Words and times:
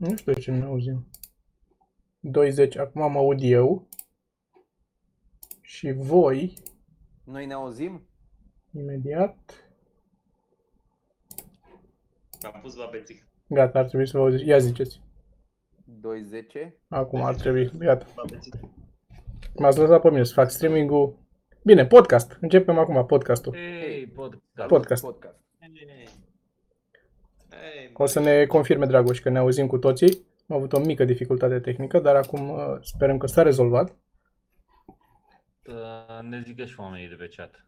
Nu 0.00 0.16
știu 0.16 0.32
de 0.32 0.40
ce 0.40 0.50
nu 0.50 0.56
ne 0.58 0.64
auzim. 0.64 1.06
20, 2.20 2.76
acum 2.76 3.12
mă 3.12 3.18
aud 3.18 3.38
eu. 3.42 3.88
Și 5.60 5.92
voi, 5.92 6.54
Noi 7.24 7.46
ne 7.46 7.52
auzim? 7.52 8.06
imediat. 8.72 9.64
Am 12.42 12.60
pus 12.62 12.74
la 12.76 12.88
bețic. 12.90 13.26
Gata, 13.46 13.78
ar 13.78 13.84
trebui 13.86 14.06
să 14.06 14.16
vă 14.18 14.22
auziți. 14.24 14.44
Ia 14.44 14.58
ziceți. 14.58 15.00
2.10. 16.00 16.74
Acum 16.88 17.22
ar 17.22 17.34
trebui. 17.34 17.70
Gata. 17.78 18.06
La 18.16 18.22
bețic. 18.30 18.54
M-ați 19.54 19.78
lăsat 19.78 20.00
pe 20.00 20.10
mine 20.10 20.24
să 20.24 20.32
fac 20.32 20.50
streaming-ul. 20.50 21.18
Bine, 21.64 21.86
podcast. 21.86 22.38
Începem 22.40 22.78
acum 22.78 23.06
podcastul. 23.06 23.54
Ei, 23.56 24.06
podcast. 24.06 24.68
Podcast. 24.68 25.02
podcast. 25.02 25.38
Ei, 25.60 26.08
O 27.92 28.06
să 28.06 28.20
ne 28.20 28.46
confirme 28.46 28.86
Dragoș 28.86 29.20
că 29.20 29.28
ne 29.28 29.38
auzim 29.38 29.66
cu 29.66 29.78
toții. 29.78 30.26
Am 30.48 30.56
avut 30.56 30.72
o 30.72 30.78
mică 30.78 31.04
dificultate 31.04 31.60
tehnică, 31.60 31.98
dar 31.98 32.16
acum 32.16 32.48
uh, 32.48 32.78
sperăm 32.82 33.18
că 33.18 33.26
s-a 33.26 33.42
rezolvat. 33.42 33.96
Uh, 35.66 36.20
Ne 36.22 36.42
zică 36.46 36.64
și 36.64 36.80
oamenii 36.80 37.08
de 37.08 37.14
pe 37.14 37.28
chat. 37.36 37.66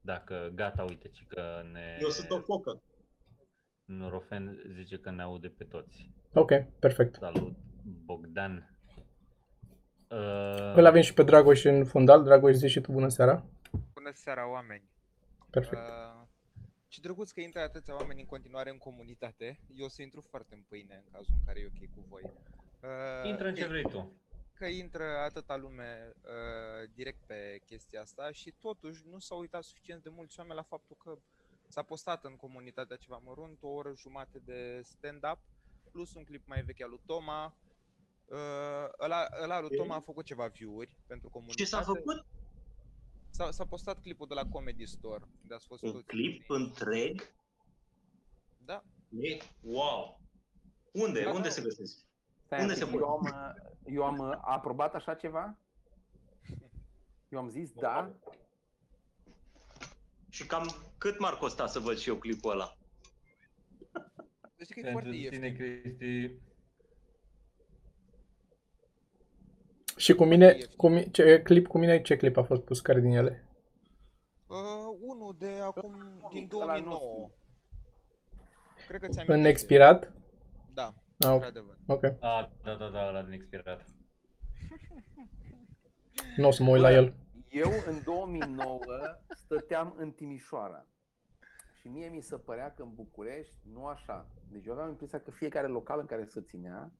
Dacă 0.00 0.52
gata, 0.54 0.82
uite, 0.88 1.08
ci 1.08 1.24
că 1.28 1.42
ne... 1.72 1.98
Eu 2.00 2.08
sunt 2.08 2.30
o 2.30 2.38
focă. 2.40 2.82
Norofen 3.84 4.58
zice 4.72 4.98
că 4.98 5.10
ne 5.10 5.22
aude 5.22 5.48
pe 5.48 5.64
toți. 5.64 6.10
Ok, 6.32 6.50
perfect. 6.78 7.14
Salut, 7.14 7.56
Bogdan. 8.04 8.76
Uh, 10.08 10.74
Îl 10.76 10.86
avem 10.86 11.02
și 11.02 11.14
pe 11.14 11.22
Dragoș 11.22 11.64
în 11.64 11.84
fundal. 11.84 12.22
Dragoș, 12.24 12.52
zici 12.52 12.70
și 12.70 12.80
tu 12.80 12.92
bună 12.92 13.08
seara. 13.08 13.44
Bună 13.94 14.10
seara, 14.14 14.50
oameni! 14.50 14.88
Perfect. 15.50 15.80
Uh, 15.80 16.19
ce 16.90 17.00
drăguț 17.00 17.30
că 17.30 17.40
intră 17.40 17.60
atâția 17.60 17.94
oameni 17.94 18.20
în 18.20 18.26
continuare 18.26 18.70
în 18.70 18.78
comunitate. 18.78 19.60
Eu 19.74 19.84
o 19.84 19.88
să 19.88 20.02
intru 20.02 20.20
foarte 20.20 20.54
în 20.54 20.62
pâine 20.68 21.02
în 21.04 21.12
cazul 21.12 21.34
în 21.38 21.44
care 21.44 21.60
e 21.60 21.66
ok 21.66 21.94
cu 21.94 22.04
voi. 22.08 22.22
Uh, 22.22 23.28
Intră 23.28 23.48
în 23.48 23.54
ce 23.54 23.62
e- 23.62 23.66
vrei 23.66 23.82
tu. 23.82 24.12
Că 24.52 24.66
intră 24.66 25.04
atâta 25.04 25.56
lume 25.56 26.12
uh, 26.22 26.90
direct 26.94 27.18
pe 27.26 27.62
chestia 27.66 28.00
asta 28.00 28.30
și 28.30 28.50
totuși 28.50 29.02
nu 29.10 29.18
s-au 29.18 29.38
uitat 29.38 29.62
suficient 29.62 30.02
de 30.02 30.08
mulți 30.08 30.38
oameni 30.38 30.56
la 30.56 30.62
faptul 30.62 30.96
că 30.96 31.18
s-a 31.68 31.82
postat 31.82 32.24
în 32.24 32.36
comunitatea 32.36 32.96
ceva 32.96 33.20
mărunt, 33.24 33.62
o 33.62 33.68
oră 33.68 33.92
jumate 33.96 34.38
de 34.44 34.80
stand-up, 34.84 35.38
plus 35.90 36.14
un 36.14 36.24
clip 36.24 36.46
mai 36.46 36.62
vechi 36.62 36.82
al 36.82 36.88
lui 36.88 37.00
Toma. 37.06 37.54
Uh, 38.26 38.36
ăla, 39.00 39.26
ăla 39.42 39.60
lui 39.60 39.76
Toma 39.76 39.94
a 39.94 40.00
făcut 40.00 40.24
ceva 40.24 40.46
view-uri 40.46 40.96
pentru 41.06 41.28
comunitate. 41.28 41.62
Ce 41.62 41.68
s-a 41.68 41.82
făcut? 41.82 42.24
S-a, 43.30 43.50
s-a 43.50 43.64
postat 43.66 44.00
clipul 44.00 44.26
de 44.26 44.34
la 44.34 44.46
Comedy 44.48 44.86
Store, 44.86 45.24
de 45.46 45.54
ați 45.54 45.66
fost 45.66 45.82
Un 45.82 45.92
toți 45.92 46.04
clip 46.04 46.48
unii. 46.50 46.64
întreg? 46.66 47.34
Da. 48.64 48.84
E? 49.20 49.38
Wow! 49.60 50.20
Unde? 50.92 51.22
Da, 51.22 51.30
Unde 51.30 51.42
da. 51.48 51.54
se 51.54 51.62
găsesc? 51.62 52.04
Stai 52.44 52.60
Unde 52.60 52.72
un 52.72 52.78
pic, 52.78 52.88
se 52.88 52.96
eu 52.96 53.04
am, 53.08 53.20
uh, 53.24 53.70
eu 53.84 54.04
am 54.04 54.18
uh, 54.18 54.38
aprobat 54.40 54.94
așa 54.94 55.14
ceva? 55.14 55.58
Eu 57.28 57.38
am 57.38 57.48
zis 57.48 57.72
da. 57.72 58.12
Și 60.28 60.46
cam 60.46 60.74
cât 60.98 61.18
m-ar 61.18 61.36
costa 61.36 61.66
să 61.66 61.78
văd 61.78 61.96
și 61.98 62.08
eu 62.08 62.16
clipul 62.16 62.50
ăla? 62.50 62.76
Deci 64.56 64.68
că 64.68 64.78
e 64.78 64.82
Pentru 64.82 64.90
foarte 64.90 65.10
tine, 65.10 65.46
ieftin. 65.46 65.54
Cristi, 65.56 66.40
Și 70.00 70.14
cu 70.14 70.24
mine, 70.24 70.56
cu 70.76 70.88
mi- 70.88 71.10
ce 71.10 71.42
clip 71.42 71.66
cu 71.66 71.78
mine, 71.78 72.02
ce 72.02 72.16
clip 72.16 72.36
a 72.36 72.42
fost 72.42 72.62
pus? 72.62 72.80
Care 72.80 73.00
din 73.00 73.10
ele? 73.10 73.44
Uh, 74.46 74.56
unul 75.00 75.36
de 75.38 75.58
acum, 75.62 75.94
din 76.32 76.48
ăla 76.54 76.64
2009. 76.80 77.30
Cred 78.88 79.00
că 79.00 79.08
ți-am 79.08 79.24
În 79.28 79.44
expirat? 79.44 80.12
Da, 80.74 80.94
Ah, 81.18 81.26
ok. 81.28 81.32
într-adevăr. 81.34 81.76
ok. 81.86 82.04
a, 82.04 82.50
da, 82.64 82.74
da, 82.74 82.88
da, 82.88 83.10
la 83.10 83.22
din 83.22 83.32
expirat. 83.32 83.84
Nu 86.36 86.46
o 86.46 86.50
să 86.50 86.62
mă 86.62 86.70
uit 86.70 86.80
la 86.80 86.92
el. 86.92 87.14
Eu 87.48 87.70
în 87.86 88.02
2009 88.04 88.80
stăteam 89.36 89.94
în 89.98 90.10
Timișoara. 90.10 90.86
Și 91.80 91.88
mie 91.88 92.08
mi 92.08 92.20
se 92.22 92.36
părea 92.36 92.72
că 92.76 92.82
în 92.82 92.94
București 92.94 93.54
nu 93.72 93.84
așa. 93.86 94.26
Deci 94.50 94.66
eu 94.66 94.72
aveam 94.72 94.88
impresia 94.88 95.20
că 95.20 95.30
fiecare 95.30 95.66
local 95.66 95.98
în 96.00 96.06
care 96.06 96.24
se 96.24 96.40
ținea 96.40 96.92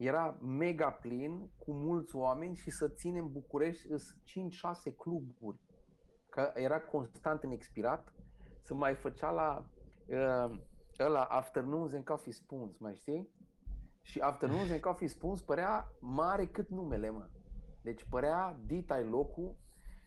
era 0.00 0.38
mega 0.40 0.90
plin, 0.90 1.50
cu 1.58 1.72
mulți 1.72 2.16
oameni 2.16 2.56
și 2.56 2.70
să 2.70 2.88
ține 2.88 3.18
în 3.18 3.32
București 3.32 3.86
îs 3.90 4.14
5-6 4.92 4.96
cluburi. 4.96 5.60
Că 6.28 6.52
era 6.54 6.80
constant 6.80 7.42
în 7.42 7.50
expirat. 7.50 8.12
Se 8.62 8.74
mai 8.74 8.94
făcea 8.94 9.30
la 9.30 9.66
uh, 10.06 10.58
ăla 10.98 11.24
Afternoons 11.24 11.92
and 11.92 12.04
Coffee 12.04 12.32
Spoons, 12.32 12.78
mai 12.78 12.94
știi? 12.94 13.30
Și 14.02 14.20
Afternoons 14.20 14.70
and 14.70 14.80
Coffee 14.80 15.08
Spoons 15.08 15.42
părea 15.42 15.92
mare 16.00 16.46
cât 16.46 16.68
numele, 16.68 17.10
mă. 17.10 17.28
Deci 17.82 18.06
părea 18.08 18.58
dita 18.66 19.00
locul 19.00 19.56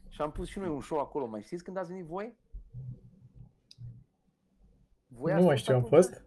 și 0.09 0.21
am 0.21 0.31
pus 0.31 0.47
și 0.47 0.59
noi 0.59 0.69
un 0.69 0.81
show 0.81 0.99
acolo. 0.99 1.25
Mai 1.25 1.41
știți 1.41 1.63
când 1.63 1.77
ați 1.77 1.89
venit 1.89 2.05
voi? 2.05 2.37
voi 5.07 5.31
Nu 5.31 5.37
ați 5.37 5.45
mai 5.45 5.55
fost 5.55 5.61
știu, 5.61 5.75
am 5.75 5.83
atunci? 5.83 6.03
fost? 6.05 6.25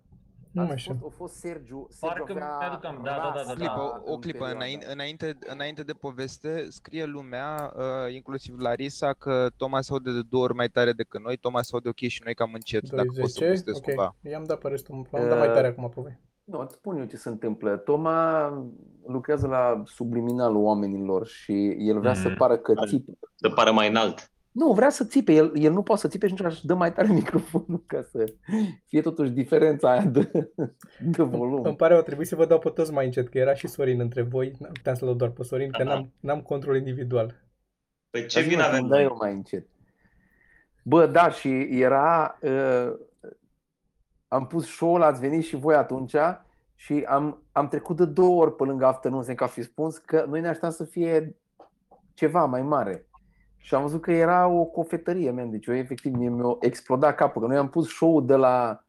Nu 0.57 0.63
Ați 0.63 0.71
mai 0.71 0.79
știu. 0.79 0.97
Fost, 1.01 1.15
a 1.15 1.17
fost 1.17 1.35
Sergiu. 1.35 1.87
Sergiu 1.91 2.25
Parcă 2.25 2.33
avea 2.33 2.57
mi-aduc 2.59 2.85
am- 2.85 3.01
da, 3.05 3.11
da, 3.11 3.33
da, 3.35 3.43
da, 3.47 3.51
O 3.53 3.55
clipă, 3.55 3.73
da. 3.75 4.03
o, 4.05 4.13
o 4.13 4.19
clipă 4.19 4.45
înainte, 4.47 4.87
înainte, 4.93 5.39
înainte 5.47 5.83
de 5.83 5.93
poveste, 5.93 6.67
scrie 6.71 7.05
lumea, 7.05 7.73
uh, 7.77 8.15
inclusiv 8.15 8.59
Larisa, 8.59 9.13
că 9.13 9.47
Toma 9.57 9.81
se 9.81 9.93
aude 9.93 10.13
de 10.13 10.21
două 10.31 10.43
ori 10.45 10.55
mai 10.55 10.69
tare 10.69 10.93
decât 10.93 11.23
noi, 11.23 11.37
Toma 11.37 11.63
se 11.63 11.71
aude 11.73 11.89
ok 11.89 11.97
și 11.97 12.21
noi 12.25 12.35
cam 12.35 12.51
încet, 12.55 12.91
dacă 12.91 13.09
poți 13.21 13.33
să 13.33 13.41
20? 13.41 13.49
postezi 13.65 13.79
Ok. 13.79 13.85
cumva. 13.85 14.17
I-am 14.31 14.45
dat 14.45 14.59
pe 14.59 14.69
restul. 14.69 14.95
Am 15.13 15.29
dat 15.29 15.39
mai 15.39 15.47
tare 15.53 15.67
acum 15.67 15.89
pe 15.95 16.01
voi. 16.01 16.21
Nu, 16.45 16.59
îți 16.61 16.75
spun 16.75 16.97
eu 16.99 17.05
ce 17.05 17.17
se 17.17 17.29
întâmplă. 17.29 17.77
Toma 17.77 18.49
lucrează 19.07 19.47
la 19.47 19.83
subliminalul 19.85 20.63
oamenilor 20.63 21.27
și 21.27 21.77
el 21.79 21.99
vrea 22.01 22.15
să 22.15 22.29
Mhm. 22.29 22.37
pară 22.37 22.57
că 22.57 22.73
Ar- 22.77 22.89
țipe. 22.89 23.13
Să 23.35 23.49
pară 23.49 23.73
mai 23.73 23.89
înalt. 23.89 24.31
Nu, 24.57 24.73
vrea 24.73 24.91
să 24.91 25.05
țipe. 25.05 25.33
El, 25.33 25.53
el 25.55 25.73
nu 25.73 25.83
poate 25.83 26.01
să 26.01 26.09
țipe 26.09 26.27
și 26.27 26.33
atunci 26.33 26.53
își 26.53 26.67
dă 26.67 26.75
mai 26.75 26.93
tare 26.93 27.09
microfonul 27.13 27.85
ca 27.87 28.03
să 28.03 28.33
fie 28.87 29.01
totuși 29.01 29.31
diferența 29.31 29.91
aia 29.91 30.05
de, 30.05 30.31
de 31.01 31.23
volum. 31.23 31.65
Îmi 31.65 31.77
pare, 31.77 31.97
o 31.97 32.01
trebuie 32.01 32.27
să 32.27 32.37
vă 32.37 32.47
dau 32.47 32.59
pe 32.59 32.69
toți 32.69 32.93
mai 32.93 33.05
încet, 33.05 33.29
că 33.29 33.39
era 33.39 33.55
și 33.55 33.67
Sorin 33.67 34.01
între 34.01 34.23
voi. 34.23 34.53
Nu 34.59 34.67
puteam 34.73 34.95
să 34.95 35.05
dau 35.05 35.15
doar 35.15 35.31
pe 35.31 35.43
Sorin, 35.43 35.71
că 35.71 35.83
Aha. 35.83 35.95
n-am, 35.95 36.13
n-am 36.21 36.43
control 36.43 36.77
individual. 36.77 37.35
Pe 38.11 38.27
ce 38.27 38.35
Dar 38.35 38.43
zi, 38.43 38.49
vin 38.49 38.59
mă, 38.59 38.65
avem 38.65 38.81
cum 38.81 38.89
dai 38.89 38.99
noi? 38.99 39.09
eu 39.11 39.17
mai 39.21 39.33
încet. 39.33 39.67
Bă, 40.83 41.07
da, 41.07 41.31
și 41.31 41.49
era... 41.71 42.39
Uh, 42.41 42.93
am 44.29 44.47
pus 44.47 44.67
show-ul, 44.67 45.03
ați 45.03 45.21
venit 45.21 45.45
și 45.45 45.57
voi 45.57 45.75
atunci 45.75 46.15
și 46.75 47.05
am, 47.09 47.43
am 47.53 47.69
trecut 47.69 47.97
de 47.97 48.05
două 48.05 48.43
ori 48.43 48.57
pe 48.57 48.65
lângă 48.65 48.87
Afternoons 48.87 49.27
ca 49.27 49.47
fi 49.47 49.63
spus 49.63 49.99
că 49.99 50.25
noi 50.29 50.41
ne 50.41 50.47
așteptam 50.47 50.71
să 50.71 50.85
fie 50.85 51.37
ceva 52.15 52.45
mai 52.45 52.63
mare. 52.63 53.07
Și 53.67 53.75
am 53.75 53.83
văzut 53.83 54.01
că 54.01 54.13
era 54.13 54.47
o 54.47 54.65
cofetărie, 54.65 55.31
man. 55.31 55.51
Deci 55.51 55.67
eu 55.67 55.75
efectiv 55.75 56.15
mie 56.15 56.29
mi-a 56.29 56.57
explodat 56.61 57.15
capul. 57.15 57.43
Că 57.43 57.49
noi 57.49 57.57
am 57.57 57.69
pus 57.69 57.89
show-ul 57.89 58.27
de 58.27 58.35
la, 58.35 58.85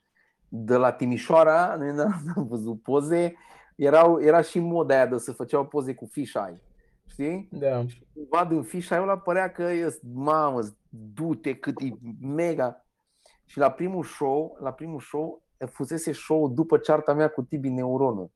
de 0.48 0.76
la 0.76 0.92
Timișoara, 0.92 1.76
noi 1.80 1.94
n-am 1.94 2.22
n-am 2.26 2.48
văzut 2.48 2.82
poze. 2.82 3.36
Erau, 3.76 4.22
era 4.22 4.42
și 4.42 4.60
moda 4.60 4.96
aia 4.96 5.06
de 5.06 5.18
să 5.18 5.32
făceau 5.32 5.66
poze 5.66 5.94
cu 5.94 6.06
fisheye. 6.12 6.62
Știi? 7.06 7.50
Da. 7.52 7.86
cumva 8.14 8.46
din 8.46 8.64
fișa 8.64 9.02
ăla 9.02 9.18
părea 9.18 9.52
că 9.52 9.64
e, 9.64 10.00
mamă, 10.14 10.60
du-te 10.90 11.56
cât 11.56 11.82
e 11.82 11.90
mega. 12.22 12.86
Și 13.46 13.58
la 13.58 13.72
primul 13.72 14.04
show, 14.04 14.58
la 14.62 14.72
primul 14.72 15.00
show, 15.00 15.44
fusese 15.66 16.12
show 16.12 16.50
după 16.50 16.78
cearta 16.78 17.14
mea 17.14 17.28
cu 17.28 17.42
Tibi 17.42 17.70
Neuronu. 17.70 18.32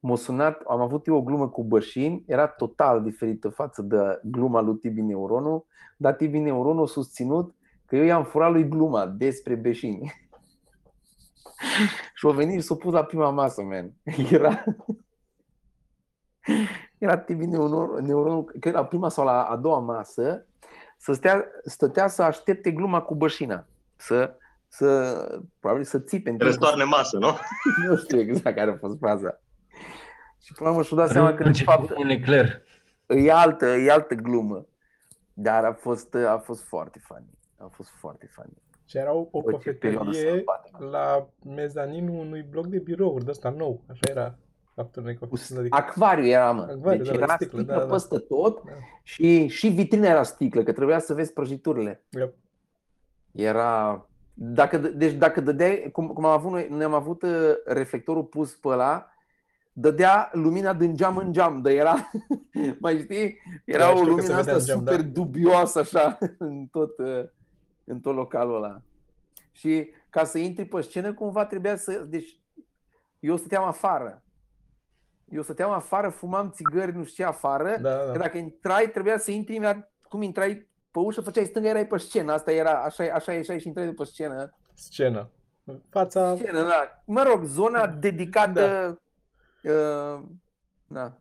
M-a 0.00 0.16
sunat, 0.16 0.62
am 0.68 0.80
avut 0.80 1.06
eu 1.06 1.16
o 1.16 1.22
glumă 1.22 1.48
cu 1.48 1.64
Bășin, 1.64 2.22
era 2.26 2.46
total 2.46 3.02
diferită 3.02 3.48
față 3.48 3.82
de 3.82 4.20
gluma 4.22 4.60
lui 4.60 4.76
Tibi 4.76 5.00
Neuronu, 5.00 5.64
dar 5.96 6.14
Tibi 6.14 6.38
Neuronu 6.38 6.82
a 6.82 6.86
susținut 6.86 7.54
că 7.86 7.96
eu 7.96 8.04
i-am 8.04 8.24
furat 8.24 8.52
lui 8.52 8.68
gluma 8.68 9.06
despre 9.06 9.54
Beșini. 9.54 10.12
și 12.14 12.26
a 12.26 12.30
venit 12.30 12.60
și 12.60 12.66
s-a 12.66 12.74
pus 12.74 12.92
la 12.92 13.04
prima 13.04 13.30
masă, 13.30 13.62
man. 13.62 13.92
Era, 14.30 14.64
era 16.98 17.18
Tibi 17.18 17.46
Neuronu, 17.46 17.98
Neuronu 17.98 18.42
cred 18.60 18.74
la 18.74 18.84
prima 18.84 19.08
sau 19.08 19.24
la 19.24 19.42
a 19.42 19.56
doua 19.56 19.78
masă, 19.78 20.46
să 20.98 21.12
stea, 21.12 21.44
stătea 21.64 22.08
să 22.08 22.22
aștepte 22.22 22.70
gluma 22.70 23.02
cu 23.02 23.14
bășina. 23.14 23.66
Să, 23.96 24.36
să 24.68 25.14
probabil 25.58 25.84
să 25.84 25.98
țipe 25.98 26.30
în 26.30 26.36
timpul- 26.36 26.46
Răstoarne 26.46 26.84
masă, 26.84 27.18
nu? 27.18 27.36
Nu 27.88 27.96
știu 27.96 28.20
exact 28.20 28.56
care 28.56 28.70
a 28.70 28.76
fost 28.76 28.98
fraza. 28.98 29.40
Și 30.42 30.52
până 30.52 30.68
la 30.68 30.74
urmă 30.74 30.82
și-a 30.86 30.96
dat 30.96 31.10
seama 31.10 31.28
că 31.30 31.36
de 31.36 31.42
Rânge 31.42 31.64
fapt 31.64 31.90
cu 31.90 32.02
Leclerc. 32.02 32.62
e 33.06 33.32
altă, 33.32 33.66
e 33.66 33.90
altă 33.90 34.14
glumă. 34.14 34.66
Dar 35.32 35.64
a 35.64 35.72
fost, 35.72 36.14
a 36.14 36.38
fost 36.44 36.62
foarte 36.62 36.98
funny. 37.02 37.38
A 37.56 37.66
fost 37.72 37.88
foarte 37.90 38.26
funny. 38.32 38.52
Și 38.84 38.96
era 38.96 39.12
o, 39.12 39.26
o 39.30 39.40
Bă, 39.42 39.52
ce 39.62 39.72
perioadă 39.72 40.06
cofetărie 40.08 40.30
sălbatică. 40.34 40.84
la 40.90 41.28
mezaninul 41.54 42.14
unui 42.18 42.42
bloc 42.50 42.66
de 42.66 42.78
birouri 42.78 43.24
de 43.24 43.30
ăsta 43.30 43.50
nou. 43.50 43.82
Așa 43.90 44.00
era 44.10 44.34
faptul 44.74 45.02
unei 45.02 45.16
Cu 45.16 45.26
cofetărie. 45.26 45.68
Acvariu 45.70 46.26
era, 46.26 46.50
mă. 46.52 46.62
Acvariu, 46.70 47.02
deci 47.02 47.06
da, 47.12 47.18
la 47.18 47.22
era 47.22 47.34
sticlă, 47.34 47.58
sticlă, 47.58 47.76
da, 47.78 47.84
da. 47.84 47.92
peste 47.92 48.18
tot 48.18 48.62
Da. 48.64 48.70
și, 49.02 49.46
și 49.46 49.68
vitrina 49.68 50.08
era 50.08 50.22
sticlă, 50.22 50.62
că 50.62 50.72
trebuia 50.72 50.98
să 50.98 51.14
vezi 51.14 51.32
prăjiturile. 51.32 52.02
Yep. 52.10 52.34
Era... 53.32 54.04
Dacă, 54.34 54.78
dă- 54.78 54.92
deci 54.94 55.12
dacă 55.12 55.40
dădeai, 55.40 55.88
cum, 55.92 56.06
cum 56.08 56.24
am 56.24 56.32
avut 56.32 56.50
noi, 56.50 56.66
noi 56.70 56.84
am 56.84 56.94
avut 56.94 57.22
uh, 57.22 57.30
reflectorul 57.64 58.22
pus 58.24 58.54
pe 58.56 58.68
ăla 58.68 59.10
dădea 59.72 60.30
lumina 60.32 60.74
din 60.74 60.96
geam 60.96 61.16
în 61.16 61.32
geam, 61.32 61.62
dar 61.62 61.72
era, 61.72 62.10
mai 62.80 62.98
știi, 62.98 63.38
era 63.64 63.84
Da, 63.84 63.92
o 63.92 63.96
știu 63.96 64.14
că 64.14 64.20
se 64.20 64.26
lumină 64.26 64.36
vedea 64.36 64.54
asta 64.54 64.54
în 64.54 64.64
geam, 64.64 64.78
super 64.78 65.02
da. 65.02 65.08
dubioasă 65.08 65.78
așa 65.78 66.18
în 66.38 66.66
tot, 66.66 66.98
uh, 66.98 67.24
în 67.84 68.00
tot 68.00 68.14
localul 68.14 68.54
ăla. 68.54 68.82
Și 69.52 69.90
ca 70.10 70.24
să 70.24 70.38
intri 70.38 70.64
pe 70.64 70.80
scenă, 70.80 71.14
cumva 71.14 71.44
trebuia 71.44 71.76
să... 71.76 71.92
Deci, 71.92 72.40
eu 73.18 73.36
stăteam 73.36 73.64
afară. 73.64 74.22
Eu 75.28 75.42
stăteam 75.42 75.70
afară, 75.70 76.08
fumam 76.08 76.50
țigări, 76.50 76.96
nu 76.96 77.04
știu 77.04 77.24
ce, 77.24 77.30
afară. 77.30 77.78
Da, 77.80 77.96
Că 77.96 78.10
da. 78.12 78.18
dacă 78.18 78.38
intrai, 78.38 78.90
trebuia 78.90 79.18
să 79.18 79.30
intri 79.30 79.54
imediat, 79.54 79.92
cum 80.08 80.22
intrai 80.22 80.68
pe 80.90 80.98
ușă, 80.98 81.20
făceai 81.20 81.44
stânga, 81.44 81.68
erai 81.68 81.86
pe 81.86 81.98
scenă. 81.98 82.32
Asta 82.32 82.52
era, 82.52 82.82
așa, 82.82 83.04
așa 83.14 83.32
ieșai 83.32 83.60
și 83.60 83.66
intrai 83.66 83.88
pe 83.88 84.04
scenă. 84.04 84.56
Scenă. 84.74 85.30
Fața... 85.90 86.36
Scenă, 86.36 86.62
da. 86.62 87.02
Mă 87.04 87.22
rog, 87.22 87.44
zona 87.44 87.86
dedicată... 87.86 88.60
Da. 88.60 88.98
Uh, 89.62 90.22
da. 90.86 91.18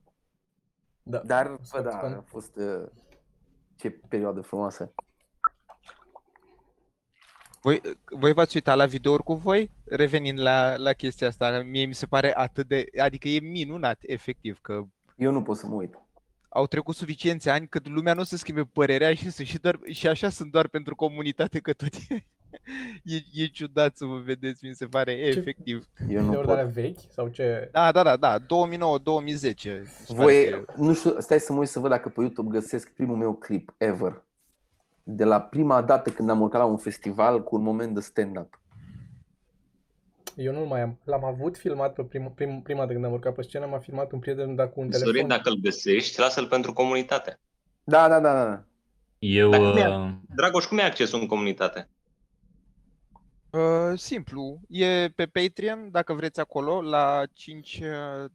Da. 1.03 1.18
Dar, 1.18 1.47
bă, 1.47 1.57
Spun- 1.62 1.83
da, 1.83 1.91
spun. 1.91 2.13
a 2.13 2.21
fost... 2.25 2.56
Uh, 2.56 2.88
ce 3.75 3.89
perioadă 3.89 4.41
frumoasă. 4.41 4.94
Voi, 7.62 7.81
voi 8.06 8.33
v-ați 8.33 8.56
uitat 8.56 8.77
la 8.77 8.86
videouri 8.86 9.24
cu 9.24 9.33
voi? 9.33 9.71
Revenind 9.86 10.39
la, 10.39 10.75
la 10.77 10.94
chestia 10.94 11.27
asta, 11.27 11.62
mie 11.62 11.86
mi 11.86 11.94
se 11.94 12.06
pare 12.06 12.36
atât 12.38 12.68
de... 12.68 12.86
Adică 13.01 13.27
e 13.27 13.39
minunat, 13.39 13.97
efectiv, 14.01 14.59
că 14.62 14.83
Eu 15.15 15.31
nu 15.31 15.41
pot 15.41 15.57
să 15.57 15.68
mă 15.68 15.75
uit. 15.75 15.97
au 16.50 16.68
trecut 16.68 16.95
suficienți 16.95 17.50
ani 17.50 17.68
cât 17.68 17.88
lumea 17.88 18.13
nu 18.13 18.19
o 18.21 18.24
să 18.24 18.38
schimbe 18.38 18.63
părerea 18.63 19.13
și, 19.13 19.31
sunt 19.31 19.47
și, 19.47 19.57
doar, 19.57 19.80
și 19.91 20.07
așa 20.07 20.30
sunt 20.30 20.51
doar 20.51 20.68
pentru 20.68 20.95
comunitate, 20.95 21.59
că 21.59 21.74
tot 21.74 21.94
e, 22.09 22.25
e, 23.04 23.42
e 23.44 23.46
ciudat 23.46 23.96
să 23.98 24.06
vă 24.06 24.18
vedeți, 24.18 24.66
mi 24.66 24.74
se 24.75 24.86
pare, 24.86 25.12
efectiv. 25.12 25.88
Eu 26.10 26.22
nu 26.22 26.25
Videouri 26.25 26.46
de 26.48 26.51
alea 26.51 26.63
pot. 26.63 26.74
vechi 26.74 27.00
sau 27.12 27.28
ce? 27.28 27.69
Da, 27.72 27.92
da, 27.92 28.04
da, 28.04 28.16
da, 28.18 28.38
2009-2010. 28.40 28.44
Voi, 30.07 30.66
nu 30.78 30.94
știu, 30.94 31.19
stai 31.19 31.40
să 31.40 31.54
mă 31.54 31.60
uit 31.60 31.68
să 31.68 31.80
văd 31.80 31.90
dacă 31.90 32.10
pe 32.10 32.22
YouTube 32.22 32.50
găsesc 32.60 32.90
primul 32.90 33.16
meu 33.18 33.34
clip 33.34 33.74
ever. 33.78 34.24
De 35.04 35.24
la 35.24 35.42
prima 35.42 35.81
dată 35.81 36.10
când 36.10 36.30
am 36.30 36.42
urcat 36.42 36.60
la 36.62 36.66
un 36.68 36.78
festival 36.78 37.44
cu 37.44 37.56
un 37.56 37.62
moment 37.63 37.94
de 37.94 38.00
stand-up. 38.00 38.60
Eu 40.36 40.54
nu 40.54 40.66
mai 40.66 40.81
am. 40.81 41.00
L-am 41.04 41.24
avut 41.25 41.57
filmat 41.57 41.94
pe 41.94 42.04
prim, 42.04 42.31
prim, 42.36 42.62
prima 42.62 42.80
dată 42.80 42.94
când 42.94 43.06
am 43.06 43.12
urcat 43.12 43.34
pe 43.36 43.42
scenă, 43.42 43.66
m-a 43.66 43.80
filmat 43.80 44.12
un 44.12 44.19
prieten, 44.19 44.56
dar 44.56 44.69
cu 44.72 44.80
un 44.80 44.90
telefon. 44.90 45.12
Sorin, 45.13 45.28
dacă 45.28 45.50
îl 45.50 45.56
găsești, 45.62 46.19
lasă-l 46.19 46.48
pentru 46.48 46.74
comunitate. 46.74 47.40
Da, 47.84 48.07
da, 48.07 48.19
da, 48.19 48.34
da. 48.34 48.63
Eu, 49.19 49.50
Dacă 49.50 49.72
mi-a- 49.74 50.00
uh, 50.00 50.10
Dragoș, 50.36 50.66
cum 50.66 50.78
e 50.78 50.81
accesul 50.81 51.19
în 51.22 51.28
comunitate? 51.28 51.90
Uh, 53.51 53.98
simplu, 53.98 54.60
e 54.69 55.10
pe 55.16 55.25
Patreon, 55.25 55.88
dacă 55.92 56.13
vreți 56.13 56.40
acolo, 56.40 56.81
la 56.81 57.22
5 57.34 57.81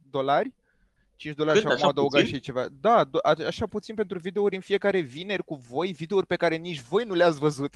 dolari. 0.09 0.53
5 1.15 1.35
dolari 1.35 1.59
Cât? 1.59 1.61
și 1.61 1.67
acum 1.67 1.79
Așa 1.81 1.87
adăugat 1.89 2.21
puțin? 2.21 2.35
și 2.35 2.41
ceva. 2.41 2.65
Da, 2.81 3.05
do- 3.07 3.21
a- 3.21 3.45
așa 3.47 3.65
puțin 3.67 3.95
pentru 3.95 4.19
videouri 4.19 4.55
în 4.55 4.61
fiecare 4.61 4.99
vineri 4.99 5.43
cu 5.43 5.55
voi, 5.55 5.91
videouri 5.91 6.25
pe 6.27 6.35
care 6.35 6.55
nici 6.55 6.81
voi 6.81 7.03
nu 7.03 7.13
le-ați 7.13 7.39
văzut. 7.39 7.73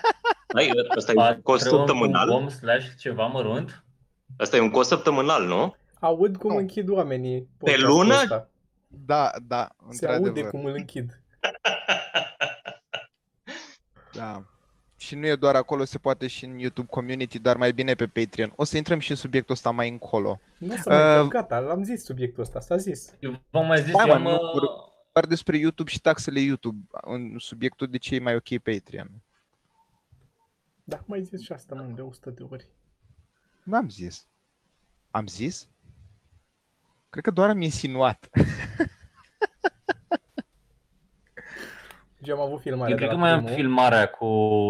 Ai, 0.56 0.70
ăsta 0.96 1.12
e 1.12 1.14
un 1.34 1.42
cost 1.42 1.62
săptămânal? 1.62 2.28
patreon.com 2.28 2.48
slash 2.48 2.86
ceva 2.98 3.26
mărunt. 3.26 3.84
Asta 4.38 4.56
e 4.56 4.60
un 4.60 4.70
cost 4.70 4.88
săptămânal, 4.88 5.46
nu? 5.46 5.74
Aud 6.00 6.36
cum 6.36 6.50
Nu. 6.52 6.58
închid 6.58 6.88
oamenii. 6.88 7.40
Pe 7.40 7.46
podcastul 7.58 7.88
lună? 7.88 8.14
ăsta. 8.14 8.48
Da, 8.88 9.30
da, 9.46 9.68
Se 9.88 10.06
aude 10.06 10.16
într-adevăr. 10.18 10.50
cum 10.50 10.64
îl 10.64 10.74
închid. 10.76 11.20
Da. 14.12 14.44
Și 15.00 15.14
nu 15.14 15.26
e 15.26 15.34
doar 15.36 15.54
acolo, 15.54 15.84
se 15.84 15.98
poate 15.98 16.26
și 16.26 16.44
în 16.44 16.58
YouTube 16.58 16.88
Community, 16.90 17.38
dar 17.38 17.56
mai 17.56 17.72
bine 17.72 17.94
pe 17.94 18.06
Patreon. 18.06 18.52
O 18.56 18.64
să 18.64 18.76
intrăm 18.76 18.98
și 18.98 19.10
în 19.10 19.16
subiectul 19.16 19.54
ăsta 19.54 19.70
mai 19.70 19.88
încolo. 19.88 20.40
Nu 20.58 20.72
o 20.74 20.76
să 20.76 20.88
mai 20.88 20.98
Uh, 20.98 21.04
intrăm, 21.08 21.28
gata, 21.28 21.58
l-am 21.58 21.82
zis 21.82 22.04
subiectul 22.04 22.42
ăsta, 22.42 22.60
s-a 22.60 22.76
zis. 22.76 23.14
Eu 23.20 23.42
v-am 23.50 23.66
mai 23.66 23.82
zis, 23.82 23.92
Da, 23.92 24.00
eu 24.00 24.06
mă, 24.06 24.12
am, 24.14 24.22
nu 24.22 24.30
uh, 24.32 24.38
vor- 24.52 24.88
Doar 25.12 25.26
despre 25.26 25.56
YouTube 25.56 25.90
și 25.90 26.00
taxele 26.00 26.40
YouTube, 26.40 26.86
în 26.90 27.34
subiectul 27.38 27.86
de 27.86 27.98
ce 27.98 28.14
e 28.14 28.18
mai 28.18 28.34
ok 28.34 28.58
Patreon. 28.62 29.10
Da, 30.84 31.02
mai 31.06 31.22
zis 31.22 31.40
și 31.42 31.52
asta, 31.52 31.74
mă, 31.74 31.82
de 31.94 32.00
100 32.00 32.30
de 32.30 32.42
ori. 32.50 32.66
N-am 33.62 33.88
zis. 33.88 34.26
Am 35.10 35.26
zis? 35.26 35.68
Cred 37.10 37.24
că 37.24 37.30
doar 37.30 37.48
am 37.48 37.60
insinuat. 37.60 38.28
Deci 42.20 42.30
am 42.30 42.40
avut 42.40 42.60
filmare 42.60 42.90
Eu 42.90 42.96
de 42.96 43.02
cred 43.04 43.08
la 43.08 43.14
că 43.14 43.20
mai 43.20 43.30
am 43.30 43.38
primul. 43.44 43.54
filmarea 43.60 44.06
cu, 44.08 44.26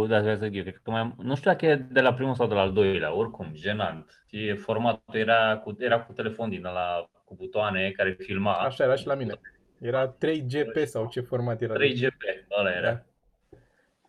da, 0.09 0.23
să 0.23 0.39
zic, 0.43 0.55
eu 0.55 0.63
cred 0.63 0.81
că 0.83 0.91
mai 0.91 1.01
am, 1.01 1.15
nu 1.23 1.35
știu 1.37 1.51
dacă 1.51 1.67
e 1.67 1.75
de 1.77 2.01
la 2.01 2.15
primul 2.15 2.35
sau 2.35 2.47
de 2.47 2.55
la 2.55 2.61
al 2.61 2.73
doilea, 2.73 3.15
oricum, 3.15 3.51
jenant. 3.55 4.25
Și 4.27 4.55
formatul 4.57 5.15
era 5.15 5.59
cu, 5.59 5.77
era 5.79 6.01
cu 6.03 6.13
telefon 6.13 6.49
din 6.51 6.65
ăla 6.65 7.11
cu 7.25 7.35
butoane 7.35 7.91
care 7.91 8.17
filma. 8.19 8.53
Așa 8.53 8.85
era 8.85 8.95
și 8.95 9.07
la 9.07 9.15
mine. 9.15 9.35
Era 9.81 10.15
3GP 10.17 10.85
sau 10.85 11.09
ce 11.09 11.21
format 11.21 11.61
era. 11.61 11.75
3GP, 11.75 12.47
ăla 12.59 12.71
era. 12.71 12.93
Da. 12.93 13.03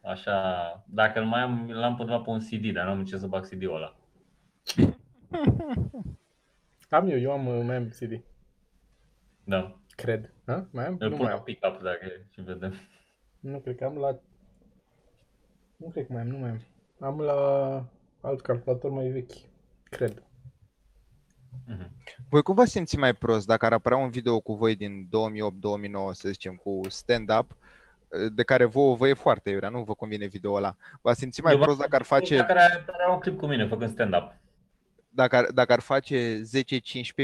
Așa, 0.10 0.36
dacă 0.88 1.20
îl 1.20 1.26
mai 1.26 1.42
am, 1.42 1.70
l-am 1.72 1.96
putut 1.96 2.24
pe 2.24 2.30
un 2.30 2.40
CD, 2.40 2.74
dar 2.74 2.86
nu 2.86 2.92
am 2.92 3.04
ce 3.06 3.18
să 3.18 3.28
bag 3.28 3.46
CD-ul 3.48 3.76
ăla. 3.76 3.96
Am 6.90 7.10
eu, 7.10 7.18
eu 7.20 7.32
am, 7.32 7.48
uh, 7.48 7.64
mai 7.66 7.76
am 7.76 7.88
CD. 8.00 8.24
Da, 9.44 9.76
Cred. 9.96 10.34
Ha? 10.46 10.68
Mai 10.72 10.86
am? 10.86 10.96
îl 11.00 11.10
Nu 11.10 11.16
pun 11.16 11.24
mai 11.26 11.34
la 11.34 11.38
am. 11.38 11.44
pick-up 11.44 11.82
dacă 11.82 12.06
e 12.06 12.26
și 12.34 12.42
vedem. 12.42 12.74
Nu 13.42 13.60
cred 13.60 13.76
că 13.78 13.86
am 13.86 13.98
la... 13.98 14.20
Nu 15.78 15.88
cred 15.88 16.06
că 16.06 16.14
mai 16.14 16.22
am, 16.22 16.28
nu 16.28 16.38
mai 16.38 16.50
am. 16.50 16.60
Am 17.00 17.20
la 17.20 17.84
alt 18.22 18.42
calculator 18.42 18.92
mai 18.92 19.08
vechi. 19.08 19.38
Cred. 19.84 20.24
Mhm. 21.68 21.92
Voi 22.30 22.42
cum 22.42 22.56
vă 22.56 22.66
simți 22.66 22.98
mai 22.98 23.14
prost 23.14 23.48
dacă 23.48 23.66
ar 23.66 23.74
apărea 23.74 23.98
un 23.98 24.10
video 24.10 24.40
cu 24.40 24.56
voi 24.56 24.76
din 24.76 25.08
2008-2009, 25.08 26.12
să 26.12 26.30
zicem, 26.30 26.56
cu 26.56 26.80
stand-up, 26.90 27.56
de 28.34 28.44
care 28.44 28.66
vouă 28.66 28.96
vă 28.96 29.08
e 29.08 29.14
foarte 29.14 29.50
iurea, 29.50 29.70
nu 29.70 29.84
vă 29.84 29.94
convine 29.94 30.26
video 30.26 30.54
ăla. 30.54 30.76
V-ați 31.02 31.20
simți 31.20 31.42
mai 31.42 31.54
Eu 31.54 31.60
prost 31.60 31.80
dacă 31.80 31.96
ar 31.96 32.02
face, 32.02 32.36
Care 32.36 32.60
are 32.60 33.12
un 33.12 33.20
clip 33.20 33.38
cu 33.38 33.46
mine 33.46 33.68
făcând 33.68 33.92
stand-up. 33.92 34.36
dacă 35.10 35.36
ar, 35.36 35.46
dacă 35.52 35.74
ar 35.74 35.80
face 35.80 36.42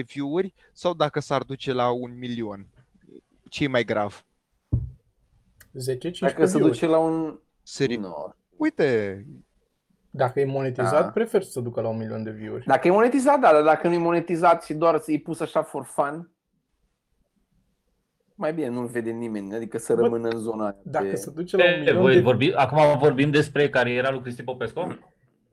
10-15 0.01 0.03
view-uri 0.05 0.53
sau 0.73 0.93
dacă 0.93 1.19
s-ar 1.19 1.43
duce 1.43 1.73
la 1.73 1.89
un 1.89 2.17
milion? 2.17 2.67
ce 3.49 3.63
e 3.63 3.67
mai 3.67 3.83
grav? 3.83 4.25
10, 5.73 5.97
15 6.11 6.19
Dacă 6.37 6.45
se 6.45 6.57
view-uri. 6.57 6.73
duce 6.79 6.85
la 6.91 6.97
un... 6.97 7.39
Serios. 7.63 8.01
No. 8.03 8.13
Uite, 8.57 9.25
Dacă 10.09 10.39
e 10.39 10.45
monetizat, 10.45 11.01
Da. 11.03 11.11
prefer 11.11 11.43
să 11.43 11.51
se 11.51 11.61
ducă 11.61 11.81
la 11.81 11.87
un 11.89 11.97
milion 11.97 12.23
de 12.23 12.31
view-uri. 12.31 12.65
Dacă 12.65 12.87
e 12.87 12.91
monetizat, 12.91 13.39
da, 13.39 13.51
dar 13.51 13.63
dacă 13.63 13.87
nu 13.87 13.93
e 13.93 13.97
monetizat 13.97 14.63
și 14.63 14.73
doar 14.73 15.01
e 15.05 15.19
pus 15.19 15.39
așa 15.39 15.63
for 15.63 15.83
fun, 15.83 16.31
mai 18.35 18.53
bine 18.53 18.67
nu-l 18.67 18.85
vede 18.87 19.11
nimeni, 19.11 19.55
adică 19.55 19.77
să 19.77 19.95
Bă, 19.95 20.01
rămână 20.01 20.27
în 20.27 20.37
zona 20.39 20.63
aia. 20.63 20.75
Dacă 20.83 21.05
de- 21.07 21.15
se 21.15 21.31
duce 21.31 21.57
la 21.57 21.63
un 21.63 21.69
E, 21.69 21.77
milion 21.77 22.01
voi 22.01 22.13
de 22.13 22.21
vorbi, 22.21 22.51
acum 22.55 22.97
vorbim 22.97 23.31
despre 23.31 23.69
cariera 23.69 24.09
lui 24.11 24.21
Cristi 24.21 24.43
Popescu? 24.43 24.99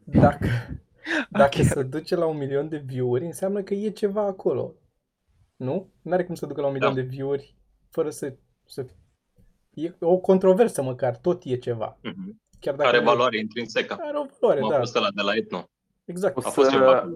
Dacă, 0.05 0.47
dacă 1.31 1.59
Ok. 1.61 1.67
se 1.67 1.83
duce 1.83 2.17
la 2.17 2.27
un 2.27 2.37
milion 2.37 2.69
de 2.69 2.77
view-uri, 2.77 3.25
înseamnă 3.25 3.63
că 3.63 3.75
e 3.75 3.91
ceva 3.91 4.23
acolo. 4.23 4.75
Nu? 5.57 5.89
N-are 6.03 6.25
cum 6.25 6.35
să 6.35 6.47
ducă 6.47 6.61
la 6.61 6.67
un 6.67 6.73
milion 6.73 6.95
Da. 6.95 7.01
de 7.01 7.07
view-uri 7.07 7.57
fără 7.91 8.11
să, 8.11 8.35
să... 8.65 8.87
E 9.75 9.95
o 10.01 10.17
controversă 10.17 10.83
măcar, 10.83 11.17
tot 11.17 11.43
e 11.45 11.57
ceva. 11.57 11.99
Mhm. 12.03 12.41
Chiar 12.61 12.75
dacă 12.75 12.89
Are 12.89 12.97
nu 12.97 13.03
e- 13.03 13.07
valoare 13.07 13.39
intrinsecă. 13.39 13.97
Are 14.01 14.19
o 14.19 14.27
valoare, 14.41 14.61
Cum 14.61 14.69
a 14.69 14.73
da. 14.73 14.79
fost 14.79 14.97
ăla 14.97 15.09
de 15.15 15.23
la 15.23 15.35
Etno. 15.35 15.69
Exact. 16.05 16.37
O 16.37 16.41
A 16.45 16.51
fost 16.51 16.69
să- 16.69 16.73
ceva. 16.77 17.09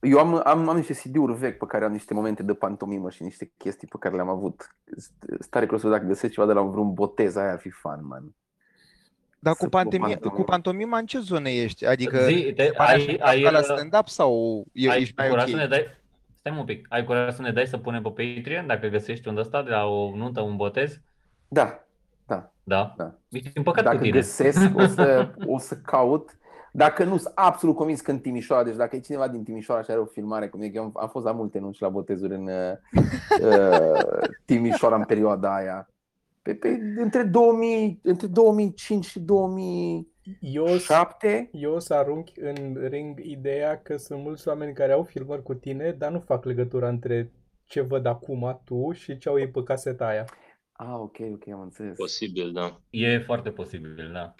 Eu 0.00 0.18
am, 0.18 0.40
am, 0.44 0.68
am 0.68 0.76
niște 0.76 0.92
CD-uri 0.92 1.34
vechi 1.38 1.58
pe 1.58 1.66
care 1.66 1.84
am 1.84 1.92
niște 1.92 2.14
momente 2.14 2.42
de 2.42 2.54
pantomimă 2.54 3.10
și 3.10 3.22
niște 3.22 3.52
chestii 3.56 3.88
pe 3.88 3.96
care 4.00 4.14
le-am 4.14 4.28
avut. 4.28 4.76
Stare 5.40 5.64
curios 5.64 5.80
să 5.82 5.86
văd 5.88 5.96
dacă 5.96 6.08
găsesc 6.08 6.32
ceva 6.32 6.46
de 6.46 6.52
la 6.52 6.62
vreun 6.62 6.92
botez, 6.94 7.36
aia 7.36 7.52
ar 7.52 7.58
fi 7.58 7.70
fan, 7.70 8.06
man. 8.06 8.34
dar 9.38 9.54
Să 9.54 9.64
cu, 9.64 9.70
pantomima, 9.70 10.08
pantomimă. 10.08 10.36
cu 10.40 10.44
pantomima 10.44 10.98
în 10.98 11.06
ce 11.06 11.18
zonă 11.18 11.48
ești? 11.48 11.86
Adică 11.86 12.18
Zi, 12.26 12.52
te, 12.56 12.70
pare 12.76 12.92
așa 12.96 13.06
ai, 13.10 13.16
ca 13.16 13.24
ai, 13.26 13.42
la 13.42 13.58
uh, 13.58 13.64
stand-up 13.64 14.08
sau 14.08 14.64
e, 14.72 14.90
ai 14.90 15.00
ești 15.00 15.14
mai 15.16 15.28
curaj 15.28 15.44
ok? 15.44 15.50
să 15.50 15.56
ne 15.56 15.66
dai... 15.66 15.84
Stai 16.38 16.52
mă 16.52 16.58
un 16.58 16.64
pic. 16.64 16.86
Ai 16.88 17.04
curaj 17.04 17.34
să 17.34 17.42
ne 17.42 17.52
dai 17.52 17.66
să 17.66 17.78
punem 17.78 18.02
pe 18.02 18.08
Patreon 18.34 18.66
dacă 18.66 18.86
găsești 18.86 19.28
un 19.28 19.36
ăsta 19.36 19.62
de 19.62 19.70
la 19.70 19.84
o 19.86 20.16
nuntă, 20.16 20.40
un 20.40 20.56
botez? 20.56 21.00
Da, 21.48 21.84
da, 22.26 22.52
Da? 22.64 22.94
da. 22.96 23.14
Ești 23.28 23.50
împăcat 23.54 23.84
cu 23.84 23.90
Dacă 23.90 24.02
tine. 24.02 24.16
găsesc, 24.16 24.76
o 24.76 24.86
să, 24.86 25.30
o 25.54 25.58
să 25.58 25.76
caut. 25.76 26.38
Dacă 26.72 27.04
nu, 27.04 27.16
sunt 27.16 27.32
absolut 27.34 27.76
convins 27.76 28.00
că 28.00 28.10
în 28.10 28.18
Timișoara, 28.18 28.64
deci 28.64 28.76
dacă 28.76 28.96
e 28.96 29.00
cineva 29.00 29.28
din 29.28 29.44
Timișoara 29.44 29.82
și 29.82 29.90
are 29.90 30.00
o 30.00 30.04
filmare 30.04 30.48
cum 30.48 30.60
e, 30.60 30.68
că 30.68 30.76
eu 30.76 30.82
am, 30.82 30.92
am 30.94 31.08
fost 31.08 31.24
la 31.24 31.32
multe 31.32 31.58
nunți 31.58 31.76
și 31.76 31.82
la 31.82 31.88
botezuri 31.88 32.34
în 32.34 32.48
uh, 32.48 32.72
uh, 33.50 34.00
Timișoara 34.44 34.96
în 34.96 35.04
perioada 35.04 35.54
aia. 35.54 35.88
Pe, 36.42 36.54
pe, 36.54 36.78
între, 36.96 37.22
2000, 37.22 38.00
între 38.02 38.26
2005 38.26 39.04
și 39.04 39.20
2007. 39.20 41.48
Eu, 41.52 41.70
eu 41.70 41.74
o 41.74 41.78
să 41.78 41.94
arunc 41.94 42.28
în 42.40 42.76
ring 42.88 43.18
ideea 43.22 43.80
că 43.82 43.96
sunt 43.96 44.22
mulți 44.22 44.48
oameni 44.48 44.72
care 44.74 44.92
au 44.92 45.02
filmări 45.02 45.42
cu 45.42 45.54
tine, 45.54 45.90
dar 45.98 46.10
nu 46.10 46.20
fac 46.20 46.44
legătura 46.44 46.88
între 46.88 47.32
ce 47.66 47.80
văd 47.80 48.06
acum 48.06 48.60
tu 48.64 48.92
și 48.92 49.18
ce 49.18 49.28
au 49.28 49.38
ei 49.38 49.48
pe 49.48 49.62
caseta 49.62 50.06
aia. 50.06 50.24
Ah, 50.80 50.94
ok, 50.94 51.16
ok, 51.32 51.48
am 51.48 51.60
înțeles. 51.60 51.96
Posibil, 51.96 52.52
da. 52.52 52.80
E 52.90 53.18
foarte 53.18 53.50
posibil, 53.50 54.10
da. 54.12 54.34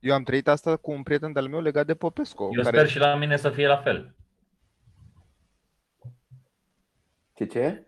Eu 0.00 0.14
am 0.14 0.22
trăit 0.22 0.48
asta 0.48 0.76
cu 0.76 0.90
un 0.90 1.02
prieten 1.02 1.32
de-al 1.32 1.48
meu 1.48 1.60
legat 1.60 1.86
de 1.86 1.94
Popescu. 1.94 2.42
Eu 2.42 2.62
care... 2.62 2.76
sper 2.76 2.88
și 2.88 2.98
la 2.98 3.16
mine 3.16 3.36
să 3.36 3.50
fie 3.50 3.66
la 3.66 3.76
fel. 3.76 4.14
Ce 7.34 7.44
ce? 7.44 7.84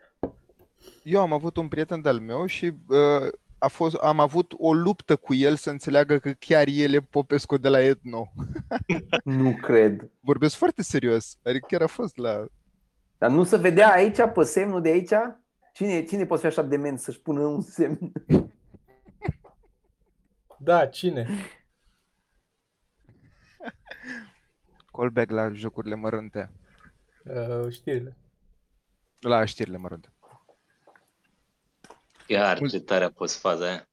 Eu 1.03 1.21
am 1.21 1.33
avut 1.33 1.57
un 1.57 1.69
prieten 1.69 2.01
de-al 2.01 2.21
meu 2.21 2.47
și 2.47 2.73
uh, 2.89 3.29
a 3.59 3.69
fost, 3.69 3.95
am 3.95 4.21
avut 4.21 4.55
o 4.59 4.73
luptă 4.73 5.17
cu 5.17 5.35
el 5.35 5.57
să 5.57 5.71
înțeleagă 5.71 6.19
că 6.19 6.31
chiar 6.31 6.67
el 6.69 6.93
e 6.93 7.01
Popescu 7.01 7.57
de 7.57 7.69
la 7.69 7.81
Etno. 7.81 8.33
Nu 9.25 9.57
cred. 9.63 10.11
Vorbesc 10.21 10.57
foarte 10.57 10.83
serios. 10.83 11.39
Adică 11.43 11.67
chiar 11.69 11.83
a 11.83 11.87
fost 11.87 12.17
la... 12.17 12.47
Dar 13.19 13.31
nu 13.31 13.45
se 13.45 13.57
vedea 13.57 13.93
aici, 13.93 14.21
pe 14.35 14.43
semnul 14.43 14.83
de 14.83 14.89
aici? 14.89 15.13
Cine, 15.77 16.05
cine 16.05 16.27
poate 16.27 16.43
fi 16.43 16.47
așa 16.47 16.63
de 16.63 16.77
ment 16.77 17.01
să-și 17.01 17.21
pună 17.21 17.41
un 17.41 17.63
semn? 17.63 18.13
Da, 20.59 20.87
cine? 20.87 21.29
Callback 24.93 25.31
la 25.31 25.53
jocurile 25.53 25.95
mărunte. 25.95 26.51
Uh, 27.25 27.73
știrile. 27.73 28.17
La 29.19 29.45
știrile 29.45 29.77
mărunte. 29.77 30.13
Chiar 32.27 32.59
Mul- 32.59 32.71
ce 32.71 32.81
tare 32.81 33.05
a 33.05 33.11
fost 33.11 33.39
faza 33.39 33.67
aia. 33.67 33.89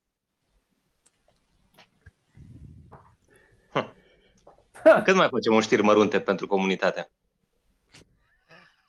Cât 5.04 5.16
mai 5.16 5.30
facem 5.30 5.54
un 5.54 5.62
știri 5.62 5.82
mărunte 5.82 6.22
pentru 6.22 6.48
comunitate? 6.48 7.10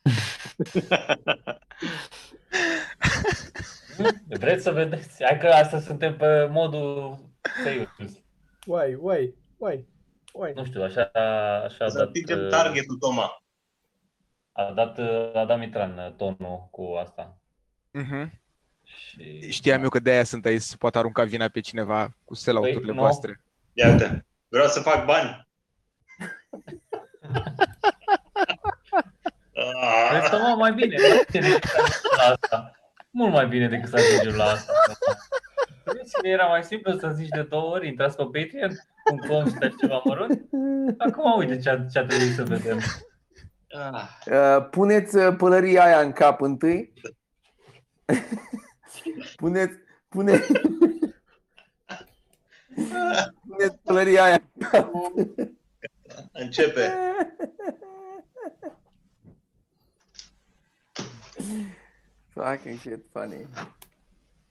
Vreți 4.38 4.62
să 4.62 4.70
vedeți? 4.70 5.25
Hai 5.25 5.38
că 5.38 5.46
astăzi 5.46 5.87
suntem 5.87 6.16
pe 6.16 6.46
modul 6.50 7.18
serios. 7.62 7.88
Uai, 8.66 8.94
uai, 8.94 9.34
uai, 9.56 9.87
uai. 10.32 10.52
Nu 10.54 10.64
știu, 10.64 10.82
așa, 10.82 11.11
așa 11.64 11.84
a 11.84 11.88
Să 11.88 11.99
dat, 11.99 12.06
atingem 12.08 12.38
uh, 12.38 12.49
targetul, 12.49 12.96
Toma. 12.96 13.42
a 14.52 14.73
dat 14.73 14.99
uh, 14.99 15.30
Adam 15.34 15.58
Mitran 15.58 15.99
uh, 15.99 16.12
tonul 16.16 16.68
cu 16.70 16.82
asta. 17.00 17.38
Uh-huh. 18.02 18.30
Și... 18.82 19.50
Știam 19.50 19.82
eu 19.82 19.88
că 19.88 19.99
de-aia 19.99 20.25
sunt 20.25 20.44
aici, 20.44 20.61
să 20.61 20.76
poată 20.76 20.99
arunca 20.99 21.25
vina 21.25 21.49
pe 21.49 21.61
cineva 21.61 22.16
cu 22.25 22.34
selauturile 22.34 22.80
Păi, 22.80 22.94
nu. 22.94 23.00
voastre. 23.00 23.40
Ia 23.73 23.90
uite, 23.90 24.26
vreau 24.49 24.66
să 24.68 24.80
fac 24.80 25.04
bani. 25.04 25.49
Vezi 30.12 30.30
că, 30.30 30.37
mă, 30.37 30.54
mai 30.59 30.73
bine, 30.73 30.97
mai 30.97 31.06
bine 31.37 31.49
decât 31.49 31.71
să 31.71 31.76
ajungem 31.76 32.16
la 32.16 32.25
asta. 32.33 32.71
Mult 33.11 33.33
mai 33.33 33.47
bine 33.47 33.68
decât 33.68 33.88
să 33.88 33.97
ajungem 33.97 34.37
la 34.37 34.44
asta. 34.44 34.73
Vezi, 35.85 36.14
era 36.23 36.47
mai 36.47 36.64
simplu 36.64 36.99
să 36.99 37.12
zici 37.14 37.28
de 37.28 37.42
două 37.42 37.71
ori, 37.71 37.88
intrați 37.88 38.16
pe 38.16 38.23
Patreon.com 38.23 39.49
și 39.49 39.59
dați 39.59 39.76
ceva 39.76 40.00
mărunt. 40.04 40.42
Acum 40.99 41.38
uite 41.38 41.59
ce 41.59 41.71
a, 41.71 41.85
ce 41.92 41.99
a 41.99 42.04
trebuit 42.04 42.35
să 42.35 42.42
vedem. 42.42 42.78
Ah, 43.75 44.09
Uh, 44.26 44.66
puneți 44.71 45.16
uh, 45.16 45.35
pălăria 45.37 45.85
aia 45.85 46.00
în 46.00 46.12
cap 46.12 46.40
întâi. 46.40 46.92
puneți, 49.37 49.78
puneți, 50.09 50.52
puneți 53.49 53.76
pălăria 53.85 54.25
aia 54.25 54.40
în 54.54 54.68
cap. 54.68 54.90
Începe. 56.33 56.92
Fucking 62.28 62.78
shit, 62.78 63.04
funny. 63.12 63.46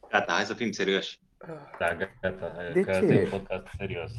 Gata, 0.09 0.33
hai 0.33 0.43
să 0.43 0.53
fim 0.53 0.71
serioși. 0.71 1.19
Da, 1.79 1.95
gata, 1.95 2.71
De 2.73 2.81
că 2.81 2.91
ce? 2.91 2.97
asta 2.97 3.13
e 3.13 3.23
un 3.23 3.29
podcast 3.29 3.67
serios. 3.77 4.12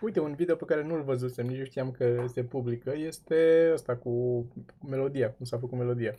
Uite, 0.00 0.20
un 0.20 0.34
video 0.34 0.56
pe 0.56 0.64
care 0.64 0.82
nu-l 0.82 1.02
văzusem, 1.02 1.46
nici 1.46 1.58
nu 1.58 1.64
știam 1.64 1.90
că 1.90 2.26
se 2.26 2.44
publică, 2.44 2.92
este 2.96 3.70
ăsta 3.72 3.96
cu 3.96 4.46
melodia, 4.88 5.30
cum 5.32 5.44
s-a 5.44 5.58
făcut 5.58 5.78
melodia. 5.78 6.14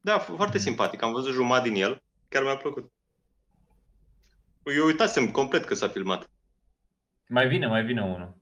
Da, 0.00 0.20
f- 0.22 0.34
foarte 0.36 0.58
simpatic. 0.58 1.02
Am 1.02 1.12
văzut 1.12 1.32
jumătate 1.32 1.68
din 1.68 1.82
el. 1.82 2.02
Chiar 2.28 2.42
mi-a 2.42 2.56
plăcut. 2.56 2.92
Eu 4.76 4.84
uitasem 4.84 5.30
complet 5.30 5.64
că 5.64 5.74
s-a 5.74 5.88
filmat. 5.88 6.30
Mai 7.28 7.48
vine, 7.48 7.66
mai 7.66 7.84
vine 7.84 8.02
unul. 8.02 8.34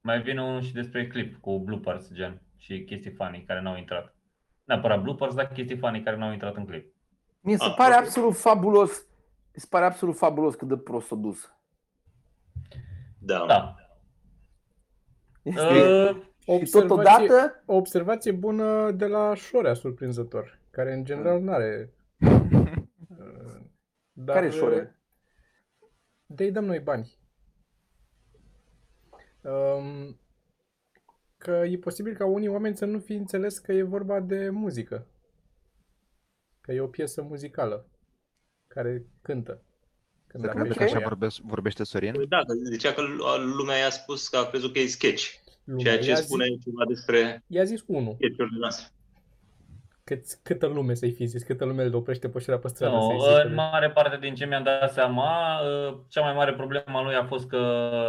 Mai 0.00 0.22
vine 0.22 0.42
unul 0.42 0.62
și 0.62 0.72
despre 0.72 1.06
clip 1.06 1.40
cu 1.40 1.58
bloopers, 1.58 2.12
gen, 2.12 2.40
și 2.58 2.84
chestii 2.84 3.10
funny 3.10 3.44
care 3.46 3.60
n-au 3.60 3.76
intrat. 3.76 4.13
Neapărat 4.64 5.02
bloopers, 5.02 5.34
dar 5.34 5.48
chestii 5.48 5.78
funny 5.78 6.02
care 6.02 6.16
n-au 6.16 6.32
intrat 6.32 6.56
în 6.56 6.66
clip. 6.66 6.94
Mi 7.40 7.56
se 7.58 7.64
Ah, 7.64 7.74
pare 7.76 7.94
ok. 7.94 8.00
absolut 8.00 8.36
fabulos. 8.36 9.06
Mi 9.54 9.60
se 9.60 9.66
pare 9.70 9.84
absolut 9.84 10.16
fabulos 10.16 10.54
cât 10.54 10.68
de 10.68 10.76
prost 10.76 11.06
s-a 11.06 11.14
dus. 11.16 11.52
Da. 13.18 13.44
Da. 13.46 13.74
Este... 15.42 15.62
Uh, 16.10 16.16
O 16.46 16.52
și 16.56 16.60
observație, 16.60 16.88
totodată, 16.88 17.62
o 17.66 17.74
observație 17.74 18.32
bună 18.32 18.90
de 18.90 19.06
la 19.06 19.34
Șorea, 19.34 19.74
surprinzător, 19.74 20.58
care 20.70 20.92
în 20.92 21.04
general 21.04 21.40
nu 21.40 21.52
are... 21.52 21.92
Dar, 24.12 24.34
care 24.36 24.50
șore? 24.50 24.98
De-i 26.26 26.50
dăm 26.52 26.64
noi 26.64 26.80
bani. 26.80 27.18
Um, 29.40 30.18
că 31.44 31.64
e 31.70 31.76
posibil 31.78 32.14
ca 32.14 32.26
unii 32.26 32.48
oameni 32.48 32.76
să 32.76 32.84
nu 32.84 32.98
fi 32.98 33.12
înțeles 33.12 33.58
că 33.58 33.72
e 33.72 33.82
vorba 33.82 34.20
de 34.20 34.48
muzică. 34.50 35.06
Că 36.60 36.72
e 36.72 36.80
o 36.80 36.86
piesă 36.86 37.22
muzicală 37.22 37.86
care 38.66 39.06
cântă. 39.22 39.62
Când 40.26 40.42
Se 40.44 40.48
am 40.50 40.54
crede 40.54 40.68
ieșit 40.68 40.82
că 40.82 40.84
cu 40.84 40.90
așa 40.90 41.00
ea. 41.00 41.08
vorbește, 41.08 41.42
vorbește 41.44 41.84
Sorin? 41.84 42.12
Păi 42.12 42.26
Da, 42.26 42.36
că 42.36 42.54
zicea 42.70 42.92
că 42.92 43.02
lumea 43.56 43.76
i-a 43.78 43.90
spus 43.90 44.28
că 44.28 44.36
a 44.36 44.46
crezut 44.46 44.72
că 44.72 44.78
e 44.78 44.86
sketch. 44.86 45.24
Lumea. 45.64 45.82
Ceea 45.82 45.98
ce 45.98 46.08
I-a 46.08 46.16
spune 46.16 46.44
zis, 46.46 46.64
ceva 46.64 46.84
despre 46.88 47.44
i-a 47.46 47.64
zis 47.64 47.82
unul. 47.86 48.14
sketch-urile 48.14 48.58
noastre. 48.58 48.92
Cât, 50.04 50.24
câtă 50.42 50.66
lume 50.66 50.94
să-i 50.94 51.10
fi 51.12 51.24
zis, 51.26 51.42
câtă 51.42 51.64
lume 51.64 51.82
îl 51.82 51.94
oprește 51.94 52.28
pe 52.28 52.38
șorea 52.38 52.58
pe 52.60 52.68
stradă 52.68 52.94
Nu, 52.94 53.08
să-i 53.08 53.18
zică. 53.20 53.46
în 53.48 53.54
mare 53.54 53.90
parte 53.90 54.16
din 54.16 54.34
ce 54.34 54.46
mi-am 54.46 54.62
dat 54.62 54.92
seama, 54.92 55.60
uh, 55.60 55.98
cea 56.08 56.20
mai 56.20 56.34
mare 56.34 56.52
problemă 56.54 56.98
a 56.98 57.02
lui 57.02 57.14
a 57.14 57.24
fost 57.24 57.48
că 57.48 57.58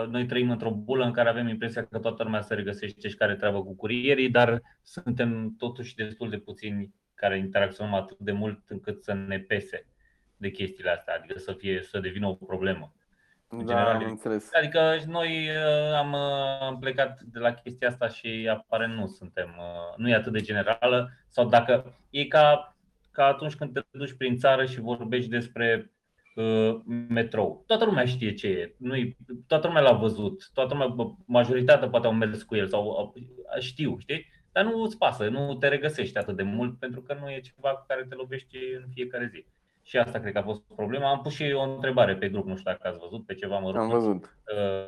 noi 0.10 0.26
trăim 0.26 0.50
într-o 0.50 0.72
bulă 0.72 1.06
în 1.06 1.12
care 1.12 1.30
avem 1.30 1.48
impresia 1.48 1.86
că 1.86 2.00
toată 2.00 2.24
lumea 2.24 2.42
se 2.42 2.54
regăsește 2.54 3.08
și 3.08 3.16
care 3.16 3.36
treabă 3.36 3.64
cu 3.64 3.76
curierii, 3.76 4.30
dar 4.30 4.62
suntem 4.84 5.56
totuși 5.58 5.96
destul 5.96 6.30
de 6.30 6.38
puțini 6.38 6.94
care 7.14 7.38
interacționăm 7.38 7.94
atât 7.94 8.18
de 8.18 8.32
mult 8.32 8.60
încât 8.68 9.04
să 9.04 9.14
ne 9.14 9.40
pese 9.40 9.88
de 10.38 10.50
chestiile 10.50 10.90
astea, 10.90 11.16
adică 11.16 11.40
să 11.40 11.54
fie 11.54 11.82
să 11.82 12.00
devină 12.00 12.28
o 12.28 12.34
problemă. 12.34 12.94
Da, 13.64 13.74
general, 13.74 13.96
am 13.96 14.02
e- 14.02 14.06
înțeles. 14.06 14.50
Adică 14.54 14.98
noi 15.08 15.50
uh, 15.50 15.94
am 15.98 16.12
uh, 16.14 16.78
plecat 16.80 17.22
de 17.22 17.40
la 17.40 17.54
chestia 17.54 17.88
asta 17.88 18.08
și 18.08 18.50
aparent 18.52 18.94
nu 18.94 19.08
suntem, 19.08 19.56
uh, 19.58 19.98
nu 19.98 20.10
e 20.10 20.16
atât 20.16 20.32
de 20.32 20.42
generală 20.42 21.10
sau 21.30 21.48
dacă 21.48 21.98
e 22.10 22.26
ca, 22.26 22.76
ca 23.12 23.26
atunci 23.26 23.56
când 23.56 23.74
te 23.74 23.82
duci 23.92 24.14
prin 24.18 24.38
țară 24.38 24.66
și 24.66 24.80
vorbești 24.80 25.30
despre 25.30 25.92
uh, 26.36 26.76
metrou. 27.10 27.64
Toată 27.68 27.86
lumea 27.86 28.06
știe 28.06 28.34
ce 28.34 28.48
e, 28.48 28.76
nu 28.78 28.94
toată 29.48 29.68
lumea 29.68 29.82
l-a 29.82 29.94
văzut, 29.94 30.50
toată 30.54 30.74
lumea, 30.74 30.88
bă, 30.88 31.12
majoritatea 31.26 31.90
poate 31.90 32.08
au 32.08 32.14
mers 32.14 32.44
cu 32.44 32.56
el 32.56 32.68
sau 32.68 32.92
au- 32.92 33.14
știu, 33.60 33.98
știi? 34.00 34.34
Dar 34.52 34.64
nu 34.64 34.82
îți 34.82 34.98
pasă, 34.98 35.28
nu 35.28 35.56
te 35.56 35.68
regăsești 35.68 36.18
atât 36.18 36.36
de 36.36 36.44
mult 36.44 36.80
pentru 36.80 37.02
că 37.02 37.18
nu 37.20 37.32
e 37.32 37.40
ceva 37.40 37.70
cu 37.70 37.86
care 37.88 38.06
te 38.10 38.16
lovești 38.16 38.58
în 38.58 38.86
fiecare 38.94 39.30
zi. 39.34 39.46
Și 39.88 39.98
asta 39.98 40.20
cred 40.20 40.34
că 40.34 40.38
a 40.40 40.44
fost 40.44 40.62
problema. 40.76 41.10
Am 41.10 41.22
pus 41.22 41.34
și 41.34 41.54
o 41.56 41.62
întrebare 41.62 42.16
pe 42.16 42.30
grup, 42.30 42.46
nu 42.46 42.56
știu 42.56 42.72
dacă 42.72 42.88
ați 42.88 43.00
văzut, 43.00 43.26
pe 43.26 43.34
ceva 43.34 43.58
mă 43.60 43.78
Am 43.78 43.90
văzut. 43.90 44.38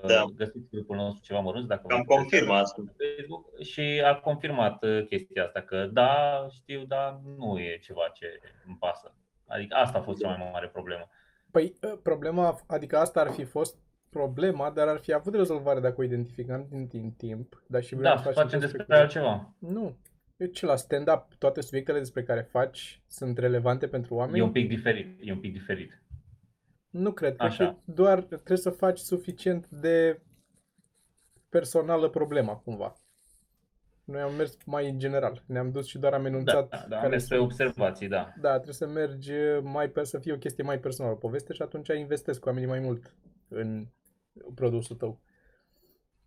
Da. 0.08 0.26
Găsiți 0.36 0.70
grupul 0.72 0.96
nostru 0.96 1.24
ceva 1.24 1.40
mărunți 1.40 1.68
dacă 1.68 1.82
Am 1.90 2.04
vă 2.08 2.16
confirmat 2.16 2.64
asta. 2.64 2.84
pe 2.98 3.06
Facebook 3.18 3.62
și 3.62 4.02
a 4.06 4.16
confirmat 4.16 4.84
uh, 4.84 5.06
chestia 5.06 5.44
asta 5.44 5.62
că 5.62 5.86
da, 5.92 6.46
știu, 6.50 6.84
dar 6.88 7.20
nu 7.38 7.60
e 7.60 7.78
ceva 7.82 8.02
ce 8.14 8.40
îmi 8.68 8.78
pasă. 8.80 9.14
Adică 9.48 9.76
asta 9.76 9.98
a 9.98 10.02
fost 10.02 10.20
cea 10.20 10.28
mai 10.28 10.50
mare 10.54 10.68
problemă. 10.68 11.10
Păi, 11.52 11.74
ă, 11.84 11.96
problema, 12.04 12.60
adică 12.68 12.98
asta 12.98 13.20
ar 13.20 13.30
fi 13.32 13.44
fost 13.44 13.78
problema, 14.10 14.70
dar 14.70 14.88
ar 14.88 14.98
fi 14.98 15.14
avut 15.14 15.36
rezolvare 15.36 15.80
dacă 15.80 15.96
o 15.98 16.04
identificam 16.04 16.66
din, 16.70 16.88
din 16.88 17.12
timp. 17.12 17.64
Dar 17.68 17.84
și 17.84 17.96
vreau 17.96 18.16
Da, 18.16 18.22
să 18.22 18.28
să 18.28 18.34
facem 18.34 18.44
facem 18.44 18.60
despre 18.60 18.78
despre 18.78 18.98
altceva. 18.98 19.54
Nu. 19.60 19.98
Eu 20.38 20.48
ce 20.48 20.66
la 20.66 20.76
stand-up, 20.76 21.34
toate 21.38 21.62
subiectele 21.62 22.00
despre 22.00 22.24
care 22.24 22.42
faci 22.42 23.02
sunt 23.08 23.38
relevante 23.38 23.88
pentru 23.88 24.14
oameni? 24.16 24.40
E 24.40 24.42
un 24.42 24.52
pic 24.52 24.68
diferit, 24.68 25.20
e 25.22 25.32
un 25.32 25.40
pic 25.40 25.54
diferit. 25.54 26.02
Nu 26.90 27.12
cred. 27.12 27.36
Cred 27.36 27.50
Așa. 27.50 27.66
că 27.66 27.92
doar 27.92 28.24
trebuie 28.24 28.58
să 28.58 28.70
faci 28.70 28.98
suficient 29.00 29.68
de 29.70 30.22
personală 31.50 32.10
problema, 32.10 32.56
cumva. 32.56 32.94
Noi 34.04 34.22
am 34.22 34.36
mers 34.36 34.58
mai 34.66 34.90
în 34.90 35.00
general. 35.00 35.44
Ne-am 35.48 35.72
dus 35.72 35.88
și 35.88 35.98
doar 35.98 36.14
am 36.14 36.22
Da, 36.22 36.28
enunțat 36.28 36.70
da, 36.70 36.86
da, 36.90 36.98
care 36.98 37.10
despre 37.10 37.38
sunt 37.38 37.50
observații, 37.50 38.08
da. 38.08 38.34
Da, 38.42 38.54
trebuie 38.54 38.74
să 38.74 38.88
mergi 38.88 39.32
mai 39.62 39.90
pe 39.90 40.04
să 40.04 40.20
fie 40.20 40.34
o 40.34 40.38
chestie 40.38 40.64
mai 40.64 40.80
personală, 40.80 41.14
o 41.16 41.18
poveste 41.18 41.54
și 41.54 41.62
atunci 41.62 41.88
investezi 41.88 42.40
cu 42.40 42.48
oamenii 42.48 42.70
mai 42.70 42.80
mult 42.80 43.16
în 43.48 43.88
produsul 44.56 44.96
tău. 44.96 45.22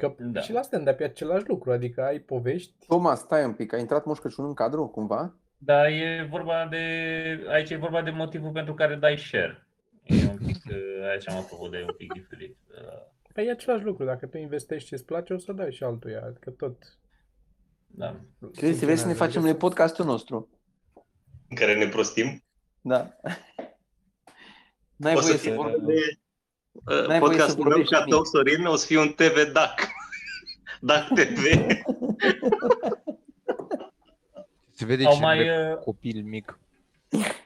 Că 0.01 0.15
Da. 0.19 0.41
și 0.41 0.53
la 0.53 0.63
stand-up 0.63 1.01
e 1.01 1.05
același 1.05 1.49
lucru, 1.49 1.73
adică 1.73 2.03
ai 2.03 2.19
povești, 2.19 2.73
Toma, 2.87 3.15
stai 3.15 3.45
un 3.45 3.53
pic, 3.53 3.73
a 3.73 3.77
intrat 3.77 4.05
Moș 4.05 4.19
Crăciun 4.19 4.45
în 4.45 4.55
cadru, 4.55 4.87
cumva? 4.87 5.35
Dar 5.59 5.87
e 5.87 6.27
vorba 6.31 6.67
de, 6.71 6.79
aici 7.49 7.71
e 7.71 7.77
vorba 7.77 8.03
de 8.03 8.11
motivul 8.11 8.51
pentru 8.51 8.75
care 8.75 8.95
dai 8.95 9.19
share. 9.19 9.67
E 10.03 10.15
un 10.31 10.37
pic, 10.47 10.57
uh, 10.71 11.09
aici 11.11 11.29
am 11.29 11.43
făcut 11.43 11.71
de 11.71 11.85
un 11.89 11.95
pic 11.97 12.13
diferit. 12.13 12.57
Uh, 12.71 13.03
păi 13.33 13.47
e 13.47 13.51
același 13.51 13.85
lucru, 13.85 14.05
dacă 14.05 14.27
tu 14.27 14.37
investești 14.37 14.87
și 14.87 14.93
îți 14.93 15.05
place, 15.05 15.33
o 15.33 15.39
să 15.39 15.53
dai 15.53 15.73
și 15.73 15.83
altuia, 15.85 16.23
adică 16.27 16.51
tot. 16.51 16.77
Da. 17.87 18.21
Cristi, 18.57 18.85
vrei 18.85 18.97
să 18.97 19.07
ne 19.07 19.13
facem 19.13 19.43
noi 19.43 19.55
podcastul 19.57 20.05
nostru? 20.05 20.49
în 21.49 21.57
care 21.57 21.77
ne 21.77 21.89
prostim. 21.89 22.45
Da. 22.81 23.17
N-ai 24.97 25.15
O 25.15 25.21
să 25.21 25.27
voie 25.27 25.37
fie 25.39 25.53
să 25.53 25.59
un 25.59 25.63
vorbești. 25.63 25.85
de 25.87 25.93
uh, 25.93 26.17
N-ai 26.85 27.07
voie 27.07 27.19
să 27.19 27.19
podcastul 27.19 27.63
meu 27.63 27.69
vorbești 27.69 27.93
ca 27.93 27.99
nimic. 27.99 28.15
tău, 28.15 28.25
Sorin, 28.25 28.65
o 28.67 28.77
să 28.77 28.87
fie 28.87 28.99
un 28.99 29.09
TV 29.13 29.53
DAC. 29.53 29.89
DAC 30.81 31.07
TV. 31.09 31.45
Se 34.73 34.85
vede 34.85 35.05
Au 35.05 35.13
ce 35.15 35.21
mai, 35.21 35.37
mai... 35.37 35.71
uh, 35.73 35.77
copil 35.77 36.23
mic. 36.25 36.59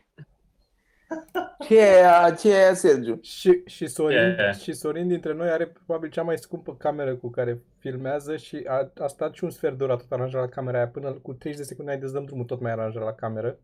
Ce 1.66 1.78
e 1.78 2.06
aia, 2.06 2.34
ce 2.34 2.50
e 2.50 2.54
aia, 2.54 2.74
Sergiu? 2.74 3.18
Și, 3.22 3.62
și, 3.66 3.86
Sorin, 3.86 4.18
Yeah. 4.18 4.54
și 4.54 4.72
Sorin 4.72 5.08
dintre 5.08 5.32
noi 5.32 5.48
are 5.48 5.66
probabil 5.66 6.10
cea 6.10 6.22
mai 6.22 6.38
scumpă 6.38 6.74
cameră 6.76 7.14
cu 7.16 7.30
care 7.30 7.62
filmează 7.78 8.36
și 8.36 8.64
a, 8.68 8.92
a 8.98 9.06
stat 9.06 9.34
și 9.34 9.44
un 9.44 9.50
sfert 9.50 9.78
de 9.78 9.84
oră 9.84 9.96
tot 9.96 10.12
aranjat 10.12 10.40
la 10.40 10.48
camera 10.48 10.76
aia 10.76 10.88
până 10.88 11.12
cu 11.12 11.32
30 11.34 11.60
de 11.60 11.66
secunde 11.66 11.90
ai 11.90 11.98
de 11.98 12.10
dăm 12.10 12.24
drumul 12.24 12.44
tot 12.44 12.60
mai 12.60 12.72
aranjat 12.72 13.02
la 13.02 13.12
cameră. 13.14 13.58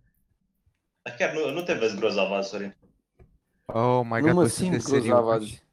Dar 1.02 1.14
chiar 1.18 1.32
nu, 1.32 1.52
nu 1.52 1.62
te 1.62 1.72
vezi 1.72 1.96
grozav 1.98 2.32
azi, 2.32 2.48
Sorin. 2.48 2.76
Oh 3.74 4.00
my 4.04 4.20
Nu 4.20 4.26
god, 4.26 4.34
mă 4.34 4.40
o 4.40 4.44
să 4.46 4.54
simt 4.54 4.70
te 4.72 4.78
seriu. 4.78 5.02
grozav 5.04 5.28
azi. 5.28 5.64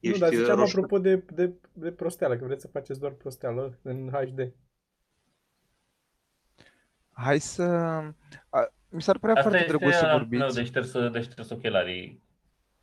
nu, 0.00 0.08
Ești 0.08 0.20
dar 0.20 0.32
ziceam 0.34 0.58
roșu. 0.58 0.76
apropo 0.76 0.98
de, 0.98 1.16
de, 1.16 1.52
de 1.72 1.92
prosteală, 1.92 2.36
că 2.36 2.44
vreți 2.44 2.60
să 2.60 2.68
faceți 2.68 3.00
doar 3.00 3.12
prosteală 3.12 3.78
în 3.82 4.10
HD. 4.12 4.52
Hai 7.12 7.38
să... 7.38 7.62
A, 8.48 8.68
mi 8.88 9.02
s-ar 9.02 9.18
părea 9.18 9.34
Asta 9.36 9.48
foarte 9.50 9.66
este 9.66 9.76
drăguț 9.76 9.94
să 9.96 10.04
ăla 10.04 10.16
vorbiți. 10.16 10.54
de 10.54 10.64
șters, 10.64 10.92
de 11.10 11.20
șters 11.20 11.50
ochelarii. 11.50 12.22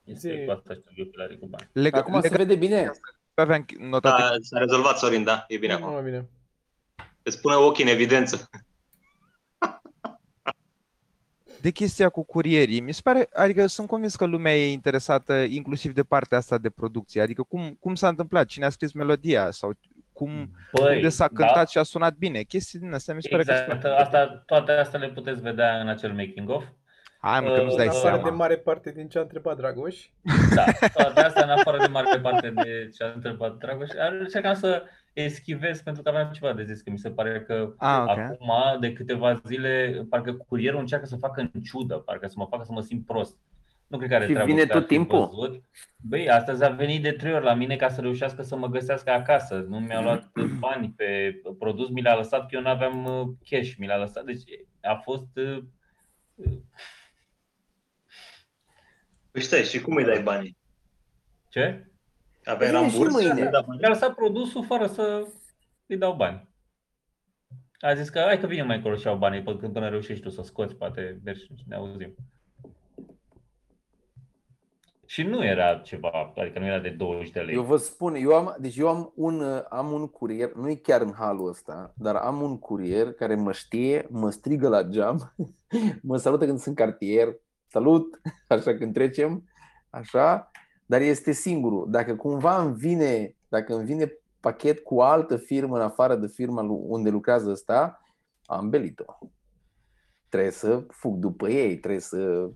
Este 0.04 0.38
Zi. 0.40 0.46
cu 0.46 0.52
asta 0.52 0.74
șterg 0.74 1.08
ochelarii 1.08 1.40
cu 1.40 1.46
bani. 1.46 1.70
Lega, 1.72 1.98
Acum 1.98 2.14
se 2.14 2.28
lega, 2.28 2.36
vede 2.44 2.56
bine? 2.56 2.92
aveam 3.34 3.66
notat 3.80 4.20
Da, 4.20 4.36
s-a 4.42 4.60
rezolvat, 4.60 4.98
Sorin, 4.98 5.24
da, 5.24 5.46
e 5.48 5.58
bine 5.58 5.74
nu, 5.74 5.80
nu 5.80 5.86
acum. 5.86 5.96
mai 6.02 6.12
bine. 6.12 6.30
Îți 7.24 7.42
pune 7.42 7.56
ochii 7.56 7.84
în 7.84 7.90
evidență. 7.90 8.50
De 11.66 11.72
chestia 11.72 12.10
cu 12.10 12.24
curierii. 12.26 12.80
Mi 12.80 12.94
se 12.94 13.00
pare, 13.04 13.30
adică 13.34 13.68
sunt 13.68 13.88
convins 13.88 14.16
că 14.16 14.26
lumea 14.26 14.58
e 14.58 14.72
interesată 14.72 15.34
inclusiv 15.34 15.94
de 15.94 16.04
partea 16.04 16.38
asta 16.38 16.58
de 16.58 16.70
producție. 16.70 17.22
Adică 17.22 17.44
cum, 17.44 17.78
cum 17.80 17.96
s-a 17.96 18.08
întâmplat, 18.08 18.46
cine 18.46 18.66
a 18.66 18.70
scris 18.70 18.92
melodia 18.92 19.52
sau 19.52 19.72
cum, 20.14 20.50
Băi, 20.72 20.96
unde 20.96 21.10
s-a 21.10 21.28
da, 21.28 21.36
cântat 21.36 21.70
și 21.70 21.78
a 21.78 21.84
sunat 21.84 22.16
bine. 22.16 22.42
Chestii 22.42 22.80
din 22.80 22.94
astea 22.94 23.14
mi 23.14 23.22
se 23.22 23.30
pare 23.30 23.44
că 23.44 23.52
Exact, 23.52 23.82
sunt... 23.82 23.94
asta, 23.94 24.44
toate 24.46 24.72
astea 24.72 25.00
le 25.00 25.10
puteți 25.10 25.42
vedea 25.42 25.80
în 25.80 25.88
acel 25.88 26.14
making 26.14 26.50
of. 26.50 26.64
Hai 27.30 27.40
mă, 27.40 27.52
că 27.56 27.62
nu-ți 27.64 27.76
dai 27.76 27.86
În 27.86 27.92
Uh, 27.92 27.98
afară 27.98 28.14
seama. 28.16 28.30
de 28.30 28.36
mare 28.36 28.56
parte 28.58 28.92
din 28.92 29.08
ce 29.08 29.18
a 29.18 29.22
întrebat 29.22 29.58
Dragoș. 29.58 30.06
Da, 30.56 30.64
toate 30.94 31.20
astea 31.22 31.44
în 31.44 31.50
afară 31.50 31.78
de 31.78 31.88
mare 31.92 32.20
parte 32.20 32.50
de 32.50 32.90
ce 32.96 33.04
a 33.04 33.12
întrebat 33.16 33.58
Dragoș. 33.58 33.88
Încercam 34.20 34.54
să 34.54 34.84
eschivez 35.14 35.82
pentru 35.82 36.02
că 36.04 36.10
aveam 36.10 36.30
ceva 36.32 36.54
de 36.54 36.64
zis, 36.64 36.82
că 36.82 36.90
mi 36.90 36.98
se 36.98 37.10
pare 37.10 37.42
că 37.42 37.74
Ah, 37.78 38.02
ok. 38.02 38.18
acum, 38.18 38.52
de 38.80 38.94
câteva 38.94 39.42
zile, 39.46 40.06
parcă 40.10 40.34
curierul 40.34 40.80
încearcă 40.80 41.06
să 41.06 41.16
facă 41.16 41.42
în 41.54 41.62
ciudă, 41.62 41.96
parcă 41.96 42.28
să 42.28 42.34
mă 42.38 42.46
facă 42.50 42.64
să 42.66 42.72
mă 42.72 42.82
simt 42.82 43.06
prost. 43.06 43.38
Nu 43.88 43.98
cred 43.98 44.10
că 44.10 44.16
are 44.16 44.26
Și 44.26 44.32
treabă 44.32 44.50
vine 44.50 44.62
cu 44.62 44.68
că 44.68 44.74
ar 44.74 44.80
tot 44.80 44.90
fi 44.90 44.96
timpul? 44.96 45.30
Văzut. 45.34 45.64
Băi, 46.02 46.30
astăzi 46.30 46.64
a 46.64 46.70
venit 46.70 47.02
de 47.02 47.12
trei 47.12 47.34
ori 47.34 47.44
la 47.44 47.54
mine 47.54 47.76
ca 47.76 47.90
să 47.90 48.02
reușească 48.02 48.42
să 48.42 48.56
mă 48.56 48.68
găsească 48.68 49.12
acasă. 49.12 49.66
Nu 49.70 49.80
mi-a 49.80 50.02
luat 50.02 50.32
bani 50.60 50.94
pe 50.98 51.42
produs, 51.60 51.90
mi 51.90 52.02
l-a 52.02 52.16
lăsat 52.16 52.40
că 52.42 52.48
eu 52.56 52.62
nu 52.62 52.70
aveam 52.70 53.06
uh, 53.06 53.28
cash, 53.50 53.74
mi 53.78 53.88
l-a 53.88 53.98
lăsat. 53.98 54.24
Deci 54.24 54.42
a 54.82 54.94
fost 54.96 55.28
uh, 55.36 55.58
Păi 59.36 59.44
stai, 59.44 59.64
și 59.64 59.82
cum 59.82 59.96
îi 59.96 60.04
dai 60.04 60.22
banii? 60.22 60.58
ce? 61.50 61.88
Aveai 62.44 62.70
Vine 62.72 62.90
și 62.90 62.94
ramburs? 62.94 63.14
mâine. 63.14 63.34
Nu-i 63.34 63.52
dai 63.52 63.64
bani? 63.66 63.80
Mi-a 63.80 63.90
lăsat 63.90 64.14
produsul 64.14 64.66
fără 64.66 64.88
să 64.88 65.28
îi 65.86 65.98
dau 65.98 66.14
bani. 66.16 66.50
A 67.80 67.94
zis 67.94 68.10
că 68.10 68.20
hai 68.20 68.40
că 68.40 68.48
vine 68.48 68.64
mai 68.64 68.76
încolo 68.76 68.96
și 68.96 69.06
iau 69.06 69.18
banii 69.18 69.42
până, 69.42 69.70
până 69.70 69.90
reușești 69.90 70.24
tu 70.24 70.30
să 70.30 70.42
scoți, 70.42 70.76
poate 70.76 71.20
mergi 71.24 71.44
și 71.44 71.64
ne 71.68 71.76
auzim. 71.76 72.16
Și 75.06 75.24
nu 75.24 75.46
era 75.46 75.78
ceva, 75.78 76.34
adică 76.36 76.60
nu 76.60 76.66
era 76.66 76.80
de 76.80 76.90
20 76.90 77.30
de 77.30 77.40
lei. 77.40 77.56
Eu 77.56 77.64
vă 77.64 77.78
spun, 77.78 78.16
eu 78.16 78.34
am, 78.34 78.56
deci 78.60 78.78
eu 78.78 78.88
am 78.88 79.12
un, 79.16 79.40
uh, 79.40 79.62
am 79.70 79.92
un 79.92 80.08
curier, 80.08 80.54
nu 80.54 80.70
e 80.70 80.76
chiar 80.76 81.02
în 81.02 81.14
halul 81.14 81.50
ăsta, 81.50 81.94
dar 81.96 82.16
am 82.16 82.42
un 82.42 82.60
curier 82.60 83.14
care 83.14 83.36
mă 83.36 83.52
știe, 83.52 84.08
mă 84.10 84.30
strigă 84.30 84.68
la 84.68 84.84
geam, 84.84 85.36
mă 86.02 86.18
salută 86.18 86.46
când 86.46 86.60
sunt 86.60 86.76
cartier, 86.76 87.36
salut, 87.80 88.20
așa 88.56 88.76
când 88.76 88.94
trecem, 88.94 89.50
așa, 89.90 90.52
dar 90.86 91.02
este 91.02 91.32
singurul. 91.32 91.88
Dacă 91.92 92.16
cumva 92.16 92.62
îmi 92.62 92.76
vine, 92.76 93.36
dacă 93.48 93.76
îmi 93.76 93.86
vine 93.86 94.12
pachet 94.40 94.80
cu 94.80 95.02
altă 95.02 95.38
firmă 95.38 95.76
în 95.76 95.82
afară 95.82 96.16
de 96.16 96.28
firma 96.28 96.62
lu- 96.62 96.86
unde 96.88 97.10
lucrează 97.10 97.50
ăsta, 97.50 98.02
am 98.46 98.70
belit-o. 98.70 99.06
Trebuie 100.30 100.52
să 100.52 100.84
fug 100.90 101.16
după 101.18 101.50
ei, 101.50 101.78
trebuie 101.78 102.02
să... 102.02 102.50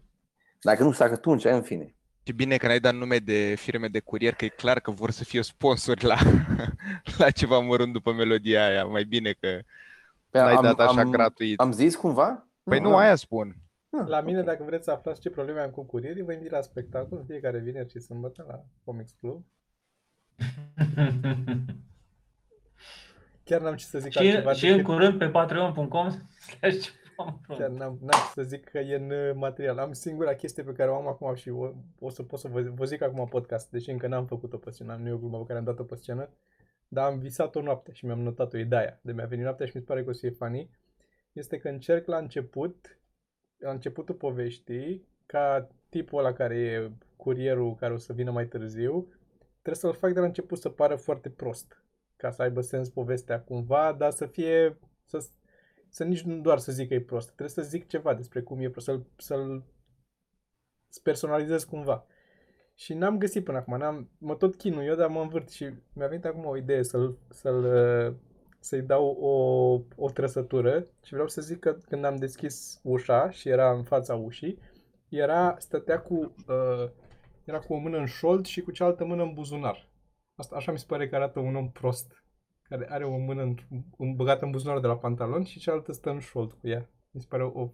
Dacă 0.62 0.84
nu 0.84 0.92
fac 0.92 1.12
atunci, 1.12 1.46
în 1.46 1.62
fine. 1.62 1.96
Și 2.24 2.34
bine 2.34 2.58
că 2.58 2.68
n-ai 2.68 2.80
dat 2.80 2.94
nume 2.96 3.18
de 3.18 3.56
firme 3.58 3.88
de 3.88 4.00
curier, 4.00 4.34
că 4.34 4.46
e 4.46 4.48
clar 4.48 4.80
că 4.80 4.92
vor 4.92 5.12
să 5.12 5.24
fie 5.24 5.42
sponsori 5.42 6.04
la, 6.06 6.18
la 7.18 7.30
ceva 7.30 7.60
mărunt 7.60 7.94
după 7.94 8.14
melodia 8.14 8.66
aia. 8.66 8.84
Mai 8.86 9.04
bine 9.04 9.32
că 9.40 9.48
Păi 10.30 10.42
n-ai 10.42 10.54
am- 10.54 10.64
dat 10.64 10.80
așa 10.80 11.02
am- 11.02 11.12
gratuit. 11.12 11.60
Am 11.60 11.72
zis 11.72 11.96
cumva? 11.96 12.48
Păi 12.64 12.80
nu, 12.80 12.90
am. 12.90 12.96
aia 12.96 13.16
spun. 13.16 13.56
Ah, 13.90 14.08
La 14.08 14.22
mine, 14.22 14.40
ok. 14.40 14.46
dacă 14.46 14.64
vreți 14.64 14.84
să 14.84 14.92
aflați 14.92 15.22
ce 15.22 15.30
probleme 15.30 15.60
am 15.60 15.70
cu 15.70 15.84
curierii, 15.84 16.24
vă 16.24 16.34
invit 16.34 16.52
la 16.52 16.62
spectacol 16.62 17.24
fiecare 17.28 17.60
vineri 17.60 17.90
și 17.90 18.00
sâmbătă 18.00 18.46
la 18.48 18.64
Comics 18.84 19.12
Club. 19.12 19.46
Chiar 23.44 23.62
n-am 23.62 23.76
ce 23.76 23.86
să 23.86 24.00
zic 24.00 24.12
și, 24.12 24.18
altceva 24.18 24.54
și 24.54 24.68
în 24.68 24.78
decât- 24.78 24.86
curând 24.86 25.18
pe 25.18 25.30
patreon.com 25.30 26.10
slash 26.60 26.88
Chiar 27.48 27.70
n-am, 27.70 27.98
n-am 28.02 28.20
ce 28.26 28.32
să 28.34 28.42
zic 28.44 28.64
că 28.70 28.78
e 28.78 28.96
în 28.96 29.10
uh, 29.12 29.32
material. 29.36 29.78
Am 29.78 29.94
singura 29.94 30.34
chestie 30.36 30.64
pe 30.64 30.72
care 30.72 30.90
o 30.90 30.96
am 30.96 31.08
acum 31.08 31.36
și 31.36 31.50
o, 31.50 31.72
o 32.00 32.10
să 32.10 32.24
pot 32.24 32.40
să 32.40 32.48
vă, 32.48 32.62
vă 32.62 32.86
zic 32.86 33.02
acum 33.02 33.28
podcast, 33.28 33.70
deși 33.72 33.90
încă 33.90 34.08
n-am 34.08 34.26
făcut-o 34.26 34.58
pe 34.58 34.72
scenă, 34.72 34.96
nu 35.02 35.08
e 35.08 35.12
o 35.12 35.18
glumă 35.18 35.38
pe 35.40 35.46
care 35.46 35.60
am 35.60 35.66
dat-o 35.66 35.84
pe 35.84 35.96
scenă, 35.96 36.30
dar 36.88 37.06
am 37.12 37.20
visat 37.20 37.56
o 37.56 37.62
noapte 37.62 37.92
și 37.94 38.06
mi-am 38.06 38.20
notat-o 38.22 38.58
ideea 38.58 39.00
de 39.02 39.12
mi-a 39.12 39.26
venit 39.26 39.44
noaptea 39.44 39.66
și 39.66 39.72
mi 39.76 39.82
se 39.82 39.88
pare 39.88 40.04
că 40.04 40.10
o 40.10 40.14
să 40.14 40.20
fie 40.20 40.30
funny. 40.30 40.70
Este 41.34 41.58
că 41.58 41.70
încerc 41.70 42.06
la 42.08 42.18
început, 42.18 42.99
la 43.60 43.72
începutul 43.72 44.16
poveștii, 44.16 45.08
ca 45.26 45.68
tipul 45.90 46.20
ăla 46.20 46.34
care 46.34 46.58
e 46.58 46.92
curierul 47.16 47.76
care 47.76 47.94
o 47.94 47.98
să 47.98 48.14
vină 48.14 48.32
mai 48.32 48.48
târziu, 48.48 49.08
trebuie 49.52 49.76
să-l 49.76 49.94
fac 49.94 50.14
de 50.14 50.20
la 50.20 50.26
început 50.26 50.58
să 50.58 50.70
pară 50.70 50.96
foarte 50.96 51.30
prost, 51.30 51.84
ca 52.16 52.32
să 52.32 52.42
aibă 52.42 52.62
sens 52.62 52.90
povestea 52.90 53.42
cumva, 53.42 53.94
dar 53.94 54.12
să 54.12 54.26
fie, 54.26 54.80
să, 55.06 55.26
să 55.90 56.04
nici 56.04 56.22
nu 56.22 56.42
doar 56.42 56.58
să 56.58 56.72
zic 56.72 56.88
că 56.88 56.94
e 56.94 57.02
prost, 57.02 57.26
trebuie 57.26 57.50
să 57.50 57.62
zic 57.62 57.88
ceva 57.88 58.14
despre 58.14 58.42
cum 58.42 58.60
e 58.60 58.70
prost, 58.70 58.86
să-l, 58.86 59.06
să-l 59.18 59.64
să 60.90 61.00
personalizez 61.04 61.64
cumva. 61.64 62.06
Și 62.76 62.94
n-am 62.94 63.18
găsit 63.18 63.44
până 63.44 63.58
acum, 63.58 63.78
n-am, 63.78 64.10
mă 64.18 64.36
tot 64.36 64.56
chinu 64.56 64.84
eu, 64.84 64.96
dar 64.96 65.10
mă 65.10 65.22
învârt 65.22 65.50
și 65.50 65.74
mi-a 65.94 66.08
venit 66.08 66.26
acum 66.26 66.46
o 66.46 66.58
idee 66.58 66.84
să-l, 66.84 67.18
să-l, 67.30 67.64
uh, 67.64 68.16
să-i 68.60 68.82
dau 68.82 69.06
o, 69.08 69.34
o 70.06 70.10
trăsătură 70.10 70.86
și 71.04 71.14
vreau 71.14 71.28
să 71.28 71.42
zic 71.42 71.60
că 71.60 71.74
când 71.74 72.06
am 72.06 72.16
deschis 72.16 72.80
ușa 72.84 73.30
și 73.30 73.50
era 73.50 73.72
în 73.72 73.84
fața 73.84 74.16
ușii, 74.16 74.60
era, 75.10 75.56
stătea 75.60 76.00
cu, 76.02 76.14
uh, 76.48 76.90
era 77.44 77.60
cu 77.60 77.74
o 77.74 77.78
mână 77.78 77.98
în 77.98 78.06
șold 78.06 78.46
și 78.46 78.62
cu 78.62 78.72
cealaltă 78.72 79.06
mână 79.06 79.24
în 79.24 79.34
buzunar. 79.34 79.88
Asta, 80.36 80.56
așa 80.56 80.72
mi 80.72 80.80
se 80.80 80.86
pare 80.88 81.10
că 81.10 81.16
arată 81.16 81.40
un 81.40 81.56
om 81.56 81.72
prost, 81.72 82.24
care 82.62 82.88
are 82.90 83.04
o 83.06 83.18
mână 83.18 83.42
în, 83.42 83.56
în, 83.98 84.16
băgată 84.16 84.46
în 84.46 84.52
buzunarul 84.52 84.82
de 84.82 84.88
la 84.88 84.98
pantalon 84.98 85.44
și 85.44 85.60
cealaltă 85.60 85.92
stă 85.94 86.10
în 86.10 86.20
șold 86.20 86.52
cu 86.52 86.68
ea. 86.68 86.90
Mi 87.12 87.22
se 87.22 87.28
pare 87.30 87.44
o, 87.44 87.70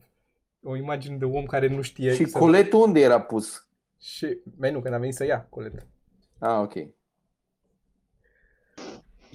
o 0.63 0.75
imagine 0.75 1.17
de 1.17 1.25
om 1.25 1.45
care 1.45 1.67
nu 1.67 1.81
știe 1.81 2.13
Și 2.13 2.25
să- 2.25 2.37
coletul 2.39 2.81
unde 2.81 2.99
era 2.99 3.21
pus? 3.21 3.67
și, 3.99 4.37
mai 4.57 4.71
nu, 4.71 4.81
când 4.81 4.93
a 4.93 4.97
venit 4.97 5.13
să 5.15 5.25
ia 5.25 5.45
coletă. 5.49 5.83
Ah, 6.39 6.59
ok. 6.61 6.73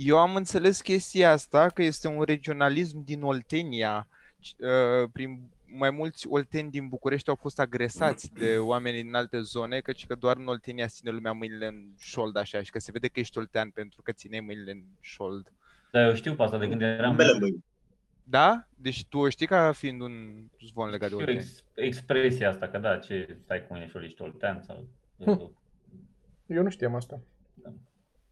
Eu 0.03 0.19
am 0.19 0.37
înțeles 0.37 0.81
chestia 0.81 1.31
asta, 1.31 1.69
că 1.69 1.83
este 1.83 2.09
un 2.09 2.23
regionalism 2.23 3.05
din 3.05 3.23
Oltenia. 3.23 4.07
C- 4.39 4.57
uh, 4.59 5.09
Prin 5.13 5.41
mai 5.65 5.91
mulți 5.91 6.27
olteni 6.29 6.71
din 6.71 6.89
București 6.89 7.29
au 7.29 7.35
fost 7.35 7.59
agresați 7.59 8.33
de 8.33 8.59
oameni 8.59 9.03
din 9.03 9.15
alte 9.15 9.41
zone, 9.41 9.81
căci 9.81 10.07
că 10.07 10.15
doar 10.15 10.37
în 10.37 10.47
Oltenia 10.47 10.87
ține 10.87 11.11
lumea 11.11 11.33
mâinile 11.33 11.67
în 11.67 11.89
șold 11.99 12.37
așa 12.37 12.63
și 12.63 12.71
că 12.71 12.79
se 12.79 12.91
vede 12.91 13.09
că 13.09 13.21
ești 13.21 13.39
oltean 13.39 13.71
pentru 13.71 14.03
că 14.03 14.13
ține 14.13 14.41
mâinile 14.41 14.71
în 14.71 14.83
șold. 15.01 15.53
Dar 15.91 16.07
eu 16.07 16.15
știu 16.15 16.35
pe 16.35 16.43
asta 16.43 16.59
de 16.59 16.69
când 16.69 16.83
eram 16.83 17.11
Ambele 17.11 17.39
mâini. 17.39 17.65
Da? 18.25 18.67
Deci 18.75 19.05
tu 19.05 19.19
o 19.19 19.29
știi 19.29 19.47
ca 19.47 19.73
fiind 19.73 20.01
un 20.01 20.45
zvon 20.67 20.91
legat 20.91 21.09
de 21.11 21.15
știu 21.15 21.19
olteni. 21.19 21.39
ex, 21.39 21.63
expresia 21.75 22.49
asta, 22.49 22.69
că 22.69 22.79
da, 22.79 22.97
ce 22.97 23.37
stai 23.45 23.67
cu 23.67 23.73
mine 23.73 23.89
și 23.89 23.97
ești 24.03 24.23
oltean 24.23 24.63
sau... 24.67 24.89
Hm. 25.19 25.57
Eu 26.47 26.63
nu 26.63 26.71
știam 26.71 26.95
asta. 26.95 27.21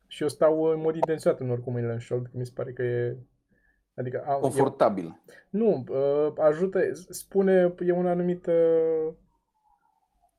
Și 0.08 0.22
eu 0.22 0.28
stau 0.28 0.62
în 0.62 0.80
mod 0.80 0.94
intenționat 0.94 1.40
în 1.40 1.50
oricum 1.50 1.72
mâinile 1.72 1.92
în 1.92 1.98
șold, 1.98 2.24
că 2.26 2.30
mi 2.34 2.46
se 2.46 2.52
pare 2.54 2.72
că 2.72 2.82
e... 2.82 3.16
Adică, 3.94 4.24
a, 4.26 4.36
e, 4.36 4.40
Confortabil. 4.40 5.20
nu, 5.50 5.84
uh, 5.88 6.32
ajută, 6.38 6.80
spune, 6.92 7.74
e 7.86 7.92
un 7.92 8.06
anumit... 8.06 8.46
Uh, 8.46 9.12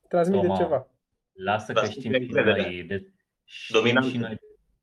transmite 0.07 0.45
Toma. 0.45 0.57
ceva. 0.57 0.87
Lasă 1.33 1.73
Da, 1.73 1.79
că 1.79 1.85
sunt 1.85 1.97
știm 1.97 2.11
de 2.11 2.17
și 2.17 2.23
încredere. 2.23 2.61
noi, 2.61 2.83
de, 2.83 3.11
știm 3.43 3.79
Dominant. 3.79 4.05
și 4.05 4.17
noi 4.17 4.39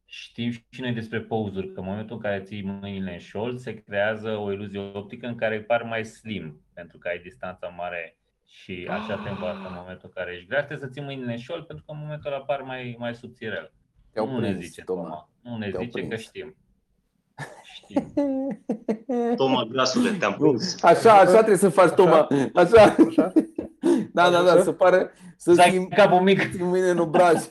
Știm 0.09 0.51
și 0.51 0.81
noi 0.81 0.92
despre 0.92 1.20
pozuri, 1.20 1.72
că 1.72 1.81
în 1.81 1.87
momentul 1.87 2.16
în 2.16 2.22
care 2.22 2.42
ții 2.42 2.62
mâinile 2.62 3.12
în 3.12 3.18
șold, 3.18 3.59
se 3.59 3.83
creează 3.83 4.37
o 4.37 4.53
iluzie 4.53 4.81
optică 4.94 5.27
în 5.27 5.35
care 5.35 5.62
par 5.62 5.83
mai 5.83 6.05
slim, 6.05 6.61
pentru 6.75 6.99
că 6.99 7.09
ai 7.09 7.18
distanța 7.18 7.66
mare 7.68 8.18
și 8.46 8.87
așa 8.90 9.22
te 9.22 9.29
învață 9.29 9.66
în 9.68 9.75
momentul 9.75 10.01
în 10.03 10.11
care 10.11 10.33
ești 10.35 10.46
grea. 10.46 10.64
Trebuie 10.64 10.87
să 10.88 10.92
ții 10.92 11.03
mâinile 11.03 11.31
în 11.33 11.38
șold, 11.38 11.66
pentru 11.66 11.85
că 11.85 11.92
în 11.92 11.99
momentul 11.99 12.33
ăla 12.33 12.42
par 12.42 12.61
mai, 12.61 12.96
mai 12.99 13.14
subțirel. 13.14 13.72
Te-au 14.17 14.29
Nu 14.31 14.39
ne 14.39 14.51
prins, 14.51 14.65
zice 14.65 14.83
Toma. 14.85 15.03
Toma. 15.03 15.29
Nu 15.43 15.57
ne 15.57 15.71
Te-au 15.71 15.83
zice 15.83 16.01
că 16.01 16.07
prins. 16.07 16.21
știm. 16.23 16.57
Știm. 17.63 18.13
Toma, 19.37 19.65
grasule, 19.65 20.13
te-am 20.19 20.37
Nu, 20.39 20.49
prins. 20.49 20.83
Așa, 20.83 21.13
așa 21.13 21.37
trebuie 21.37 21.57
să 21.57 21.69
faci, 21.69 21.91
Toma. 21.93 22.29
Așa. 22.55 22.83
Așa? 23.09 23.33
Da, 24.13 24.31
da, 24.31 24.43
da, 24.43 24.53
Așa? 24.53 24.63
să 24.63 24.73
pare 24.73 25.11
să 25.37 25.53
Să 25.55 25.61
ai 25.61 25.71
ții 25.71 25.89
capul 25.89 26.21
mic. 26.21 26.41
ții 26.55 26.63
mâine 26.63 26.91
în 26.91 26.99
obraj. 26.99 27.45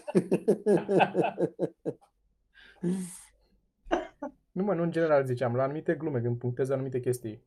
Nu 4.51 4.63
mă, 4.63 4.73
nu 4.73 4.83
în 4.83 4.91
general 4.91 5.25
ziceam, 5.25 5.55
la 5.55 5.63
anumite 5.63 5.93
glume, 5.93 6.19
când 6.19 6.37
punctez 6.37 6.69
anumite 6.69 6.99
chestii. 6.99 7.43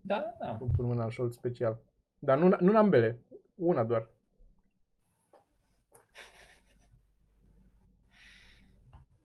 Da, 0.00 0.34
da. 0.40 0.56
Îmi 0.60 0.70
pun 0.76 0.86
mâna 0.86 1.04
în 1.04 1.10
șold 1.10 1.32
special. 1.32 1.78
Dar 2.18 2.38
nu, 2.38 2.48
nu 2.60 2.70
în 2.70 2.76
ambele, 2.76 3.18
una 3.54 3.84
doar. 3.84 4.08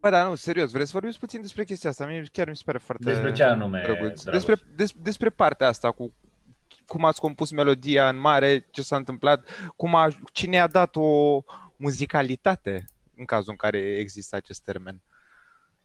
Bă, 0.06 0.12
dar 0.12 0.28
nu, 0.28 0.36
serios, 0.36 0.72
vreți 0.72 0.92
să 0.92 0.98
vorbiți 1.00 1.20
puțin 1.20 1.42
despre 1.42 1.64
chestia 1.64 1.90
asta? 1.90 2.06
Mie 2.06 2.26
chiar 2.32 2.50
mi 2.50 2.56
se 2.56 2.62
pare 2.66 2.78
foarte 2.78 3.04
Despre 3.04 3.32
ce 3.32 3.44
anume, 3.44 3.82
drăguț. 3.82 4.24
Dragoș? 4.24 4.44
Despre, 4.44 4.68
des, 4.76 4.92
despre 4.92 5.30
partea 5.30 5.68
asta 5.68 5.92
cu 5.92 6.14
cum 6.86 7.06
ați 7.06 7.20
compus 7.20 7.52
melodia 7.52 8.10
în 8.10 8.18
mare, 8.18 8.68
ce 8.72 8.82
s-a 8.82 8.96
întâmplat, 8.96 9.48
cum 9.76 9.96
a, 9.96 10.08
cine 10.32 10.60
a 10.60 10.68
dat 10.68 10.96
o 10.96 11.40
muzicalitate 11.76 12.86
în 13.16 13.26
cazul 13.26 13.52
în 13.52 13.56
care 13.56 13.78
există 13.78 14.36
acest 14.36 14.62
termen. 14.64 15.02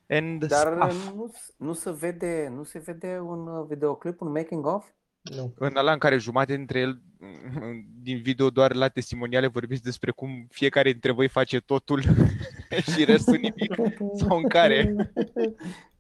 And 0.08 0.44
Dar 0.44 0.76
stuff. 0.76 1.14
nu, 1.14 1.32
nu, 1.56 1.72
se 1.72 1.90
vede, 1.90 2.52
nu 2.54 2.62
se 2.62 2.78
vede 2.78 3.18
un 3.18 3.46
uh, 3.46 3.66
videoclip, 3.68 4.20
un 4.20 4.30
making 4.30 4.66
of? 4.66 4.86
Nu. 5.22 5.54
în 5.58 5.76
ăla 5.76 5.92
în 5.92 5.98
care 5.98 6.18
jumate 6.18 6.56
dintre 6.56 6.78
el 6.80 7.00
din 8.06 8.20
video 8.22 8.50
doar 8.50 8.74
la 8.74 8.88
testimoniale 8.88 9.46
vorbiți 9.46 9.82
despre 9.82 10.10
cum 10.10 10.46
fiecare 10.50 10.90
dintre 10.90 11.12
voi 11.12 11.28
face 11.28 11.60
totul 11.60 12.02
și 12.96 13.04
restul 13.04 13.34
nimic 13.34 13.74
sau 14.14 14.36
în 14.38 14.48
care 14.48 14.82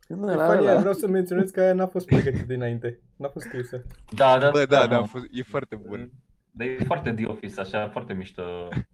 Nu, 0.08 0.30
E 0.30 0.34
la 0.34 0.46
funny, 0.46 0.66
ăla. 0.66 0.78
vreau 0.78 0.94
să 0.94 1.06
menționez 1.08 1.50
că 1.50 1.60
aia 1.60 1.72
n-a 1.72 1.86
fost 1.86 2.06
pregătit 2.06 2.46
dinainte. 2.46 3.00
N-a 3.16 3.28
fost 3.28 3.46
scrisă. 3.46 3.82
Da, 4.10 4.38
da, 4.38 4.50
Bă, 4.50 4.64
da, 4.64 4.86
da, 4.86 4.96
a 4.96 5.00
nu. 5.00 5.06
fost, 5.06 5.24
e 5.32 5.42
foarte 5.42 5.76
bun. 5.76 6.10
Dar 6.50 6.66
e 6.66 6.76
foarte 6.84 7.12
The 7.12 7.24
Office, 7.26 7.60
așa, 7.60 7.88
foarte 7.88 8.12
mișto. 8.12 8.42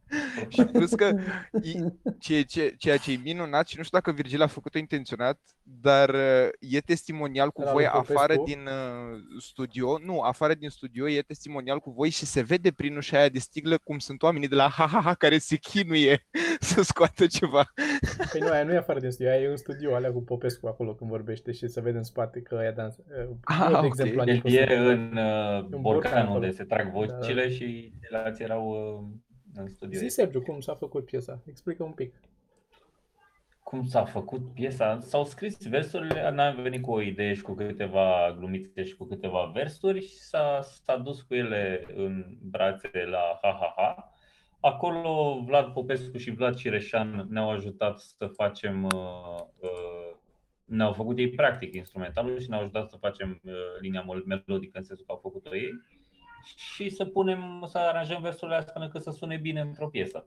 Și 0.48 0.64
plus 0.64 0.94
că 0.94 1.04
e- 1.62 2.12
ceea 2.18 2.42
ce, 2.42 2.74
ceea 2.78 2.96
ce 2.96 3.12
e 3.12 3.18
minunat 3.22 3.68
și 3.68 3.76
nu 3.76 3.82
știu 3.82 3.98
dacă 3.98 4.12
Virgil 4.16 4.42
a 4.42 4.46
făcut-o 4.46 4.78
intenționat, 4.78 5.40
dar 5.62 6.08
uh, 6.08 6.48
e 6.60 6.80
testimonial 6.80 7.50
cu 7.50 7.60
Ăla 7.60 7.72
voi 7.72 7.82
lui 7.82 7.90
Popescu? 7.92 8.18
afară 8.18 8.34
din 8.44 8.58
uh, 8.66 9.18
studio, 9.40 9.98
nu, 10.04 10.20
afară 10.20 10.54
din 10.54 10.68
studio 10.68 11.08
e 11.08 11.20
testimonial 11.22 11.78
cu 11.78 11.90
voi 11.90 12.10
și 12.10 12.24
se 12.26 12.42
vede 12.42 12.70
prin 12.72 12.96
ușa 12.96 13.18
aia 13.18 13.28
de 13.28 13.38
sticlă 13.38 13.78
cum 13.84 13.98
sunt 13.98 14.22
oamenii 14.22 14.48
de 14.48 14.54
la 14.54 14.68
ha 14.68 14.86
ha 14.86 15.00
ha 15.00 15.14
care 15.14 15.38
se 15.38 15.56
chinuie 15.56 16.26
să 16.60 16.82
scoată 16.82 17.26
ceva. 17.26 17.72
Păi 18.32 18.40
nu, 18.40 18.48
aia 18.50 18.64
nu 18.64 18.72
e 18.72 18.76
afară 18.76 19.00
din 19.00 19.10
studio, 19.10 19.30
aia 19.32 19.40
e 19.42 19.50
un 19.50 19.56
studio, 19.56 19.94
alea 19.94 20.12
cu 20.12 20.22
Popescu 20.22 20.66
acolo 20.66 20.94
când 20.94 21.10
vorbește 21.10 21.52
și 21.52 21.66
se 21.68 21.80
vede 21.80 21.96
în 21.96 22.02
spate 22.04 22.40
că 22.40 22.54
aia 22.54 22.70
dansa. 22.72 23.02
Ah, 23.42 23.58
Eu, 23.64 23.70
de 23.70 23.76
ok. 23.76 23.84
exemplu, 23.84 24.24
Deci 24.24 24.34
Nicu, 24.34 24.48
e 24.48 24.66
sunt- 24.66 24.86
în 24.86 25.16
uh, 25.16 25.56
În 25.70 25.80
borcan 25.80 25.82
borcan 25.82 26.16
acolo. 26.22 26.34
unde 26.34 26.50
se 26.50 26.64
trag 26.64 26.84
Da, 26.84 26.90
vocile 26.92 27.50
și 27.50 27.92
ceilalți 28.00 28.42
erau 28.42 28.68
uh, 28.68 29.08
în 29.60 29.68
studio. 29.68 29.98
Zi, 29.98 30.08
Sergiu, 30.08 30.42
cum 30.42 30.60
s-a 30.60 30.74
făcut 30.74 31.04
piesa? 31.04 31.42
Explică 31.46 31.82
un 31.84 31.92
pic. 31.92 32.14
Cum 33.62 33.86
s-a 33.86 34.04
făcut 34.04 34.52
piesa? 34.54 35.00
S-au 35.00 35.24
scris 35.24 35.66
versurile, 35.68 36.30
n-am 36.30 36.62
venit 36.62 36.82
cu 36.82 36.90
o 36.90 37.00
idee 37.00 37.34
și 37.34 37.42
cu 37.42 37.54
câteva 37.54 38.34
glumițe 38.38 38.84
și 38.84 38.96
cu 38.96 39.04
câteva 39.04 39.50
versuri 39.54 40.00
și 40.00 40.14
s-a, 40.14 40.60
s-a 40.62 40.96
dus 40.96 41.22
cu 41.22 41.34
ele 41.34 41.86
în 41.94 42.38
brațe 42.42 43.04
la 43.10 43.38
Ha 43.42 43.56
Ha 43.60 43.74
Ha. 43.76 44.12
Acolo 44.60 45.42
Vlad 45.44 45.72
Popescu 45.72 46.16
și 46.16 46.30
Vlad 46.30 46.54
Cireșan 46.54 47.26
ne-au 47.30 47.50
ajutat 47.50 47.98
să 47.98 48.26
facem, 48.26 48.84
uh, 48.84 49.40
uh, 49.58 50.16
ne-au 50.64 50.92
făcut 50.92 51.18
ei 51.18 51.30
practic 51.30 51.74
instrumentalul 51.74 52.40
și 52.40 52.48
ne-au 52.48 52.60
ajutat 52.60 52.88
să 52.90 52.96
facem 52.96 53.40
uh, 53.44 53.52
linia 53.80 54.02
mel- 54.02 54.24
melodică 54.26 54.78
în 54.78 54.84
sensul 54.84 55.04
că 55.06 55.12
au 55.12 55.18
făcut-o 55.22 55.56
ei 55.56 55.70
și 56.54 56.88
să 56.88 57.04
punem, 57.04 57.66
să 57.68 57.78
aranjăm 57.78 58.22
versurile 58.22 58.56
astfel 58.56 58.82
încât 58.82 59.02
să 59.02 59.10
sune 59.10 59.36
bine 59.36 59.60
într-o 59.60 59.88
piesă 59.88 60.26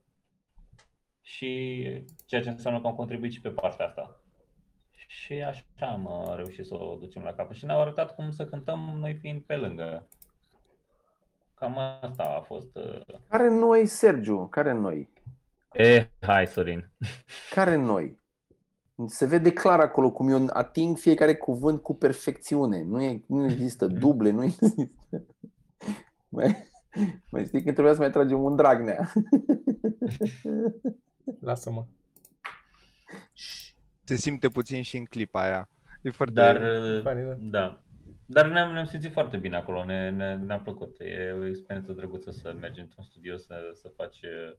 și 1.22 1.82
ceea 2.26 2.42
ce 2.42 2.50
înseamnă 2.50 2.82
că 2.82 2.88
am 2.88 2.96
contribuit 2.96 3.32
și 3.32 3.42
pe 3.42 3.50
partea 3.50 3.86
asta. 3.86 4.22
Și 5.08 5.34
așa 5.34 5.64
am 5.80 6.06
uh, 6.06 6.36
reușit 6.36 6.66
să 6.66 6.74
o 6.74 6.96
ducem 7.00 7.22
la 7.22 7.34
capăt 7.34 7.56
și 7.56 7.66
ne-au 7.66 7.82
arătat 7.82 8.16
cum 8.16 8.32
să 8.32 8.46
cântăm 8.46 8.98
noi 9.00 9.14
fiind 9.14 9.42
pe 9.42 9.56
lângă. 9.56 10.08
Cam 11.54 11.78
asta 11.78 12.24
a 12.24 12.42
fost. 12.42 12.76
uh. 12.76 13.02
Care 13.28 13.50
noi, 13.50 13.86
Sergiu? 13.86 14.48
Care 14.48 14.72
noi? 14.72 15.10
Eh, 15.72 16.06
hai 16.20 16.48
Sorin. 16.48 16.90
Care 17.56 17.76
noi? 17.76 18.20
Se 19.06 19.26
vede 19.26 19.54
clar 19.54 19.80
acolo 19.80 20.12
cum 20.12 20.30
eu 20.30 20.46
ating 20.50 20.98
fiecare 20.98 21.36
cuvânt 21.36 21.82
cu 21.82 21.96
perfecțiune. 21.96 22.84
Nu, 22.84 23.02
e, 23.02 23.24
nu 23.28 23.46
există 23.46 23.88
duble, 23.88 24.30
nu 24.30 24.44
există. 24.44 24.90
Mai, 26.30 26.70
mai 27.30 27.46
știi 27.46 27.64
că 27.64 27.72
trebuia 27.72 27.94
să 27.94 28.00
mai 28.00 28.12
tragem 28.12 28.44
un 28.44 28.56
Dragnea. 28.56 29.12
Lasă-mă. 31.40 31.86
Se 34.04 34.16
simte 34.16 34.48
puțin 34.48 34.82
și 34.82 34.98
în 34.98 35.06
clipa 35.06 35.42
aia. 35.42 35.70
E 36.02 36.10
foarte... 36.10 36.34
Dar, 36.34 36.56
uh, 36.56 37.02
Funny, 37.04 37.24
da. 37.24 37.36
da. 37.60 37.82
Dar 38.26 38.48
ne-am, 38.48 38.72
ne-am 38.74 38.86
simțit 38.86 39.12
foarte 39.12 39.38
bine 39.38 39.56
acolo, 39.56 39.86
ne, 39.86 40.10
ne, 40.10 40.36
ne-a 40.36 40.60
plăcut. 40.60 41.00
E 41.00 41.32
o 41.40 41.46
experiență 41.46 41.92
drăguță 41.92 42.32
să 42.32 42.56
mergi 42.60 42.80
într-un 42.80 43.04
studio 43.04 43.38
să, 43.38 43.56
să 43.74 43.92
faci 43.96 44.22
uh, 44.22 44.58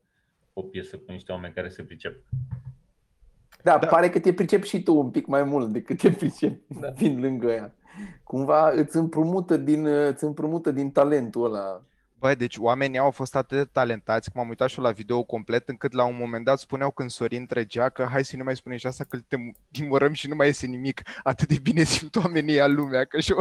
o 0.53 0.63
piesă 0.63 0.97
cu 0.97 1.13
niște 1.13 1.33
oameni 1.33 1.55
care 1.55 1.69
se 1.69 1.83
pricep. 1.83 2.25
Da, 3.63 3.79
Da. 3.79 3.87
pare 3.87 4.11
că 4.11 4.21
te 4.21 4.33
pricep 4.33 4.63
și 4.63 4.83
tu 4.83 4.95
un 4.99 5.11
pic 5.11 5.27
mai 5.27 5.43
mult 5.43 5.73
decât 5.73 5.99
te 5.99 6.11
pricep 6.13 6.61
Da. 6.81 6.93
fiind 6.93 7.23
lângă 7.23 7.51
ea. 7.51 7.75
Cumva 8.23 8.71
îți 8.71 8.97
împrumută 8.97 9.57
din, 9.57 9.87
îți 9.87 10.25
împrumută 10.25 10.71
din 10.71 10.91
talentul 10.91 11.45
ăla. 11.45 11.83
Băi, 12.19 12.37
deci 12.37 12.57
oamenii 12.57 12.99
au 12.99 13.11
fost 13.11 13.37
atât 13.37 13.57
de 13.57 13.65
talentați, 13.65 14.31
cum 14.31 14.41
am 14.41 14.49
uitat 14.49 14.69
și 14.69 14.79
eu 14.79 14.85
la 14.85 14.91
video 14.91 15.23
complet, 15.23 15.69
încât 15.69 15.93
la 15.93 16.05
un 16.05 16.17
moment 16.17 16.45
dat 16.45 16.59
spuneau 16.59 16.91
când 16.91 17.11
Sorin 17.11 17.47
trăgea 17.47 17.89
că 17.89 18.07
hai 18.11 18.25
să 18.25 18.37
nu 18.37 18.45
mai 18.45 18.57
spunem 18.57 18.79
și 18.79 18.87
asta 18.87 19.05
că 19.05 19.19
te 19.29 19.37
dimorăm 19.69 20.13
și 20.13 20.29
nu 20.29 20.35
mai 20.35 20.47
iese 20.47 20.67
nimic. 20.67 21.03
Atât 21.23 21.49
de 21.49 21.59
bine 21.63 21.83
simt 21.95 22.17
oamenii 22.17 22.57
ea 22.57 22.67
lumea, 22.67 23.05
că 23.05 23.21
și 23.21 23.33
eu 23.33 23.39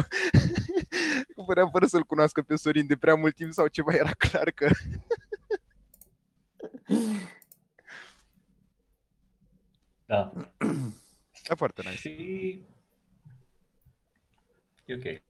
părea 1.46 1.68
fără 1.68 1.86
să-l 1.86 2.04
cunoască 2.04 2.42
pe 2.42 2.56
Sorin 2.56 2.88
de 2.88 2.96
prea 2.96 3.16
mult 3.16 3.36
timp 3.36 3.54
sau 3.54 3.68
ceva, 3.68 3.94
era 3.94 4.12
clar 4.12 4.52
că 4.52 4.70
Da. 10.06 10.32
e 11.50 11.54
foarte 11.56 11.82
nice. 11.82 11.96
Și 11.96 12.62
e 14.89 14.93
ok. 14.95 15.21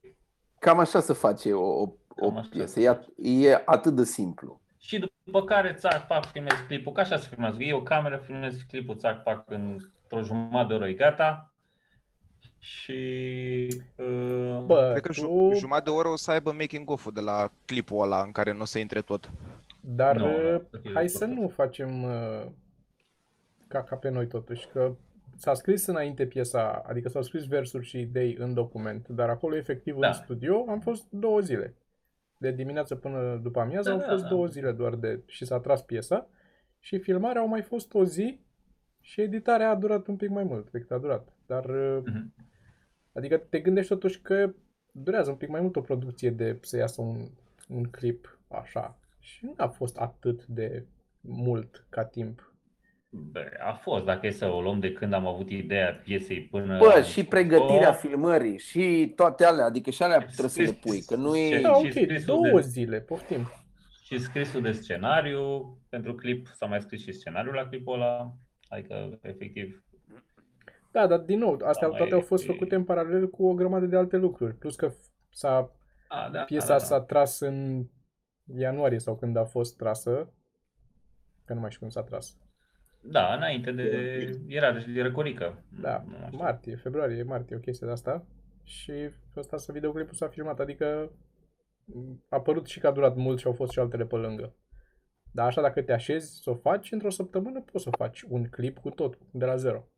Cam 0.58 0.78
așa 0.78 1.00
se 1.00 1.12
face 1.12 1.52
o, 1.52 1.62
o, 1.80 1.92
o 2.08 2.26
Cam 2.28 2.36
așa 2.36 2.48
piesă. 2.50 2.66
se 2.66 2.82
E, 2.82 2.94
at- 2.94 3.06
e 3.16 3.62
atât 3.64 3.94
de 3.94 4.04
simplu. 4.04 4.60
Și 4.78 5.08
după 5.24 5.44
care, 5.44 5.72
țac, 5.78 6.06
pac, 6.06 6.26
filmezi 6.26 6.66
clipul, 6.66 6.92
ca 6.92 7.00
așa 7.00 7.16
se 7.16 7.28
filmează. 7.28 7.56
Iei 7.62 7.72
o 7.72 7.82
cameră, 7.82 8.16
filmezi 8.16 8.64
clipul, 8.66 8.96
țac, 8.96 9.22
pac, 9.22 9.50
într-o 9.50 10.22
jumătate 10.22 10.66
de 10.68 10.74
oră 10.74 10.88
e 10.88 10.92
gata. 10.92 11.52
Și... 12.58 12.94
Uh, 13.96 14.62
Bă, 14.66 14.88
Cred 14.90 15.02
că 15.02 15.08
tu, 15.12 15.12
ju- 15.12 15.50
jumătate 15.58 15.84
de 15.90 15.96
oră 15.96 16.08
o 16.08 16.16
să 16.16 16.30
aibă 16.30 16.52
making 16.52 16.90
of-ul 16.90 17.12
de 17.12 17.20
la 17.20 17.50
clipul 17.64 18.02
ăla 18.02 18.22
în 18.22 18.32
care 18.32 18.52
nu 18.52 18.60
o 18.60 18.64
să 18.64 18.78
intre 18.78 19.00
tot. 19.00 19.30
dar 19.80 20.16
Nu, 20.16 20.26
nu, 20.26 20.54
uh, 20.54 20.60
să 20.70 20.76
fie 20.78 20.90
hai 20.94 21.08
să 21.08 21.16
scurt. 21.16 21.30
nu 21.30 21.48
facem 21.48 22.02
uh, 22.02 22.46
ca, 23.68 23.82
ca 23.82 23.96
pe 23.96 24.08
noi 24.08 24.26
totuși, 24.26 24.66
că 24.68 24.92
s-a 25.40 25.54
scris 25.54 25.86
înainte 25.86 26.26
piesa, 26.26 26.82
adică 26.86 27.08
s-au 27.08 27.22
scris 27.22 27.44
versuri 27.46 27.84
și 27.86 28.00
idei 28.00 28.34
în 28.38 28.54
document, 28.54 29.08
dar 29.08 29.28
acolo 29.28 29.56
efectiv 29.56 29.96
Da. 29.98 30.06
în 30.06 30.12
studio 30.12 30.64
am 30.68 30.80
fost 30.80 31.06
două 31.10 31.40
zile. 31.40 31.74
De 32.36 32.50
dimineață 32.52 32.94
până 32.94 33.40
după 33.42 33.60
amiază 33.60 33.88
Da, 33.88 33.94
au 33.94 34.00
da, 34.00 34.06
fost 34.08 34.22
da. 34.22 34.28
două 34.28 34.46
zile 34.46 34.72
doar 34.72 34.94
de 34.94 35.22
și 35.26 35.44
s-a 35.44 35.60
tras 35.60 35.82
piesa 35.82 36.28
și 36.78 36.98
filmarea 36.98 37.40
au 37.40 37.48
mai 37.48 37.62
fost 37.62 37.94
o 37.94 38.04
zi 38.04 38.40
și 39.00 39.20
editarea 39.20 39.70
a 39.70 39.74
durat 39.74 40.06
un 40.06 40.16
pic 40.16 40.28
mai 40.28 40.44
mult 40.44 40.70
decât 40.70 40.90
a 40.90 40.98
durat. 40.98 41.28
Dar 41.46 41.64
uh, 41.64 42.02
Mhm. 42.04 42.34
Adică 43.12 43.36
te 43.36 43.58
gândești 43.60 43.88
totuși 43.92 44.20
că 44.20 44.52
durează 44.92 45.30
un 45.30 45.36
pic 45.36 45.48
mai 45.48 45.60
mult 45.60 45.76
o 45.76 45.80
producție 45.80 46.30
de 46.30 46.58
să 46.60 46.76
iasă 46.76 47.02
un, 47.02 47.28
un 47.68 47.84
clip 47.84 48.38
așa. 48.48 48.98
Și 49.18 49.44
nu 49.44 49.54
a 49.56 49.66
fost 49.66 49.96
atât 49.98 50.46
de 50.46 50.84
mult 51.20 51.84
ca 51.88 52.04
timp. 52.04 52.49
Bă, 53.12 53.50
a 53.66 53.72
fost, 53.72 54.04
dacă 54.04 54.26
e 54.26 54.30
să 54.30 54.46
o 54.46 54.60
luăm 54.62 54.80
de 54.80 54.92
când 54.92 55.12
am 55.12 55.26
avut 55.26 55.50
ideea 55.50 55.94
piesei 56.04 56.40
până... 56.40 56.78
Bă, 56.78 56.92
am 56.96 57.02
și 57.02 57.12
făcut-o, 57.14 57.28
pregătirea 57.28 57.92
filmării 57.92 58.58
și 58.58 59.12
toate 59.16 59.44
alea, 59.44 59.64
adică 59.64 59.90
și 59.90 60.02
alea 60.02 60.18
trebuie 60.18 60.48
să 60.48 60.62
le 60.62 60.72
pui, 60.72 61.02
că 61.02 61.16
nu 61.16 61.36
e... 61.36 61.60
Da, 61.60 61.72
și 61.74 61.84
ok, 61.84 61.90
scrisul 61.90 62.26
două 62.26 62.60
de- 62.60 62.66
zile, 62.66 63.00
poftim. 63.00 63.48
Și 64.04 64.18
scrisul 64.18 64.62
de 64.62 64.72
scenariu 64.72 65.76
pentru 65.88 66.14
clip, 66.14 66.46
s-a 66.46 66.66
mai 66.66 66.80
scris 66.80 67.02
și 67.02 67.12
scenariul 67.12 67.54
la 67.54 67.68
clipul 67.68 67.94
ăla, 67.94 68.34
adică 68.68 69.18
efectiv 69.22 69.84
Da, 70.90 71.06
dar 71.06 71.18
din 71.18 71.38
nou, 71.38 71.58
astea 71.64 71.88
Da, 71.88 71.96
toate 71.96 72.10
mai 72.10 72.20
au 72.20 72.26
fost 72.26 72.42
e- 72.44 72.46
făcute 72.46 72.74
în 72.74 72.84
paralel 72.84 73.28
cu 73.28 73.46
o 73.48 73.54
grămadă 73.54 73.86
de 73.86 73.96
alte 73.96 74.16
lucruri. 74.16 74.54
Plus 74.54 74.76
că 74.76 74.92
s-a, 75.30 75.72
A, 76.08 76.28
da, 76.32 76.40
piesa 76.42 76.66
da, 76.66 76.72
da. 76.72 76.78
s-a 76.84 77.00
tras 77.00 77.40
în 77.40 77.84
ianuarie 78.56 78.98
sau 78.98 79.16
când 79.16 79.36
a 79.36 79.44
fost 79.44 79.76
trasă. 79.76 80.32
Că 81.44 81.54
nu 81.54 81.60
mai 81.60 81.68
știu 81.70 81.80
când 81.80 81.92
s-a 81.92 82.02
tras. 82.02 82.38
Da, 83.02 83.34
înainte 83.34 83.72
de... 83.72 84.40
Era 84.46 84.72
de 84.72 85.02
răcorică. 85.02 85.62
Da, 85.80 86.02
Nu 86.06 86.10
mai 86.18 86.26
știu. 86.26 86.38
martie, 86.38 86.76
februarie, 86.76 87.22
martie, 87.22 87.56
o 87.56 87.58
chestie 87.58 87.86
de 87.86 87.92
asta. 87.92 88.26
Și 88.62 88.92
ăsta 89.36 89.56
să 89.56 89.72
videoclipul 89.72 90.14
s-a 90.14 90.28
filmat, 90.28 90.60
adică 90.60 91.12
a 92.28 92.40
părut 92.40 92.66
și 92.66 92.80
că 92.80 92.86
a 92.86 92.90
durat 92.92 93.16
mult 93.16 93.38
și 93.38 93.46
au 93.46 93.52
fost 93.52 93.72
și 93.72 93.78
altele 93.78 94.06
pe 94.06 94.16
lângă. 94.16 94.54
Dar 95.32 95.46
așa 95.46 95.60
dacă 95.60 95.82
te 95.82 95.92
așezi 95.92 96.40
să 96.42 96.50
o 96.50 96.54
faci, 96.54 96.92
într-o 96.92 97.10
săptămână 97.10 97.60
poți 97.60 97.84
să 97.84 97.90
faci 97.90 98.22
un 98.22 98.44
clip 98.48 98.78
cu 98.78 98.90
tot, 98.90 99.18
de 99.32 99.44
la 99.44 99.56
zero. 99.56 99.88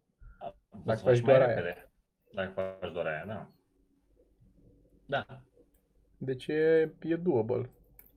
Poți 0.71 0.85
Dacă 0.85 0.99
să 0.99 1.05
faci 1.05 1.15
faci 1.19 1.25
mai 1.25 1.35
doar 1.37 1.49
aia. 1.49 1.55
repede. 1.59 1.91
Dacă 2.35 2.77
faci 2.81 2.93
doar 2.93 3.07
aia, 3.07 3.25
da. 3.27 3.51
Da. 5.07 5.27
Deci 6.19 6.47
e, 6.47 6.93
e 7.03 7.17
doable. 7.17 7.71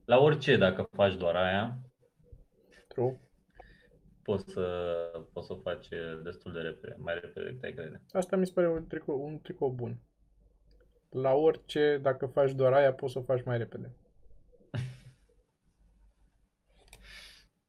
La 0.04 0.18
orice, 0.18 0.56
dacă 0.56 0.88
faci 0.92 1.14
doar 1.16 1.34
aia, 1.36 1.78
True. 2.88 3.20
Poți 4.26 4.52
să, 4.52 4.64
poți 5.32 5.46
să 5.46 5.52
o 5.52 5.56
faci 5.56 5.88
destul 6.22 6.52
de 6.52 6.58
repede, 6.60 6.96
mai 6.98 7.14
repede 7.14 7.44
decât 7.46 7.62
ai 7.64 7.72
crede. 7.72 8.02
Asta 8.12 8.36
mi 8.36 8.46
se 8.46 8.52
pare 8.52 8.68
un 8.68 8.86
tricou, 8.86 9.24
un 9.26 9.40
tricou 9.40 9.70
bun. 9.70 9.96
La 11.10 11.32
orice, 11.34 11.98
dacă 12.02 12.26
faci 12.26 12.52
doar 12.52 12.72
aia, 12.72 12.92
poți 12.92 13.12
să 13.12 13.18
o 13.18 13.22
faci 13.22 13.42
mai 13.44 13.58
repede. 13.58 13.96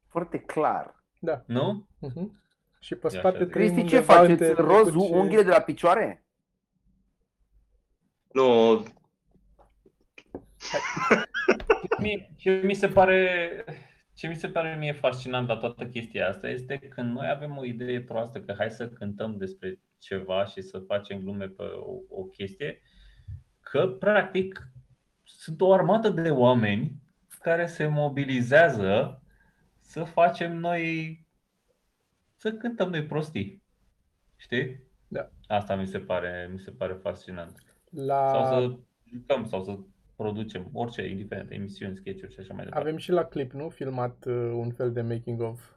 Foarte 0.08 0.38
clar. 0.38 1.04
Da. 1.20 1.42
Nu? 1.46 1.86
Uh-huh. 2.06 2.26
Și 2.80 2.94
pe 2.94 3.06
E 3.06 3.10
spate 3.10 3.36
așa. 3.36 3.46
trăim 3.46 3.50
Cristi, 3.50 3.88
ce 3.88 3.96
undeva 3.98 4.12
faceți? 4.12 4.42
între 4.42 4.62
Roz 4.62 4.82
trecut 4.86 5.02
și- 5.06 5.12
unghiile 5.12 5.42
de 5.42 5.48
la 5.50 5.60
picioare? 5.60 6.24
Nu, 8.32 8.82
Mie, 11.98 12.30
ce 12.36 12.60
mi 12.64 12.74
se 12.74 12.88
pare 12.88 13.64
ce 14.18 14.28
mi 14.28 14.36
se 14.36 14.48
pare 14.48 14.76
mie 14.76 14.92
fascinant 14.92 15.48
la 15.48 15.56
toată 15.56 15.86
chestia 15.86 16.28
asta 16.28 16.48
este 16.48 16.78
că 16.78 17.02
noi 17.02 17.28
avem 17.28 17.56
o 17.56 17.64
idee 17.64 18.00
proastă 18.02 18.40
că 18.40 18.54
hai 18.58 18.70
să 18.70 18.88
cântăm 18.88 19.36
despre 19.36 19.80
ceva 19.98 20.44
și 20.44 20.62
să 20.62 20.78
facem 20.78 21.18
glume 21.18 21.46
pe 21.46 21.62
o, 21.62 22.20
o 22.20 22.24
chestie, 22.24 22.80
că 23.60 23.88
practic 23.88 24.70
sunt 25.24 25.60
o 25.60 25.72
armată 25.72 26.08
de 26.08 26.30
oameni 26.30 26.92
care 27.40 27.66
se 27.66 27.86
mobilizează 27.86 29.22
să 29.80 30.04
facem 30.04 30.56
noi 30.56 31.26
să 32.36 32.52
cântăm 32.52 32.90
noi 32.90 33.06
prostii. 33.06 33.62
Știi? 34.36 34.82
Da. 35.08 35.30
Asta 35.46 35.76
mi 35.76 35.86
se 35.86 35.98
pare, 35.98 36.48
mi 36.52 36.58
se 36.58 36.70
pare 36.70 36.92
fascinant. 36.92 37.76
La... 37.90 38.30
Sau 38.30 38.44
să 38.44 38.78
jucăm 39.04 39.46
sau 39.46 39.64
să 39.64 39.78
producem 40.22 40.68
orice, 40.72 41.06
indiferent, 41.08 41.50
emisiuni, 41.50 41.96
sketch-uri 41.96 42.32
și 42.32 42.40
așa 42.40 42.54
mai 42.54 42.64
departe. 42.64 42.86
Avem 42.88 42.98
și 42.98 43.10
la 43.10 43.24
clip, 43.24 43.52
nu? 43.52 43.68
Filmat 43.68 44.24
uh, 44.24 44.34
un 44.34 44.70
fel 44.70 44.92
de 44.92 45.02
making 45.02 45.40
of. 45.40 45.70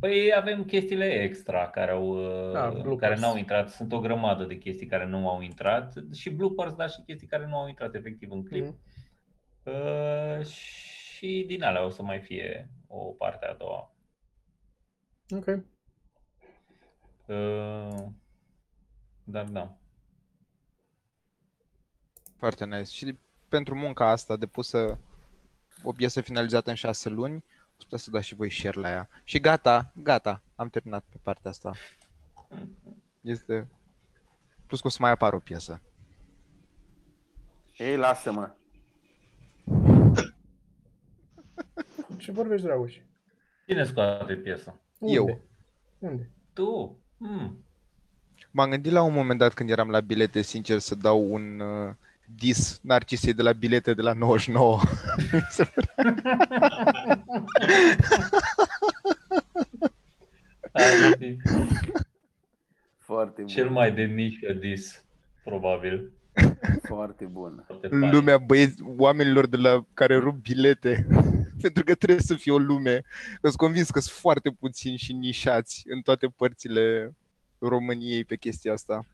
Păi 0.00 0.32
avem 0.36 0.64
chestiile 0.64 1.04
extra 1.04 1.70
care, 1.70 1.90
au, 1.90 2.08
uh, 2.08 2.52
Da, 2.52 2.68
bloopers. 2.70 2.98
care 2.98 3.20
n-au 3.20 3.36
intrat. 3.36 3.68
Sunt 3.70 3.92
o 3.92 4.00
grămadă 4.00 4.44
de 4.44 4.58
chestii 4.58 4.86
care 4.86 5.06
nu 5.06 5.28
au 5.28 5.40
intrat 5.40 5.94
și 6.12 6.30
bloopers, 6.30 6.74
dar 6.74 6.90
și 6.90 7.02
chestii 7.06 7.26
care 7.26 7.46
nu 7.46 7.56
au 7.56 7.68
intrat 7.68 7.94
efectiv 7.94 8.30
în 8.30 8.44
clip. 8.44 8.64
Mhm. 8.64 8.78
Uh, 9.64 10.44
și 10.44 11.44
din 11.46 11.62
alea 11.62 11.84
o 11.84 11.88
să 11.88 12.02
mai 12.02 12.20
fie 12.20 12.70
o 12.86 12.98
parte 13.04 13.46
a 13.46 13.54
doua. 13.54 13.94
Ok. 15.30 15.46
Uh, 17.26 18.06
dar 19.24 19.44
da. 19.44 19.79
Foarte 22.40 22.64
nice. 22.64 22.90
Și 22.90 23.18
pentru 23.48 23.74
munca 23.74 24.10
asta 24.10 24.36
depusă 24.36 24.98
o 25.82 25.92
piesă 25.92 26.20
finalizată 26.20 26.70
în 26.70 26.76
șase 26.76 27.08
luni, 27.08 27.36
o 27.36 27.74
putea 27.76 27.98
să 27.98 28.10
dați 28.10 28.26
și 28.26 28.34
voi 28.34 28.50
share 28.50 28.80
la 28.80 28.90
ea. 28.90 29.08
Și 29.24 29.40
gata, 29.40 29.92
gata, 29.94 30.42
am 30.54 30.68
terminat 30.68 31.04
pe 31.08 31.16
partea 31.22 31.50
asta. 31.50 31.72
Este... 33.20 33.68
Plus 34.66 34.80
că 34.80 34.86
o 34.86 34.90
să 34.90 34.96
mai 35.00 35.10
apară 35.10 35.36
o 35.36 35.38
piesă. 35.38 35.80
Ei, 37.76 37.96
lasă-mă. 37.96 38.54
Ce 42.18 42.32
vorbești, 42.32 42.66
Dragoș? 42.66 42.96
Cine 43.66 43.84
scoate 43.84 44.34
piesa? 44.34 44.80
Unde? 44.98 45.14
Eu. 45.14 45.40
Unde? 45.98 46.30
Tu? 46.52 46.98
Hmm. 47.18 47.64
M-am 48.50 48.70
gândit 48.70 48.92
la 48.92 49.02
un 49.02 49.12
moment 49.12 49.38
dat 49.38 49.54
când 49.54 49.70
eram 49.70 49.90
la 49.90 50.00
bilete, 50.00 50.42
sincer, 50.42 50.78
să 50.78 50.94
dau 50.94 51.32
un 51.32 51.60
uh, 51.60 51.94
dis 52.34 52.78
Narcisei 52.82 53.32
de 53.34 53.42
la 53.42 53.52
bilete 53.52 53.94
de 53.94 54.02
la 54.02 54.12
99. 54.12 54.80
Ar 60.72 61.16
fi 61.18 61.36
Foarte 62.98 63.40
bun. 63.40 63.46
cel 63.46 63.70
mai 63.70 63.92
de 63.92 64.02
nișă 64.04 64.52
dis, 64.52 65.04
probabil. 65.44 66.10
Foarte 66.82 67.24
bun. 67.24 67.62
Foarte 67.66 67.86
în 67.90 67.98
funny. 67.98 68.12
lumea 68.14 68.38
băieți, 68.38 68.82
oamenilor 68.96 69.46
de 69.46 69.56
la 69.56 69.84
care 69.94 70.16
rup 70.16 70.36
bilete. 70.36 71.06
Pentru 71.62 71.84
că 71.84 71.94
trebuie 71.94 72.20
să 72.20 72.34
fie 72.34 72.52
o 72.52 72.58
lume. 72.58 73.02
Că 73.40 73.46
sunt 73.46 73.56
convins 73.56 73.90
că 73.90 74.00
sunt 74.00 74.18
foarte 74.18 74.50
puțini 74.50 74.96
și 74.96 75.12
nișați 75.12 75.82
în 75.86 76.00
toate 76.00 76.26
părțile 76.26 77.14
României 77.58 78.24
pe 78.24 78.36
chestia 78.36 78.72
asta. 78.72 79.06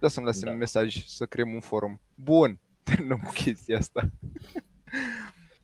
Da 0.00 0.08
să-mi 0.08 0.26
lase 0.26 0.44
Da. 0.44 0.50
un 0.50 0.56
mesaj 0.56 1.04
să 1.06 1.26
creăm 1.26 1.54
un 1.54 1.60
forum. 1.60 2.00
Bun, 2.14 2.58
terminăm 2.82 3.18
cu 3.18 3.30
chestia 3.32 3.78
asta. 3.78 4.10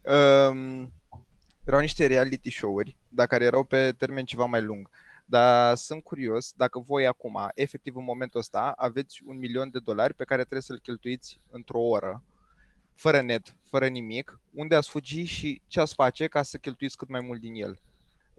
um, 0.03 0.93
erau 1.67 1.81
niște 1.81 2.07
reality 2.07 2.51
show-uri, 2.51 2.97
dar 3.09 3.27
care 3.27 3.45
erau 3.45 3.65
pe 3.65 3.93
termen 3.93 4.25
ceva 4.25 4.45
mai 4.45 4.63
lung. 4.63 4.91
Dar 5.25 5.75
sunt 5.77 6.03
curios 6.03 6.53
dacă 6.57 6.79
voi 6.79 7.07
acum, 7.07 7.51
efectiv 7.55 7.97
în 7.97 8.05
momentul 8.05 8.41
ăsta, 8.41 8.75
aveți 8.77 9.21
un 9.25 9.39
milion 9.39 9.71
de 9.71 9.79
dolari 9.79 10.15
pe 10.15 10.25
care 10.25 10.41
trebuie 10.41 10.63
să-l 10.63 10.79
cheltuiți 10.79 11.41
într-o 11.51 11.81
oră, 11.81 12.23
fără 12.95 13.21
net, 13.21 13.55
fără 13.71 13.87
nimic, 13.89 14.41
unde 14.51 14.75
ați 14.75 14.89
fugi 14.91 15.25
și 15.25 15.63
ce 15.67 15.81
ați 15.81 15.95
face 15.95 16.27
ca 16.27 16.43
să 16.43 16.57
cheltuiți 16.59 16.97
cât 16.97 17.09
mai 17.09 17.21
mult 17.21 17.41
din 17.41 17.55
el. 17.55 17.81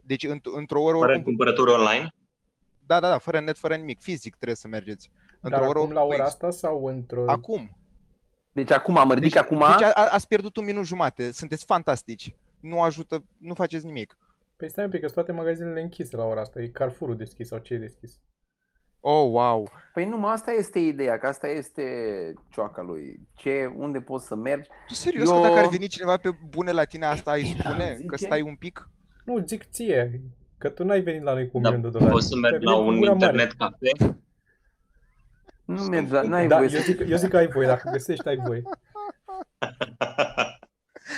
Deci 0.04 0.28
înt- 0.28 0.54
într-o 0.56 0.82
oră, 0.82 0.98
fără 0.98 1.08
oricum, 1.12 1.24
cumpărături 1.24 1.72
online. 1.72 2.14
da, 2.86 3.00
da, 3.00 3.10
da, 3.10 3.18
fără 3.18 3.40
net, 3.40 3.58
fără 3.58 3.76
nimic, 3.76 4.00
fizic 4.02 4.36
trebuie 4.36 4.56
să 4.56 4.68
mergeți. 4.68 5.10
Dar 5.10 5.27
Într-o 5.41 5.65
oră, 5.67 5.80
acum 5.80 5.91
la 5.91 6.02
oricum 6.02 6.13
ora 6.15 6.23
ex- 6.23 6.34
asta 6.34 6.50
sau 6.50 6.86
într-o... 6.86 7.23
Acum. 7.28 7.78
Deci 8.52 8.71
acum, 8.71 8.93
mă 8.93 9.13
ridic 9.13 9.34
Deci, 9.34 9.41
acum. 9.41 9.58
deci 9.58 9.82
a, 9.88 9.91
a- 9.93 10.10
ați 10.12 10.28
pierdut 10.28 10.58
un 10.58 10.65
minut 10.65 10.86
jumate, 10.86 11.32
sunteți 11.32 11.65
fantastici. 11.65 12.36
Nu 12.60 12.82
ajută, 12.82 13.23
nu 13.38 13.54
faceți 13.54 13.86
nimic. 13.86 14.17
Păi 14.56 14.69
stai 14.69 14.84
un 14.84 14.89
pic, 14.89 15.00
că 15.02 15.08
sunt 15.08 15.26
toate 15.26 15.39
magazinele 15.39 15.82
închise 15.82 16.15
la 16.15 16.23
ora 16.23 16.41
asta. 16.41 16.62
E 16.62 16.67
Carrefour 16.67 17.13
deschis 17.13 17.47
sau 17.47 17.58
ce 17.58 17.73
e 17.73 17.78
deschis? 17.78 18.19
Oh, 19.00 19.30
wow. 19.32 19.69
Păi 19.93 20.06
nu, 20.06 20.17
mă, 20.17 20.28
asta 20.28 20.52
este 20.52 20.80
ideea, 20.80 21.17
că 21.17 21.28
asta 21.28 21.47
este 21.47 21.84
cioaca 22.50 22.82
lui. 22.82 23.19
Ce, 23.36 23.73
unde 23.78 24.00
poți 24.00 24.26
să 24.28 24.36
mergi? 24.36 24.69
Tu 24.88 24.93
serios 24.93 25.30
Eu- 25.30 25.36
că 25.36 25.47
dacă 25.47 25.60
ar 25.60 25.67
veni 25.67 25.88
cineva 25.88 26.17
pe 26.17 26.30
bune 26.50 26.71
la 26.71 26.84
tine 26.84 27.06
asta 27.06 27.32
ai 27.32 27.56
spune? 27.60 27.93
Zice? 27.95 28.08
Că 28.08 28.17
stai 28.17 28.41
un 28.41 28.56
pic? 28.56 28.89
Nu, 29.26 29.43
zic 29.45 29.69
ție, 29.69 30.21
că 30.58 30.69
tu 30.69 30.84
n-ai 30.84 31.02
venit 31.02 31.21
la 31.23 31.34
noi 31.34 31.50
cu 31.50 31.58
un 31.58 31.63
Dar 31.63 31.71
milion 31.73 31.91
de 31.91 31.97
dolari. 31.97 32.13
poți 32.17 32.28
să 32.28 32.36
mergi 32.36 32.58
Te 32.58 32.63
la 32.63 32.71
venim 32.71 32.86
cu 32.86 32.91
un 32.93 33.00
gura 33.00 33.12
mare. 33.13 33.26
internet 33.26 33.52
cafe. 33.52 34.17
Nu 35.68 35.84
mergi, 35.84 36.12
la- 36.12 36.22
n-ai 36.22 36.48
Da, 36.48 36.56
voie 36.58 36.70
eu 36.72 36.80
să... 36.80 36.84
zic, 36.86 37.00
eu 37.10 37.18
zic 37.18 37.30
că 37.30 37.38
ai 37.38 37.48
voie, 37.48 37.68
dacă 37.68 37.90
găsești, 37.92 38.28
ai 38.28 38.36
voie. 38.38 38.62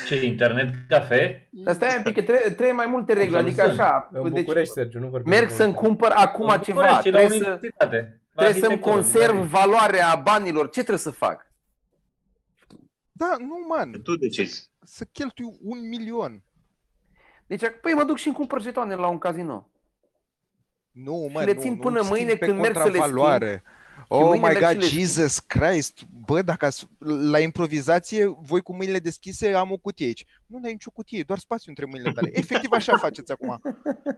Ce, 0.07 0.25
internet 0.25 0.73
cafe? 0.87 1.47
Dar 1.51 1.73
stai 1.75 1.95
un 1.97 2.03
pic, 2.03 2.13
că 2.13 2.21
trebuie, 2.21 2.49
trebuie 2.49 2.71
mai 2.71 2.85
multe 2.85 3.13
reguli, 3.13 3.31
Să-l 3.37 3.45
adică 3.45 3.61
sunt. 3.65 3.79
așa. 3.79 4.09
În 4.11 4.33
Deci, 4.33 4.43
București, 4.43 4.73
Sergiu, 4.73 4.99
nu 4.99 5.07
vorbim. 5.07 5.31
merg 5.31 5.47
de 5.47 5.53
să-mi 5.53 5.73
vorbim. 5.73 5.89
cumpăr 5.89 6.11
acum 6.15 6.47
În 6.49 6.59
ceva, 6.61 6.81
București, 6.81 7.09
la 7.09 7.17
trebuie 7.17 7.39
să, 7.39 7.45
universitate, 7.45 8.21
la 8.33 8.41
trebuie 8.43 8.61
să-mi 8.63 8.73
arhitectură, 8.73 8.95
conserv 8.95 9.35
nu 9.35 9.43
valoarea 9.43 10.15
banilor. 10.23 10.65
Ce 10.65 10.71
trebuie 10.79 10.97
să 10.97 11.11
fac? 11.11 11.47
Da, 13.11 13.35
nu, 13.39 13.65
man. 13.67 14.01
Tu 14.03 14.15
decizi. 14.15 14.71
Să 14.83 15.05
cheltui 15.11 15.45
un 15.61 15.87
milion. 15.87 16.43
Deci, 17.47 17.61
păi 17.81 17.93
mă 17.93 18.03
duc 18.03 18.17
și 18.17 18.27
îmi 18.27 18.35
cumpăr 18.35 18.61
jetoane 18.61 18.95
la 18.95 19.07
un 19.07 19.17
casino. 19.17 19.69
Nu, 20.91 21.29
mă, 21.33 21.43
le 21.43 21.53
nu, 21.53 21.59
țin 21.61 21.73
nu 21.73 21.79
până 21.79 22.01
schimbi 22.01 22.17
mâine 22.21 22.35
pe 22.35 22.45
când 22.45 22.59
merg 22.59 22.75
să 22.75 22.83
le 22.89 22.97
schimb. 22.97 23.03
Contravaloare. 24.07 24.07
Oh 24.07 24.39
mâine 24.39 24.47
my 24.47 24.53
merg 24.53 24.57
și 24.57 24.73
god, 24.73 24.81
le 24.81 24.85
schimb. 24.85 25.01
Jesus 25.01 25.39
Christ! 25.39 26.01
Bă, 26.25 26.41
dacă 26.41 26.65
ați, 26.65 26.87
la 27.31 27.39
improvizație, 27.39 28.25
voi 28.41 28.61
cu 28.61 28.75
mâinile 28.75 28.99
deschise, 28.99 29.53
am 29.53 29.71
o 29.71 29.77
cutie 29.77 30.05
aici. 30.05 30.25
Nu 30.45 30.59
ai 30.63 30.71
nicio 30.71 30.89
cutie, 30.89 31.23
doar 31.23 31.39
spațiu 31.39 31.65
între 31.69 31.85
mâinile 31.85 32.11
tale. 32.11 32.29
Efectiv 32.33 32.71
așa 32.71 32.97
faceți 33.07 33.31
acum. 33.31 33.61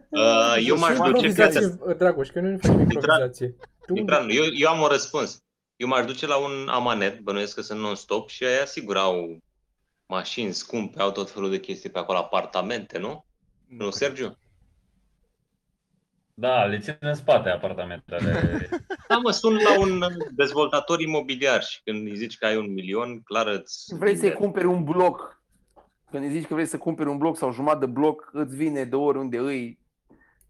Uh, 0.10 0.56
eu 0.66 0.78
m-aș 0.78 0.96
Și 0.96 1.02
duce, 1.02 1.28
fiți 1.28 1.42
atent. 1.42 1.64
improvizație, 1.64 1.94
Dragoș, 1.94 2.30
că 2.30 2.40
noi 2.40 2.52
nu 2.52 2.58
facem 2.58 2.80
improvizație. 2.80 3.56
Tu 3.86 3.94
Mitran, 3.94 4.30
eu, 4.30 4.44
eu 4.58 4.70
am 4.70 4.82
un 4.82 4.88
răspuns. 4.88 5.38
Eu 5.76 5.88
m-aș 5.88 6.06
duce 6.06 6.28
la 6.28 6.36
un 6.38 6.68
amanet, 6.68 7.20
bănuiesc 7.20 7.56
că 7.56 7.62
sunt 7.62 7.80
non-stop 7.80 8.30
și 8.30 8.44
aia 8.44 8.66
sigur 8.66 8.98
au 8.98 9.38
mașini 10.06 10.54
scumpe, 10.54 11.02
au 11.02 11.12
tot 11.12 11.32
felul 11.32 11.50
de 11.50 11.60
chestii 11.60 11.90
pe 11.90 12.00
acolo, 12.00 12.18
apartamente, 12.18 12.98
nu? 12.98 13.26
Nu, 13.68 13.78
cred. 13.78 13.94
Sergiu? 13.94 14.38
Da, 16.34 16.64
le 16.66 16.80
țin 16.80 16.98
în 17.00 17.14
spate 17.14 17.50
apartamentele. 17.50 18.40
Da, 19.08 19.18
mă, 19.18 19.32
sun 19.32 19.54
la 19.56 19.80
un 19.80 20.04
dezvoltator 20.36 21.00
imobiliar 21.02 21.64
și 21.64 21.82
când 21.84 22.08
îi 22.08 22.16
zici 22.16 22.38
că 22.38 22.46
ai 22.46 22.58
un 22.58 22.74
milion, 22.74 23.22
clar 23.22 23.48
îți... 23.48 23.96
Vrei 23.98 24.16
să-i 24.16 24.34
cumperi 24.34 24.66
un 24.66 24.84
bloc. 24.84 25.42
Când 26.12 26.24
îi 26.24 26.30
zici 26.30 26.48
că 26.48 26.54
vrei 26.54 26.66
să 26.66 26.78
cumperi 26.78 27.10
un 27.10 27.18
bloc 27.18 27.38
sau 27.38 27.52
jumătate 27.52 27.86
de 27.86 27.92
bloc, 27.92 28.30
îți 28.34 28.56
vine 28.56 28.84
de 28.84 28.96
oriunde 28.96 29.38
îi 29.38 29.80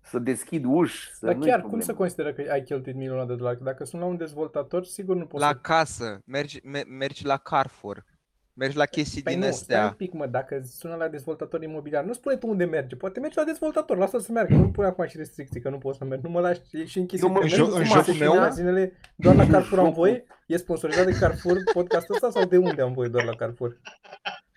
să 0.03 0.19
deschid 0.19 0.63
uși. 0.67 1.09
Să 1.13 1.25
Dar 1.25 1.35
nu-i 1.35 1.45
chiar 1.47 1.59
cum 1.59 1.69
problemă. 1.69 1.91
se 1.91 1.97
consideră 1.97 2.33
că 2.33 2.51
ai 2.51 2.63
cheltuit 2.63 2.95
milioane 2.95 3.25
de 3.25 3.35
dolari? 3.35 3.63
Dacă 3.63 3.83
sunt 3.83 4.01
la 4.01 4.07
un 4.07 4.17
dezvoltator, 4.17 4.85
sigur 4.85 5.15
nu 5.15 5.25
poți 5.25 5.43
La 5.43 5.49
să... 5.49 5.57
casă, 5.61 6.21
mergi, 6.25 6.59
me- 6.63 6.85
mergi 6.87 7.25
la 7.25 7.37
Carrefour, 7.37 8.03
mergi 8.53 8.77
la 8.77 8.85
chestii 8.85 9.21
Păi 9.21 9.33
din 9.33 9.43
nu, 9.43 9.51
stai 9.51 9.77
un 9.77 9.81
astea. 9.83 9.95
pic, 9.97 10.13
mă, 10.13 10.25
dacă 10.25 10.61
sună 10.77 10.95
la 10.95 11.07
dezvoltator 11.07 11.63
imobiliar, 11.63 12.03
nu 12.03 12.13
spune 12.13 12.35
tu 12.35 12.47
unde 12.47 12.65
merge, 12.65 12.95
poate 12.95 13.19
mergi 13.19 13.37
la 13.37 13.43
dezvoltator, 13.43 13.97
lasă 13.97 14.17
să 14.19 14.31
meargă, 14.31 14.53
nu 14.53 14.71
pune 14.71 14.87
acum 14.87 15.05
și 15.07 15.17
restricții, 15.17 15.61
că 15.61 15.69
nu 15.69 15.77
poți 15.77 15.97
să 15.97 16.05
mergi, 16.05 16.25
nu 16.25 16.31
mă 16.31 16.39
lași 16.39 16.59
e 16.71 16.85
și 16.85 16.97
închis. 16.99 17.21
Eu 17.21 17.29
mă- 17.29 17.39
Că 17.39 17.43
în 17.43 17.49
mergi 17.49 17.61
jo- 17.63 17.65
cu 17.69 17.73
în 17.75 17.77
mașina, 17.79 18.01
jocul 18.01 18.13
meu? 18.19 18.33
magazinele, 18.33 18.99
doar 19.15 19.35
la 19.35 19.47
Carrefour 19.47 19.79
am 19.79 19.85
Jocul. 19.85 19.99
voie? 20.01 20.25
E 20.47 20.57
sponsorizat 20.57 21.05
de 21.05 21.11
Carrefour 21.19 21.57
podcastul 21.73 22.15
ăsta 22.15 22.29
sau 22.29 22.45
de 22.45 22.57
unde 22.57 22.81
am 22.81 22.93
voie 22.93 23.09
doar 23.09 23.23
la 23.25 23.35
Carrefour? 23.35 23.79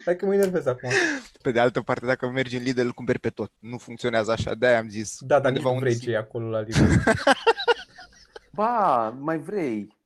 Hai 0.05 0.17
că 0.17 0.27
mă 0.27 0.35
enervez 0.35 0.67
acum. 0.67 0.91
Pe 1.43 1.51
de 1.51 1.61
altă 1.61 1.81
parte, 1.81 2.07
dacă 2.07 2.29
mergi 2.29 2.57
în 2.57 2.63
Lidl, 2.63 2.81
îl 2.81 2.93
cumperi 2.93 3.19
pe 3.19 3.29
tot. 3.29 3.53
Nu 3.59 3.79
funcționează 3.79 4.31
așa, 4.33 4.55
de-aia 4.55 4.79
am 4.79 4.89
zis. 4.89 5.17
Da, 5.21 5.41
dar 5.41 5.53
nici 5.53 5.65
undeva 5.65 5.69
nu 5.69 5.75
unde 5.75 5.85
vrei 5.85 5.93
simt. 5.95 6.05
ce 6.07 6.13
e 6.15 6.17
acolo 6.19 6.49
la 6.49 6.61
Lidl. 6.61 6.83
Ba, 8.53 9.09
mai 9.21 9.39
vrei. 9.39 9.97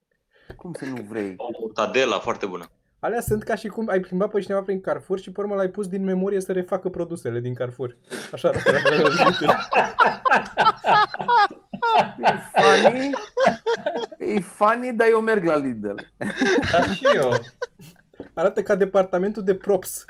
Cum 0.56 0.72
să 0.72 0.84
nu 0.84 1.02
vrei? 1.08 1.34
O 1.36 1.68
Tadela 1.72 2.18
foarte 2.18 2.46
bună. 2.46 2.70
Alea 3.00 3.20
sunt 3.20 3.42
ca 3.42 3.54
și 3.54 3.68
cum 3.68 3.88
ai 3.88 4.00
plimbat 4.00 4.30
pe 4.30 4.40
cineva 4.40 4.62
prin 4.62 4.80
Carrefour 4.80 5.18
și 5.18 5.30
pe 5.30 5.40
urmă 5.40 5.54
l-ai 5.54 5.68
pus 5.68 5.88
din 5.88 6.04
memorie 6.04 6.40
să 6.40 6.52
refacă 6.52 6.88
produsele 6.88 7.40
din 7.40 7.54
Carrefour. 7.54 7.96
Așa 8.32 8.48
arată 8.48 8.70
la 8.70 8.78
Lidl. 8.78 9.44
E 12.18 12.38
funny, 12.52 13.10
e 14.18 14.40
funny, 14.40 14.92
dar 14.92 15.08
eu 15.10 15.20
merg 15.20 15.44
la 15.44 15.56
Lidl. 15.56 15.94
Dar 16.72 16.94
și 16.94 17.06
eu. 17.14 17.32
Arată 18.34 18.62
ca 18.62 18.74
departamentul 18.74 19.44
de 19.44 19.54
props. 19.54 20.04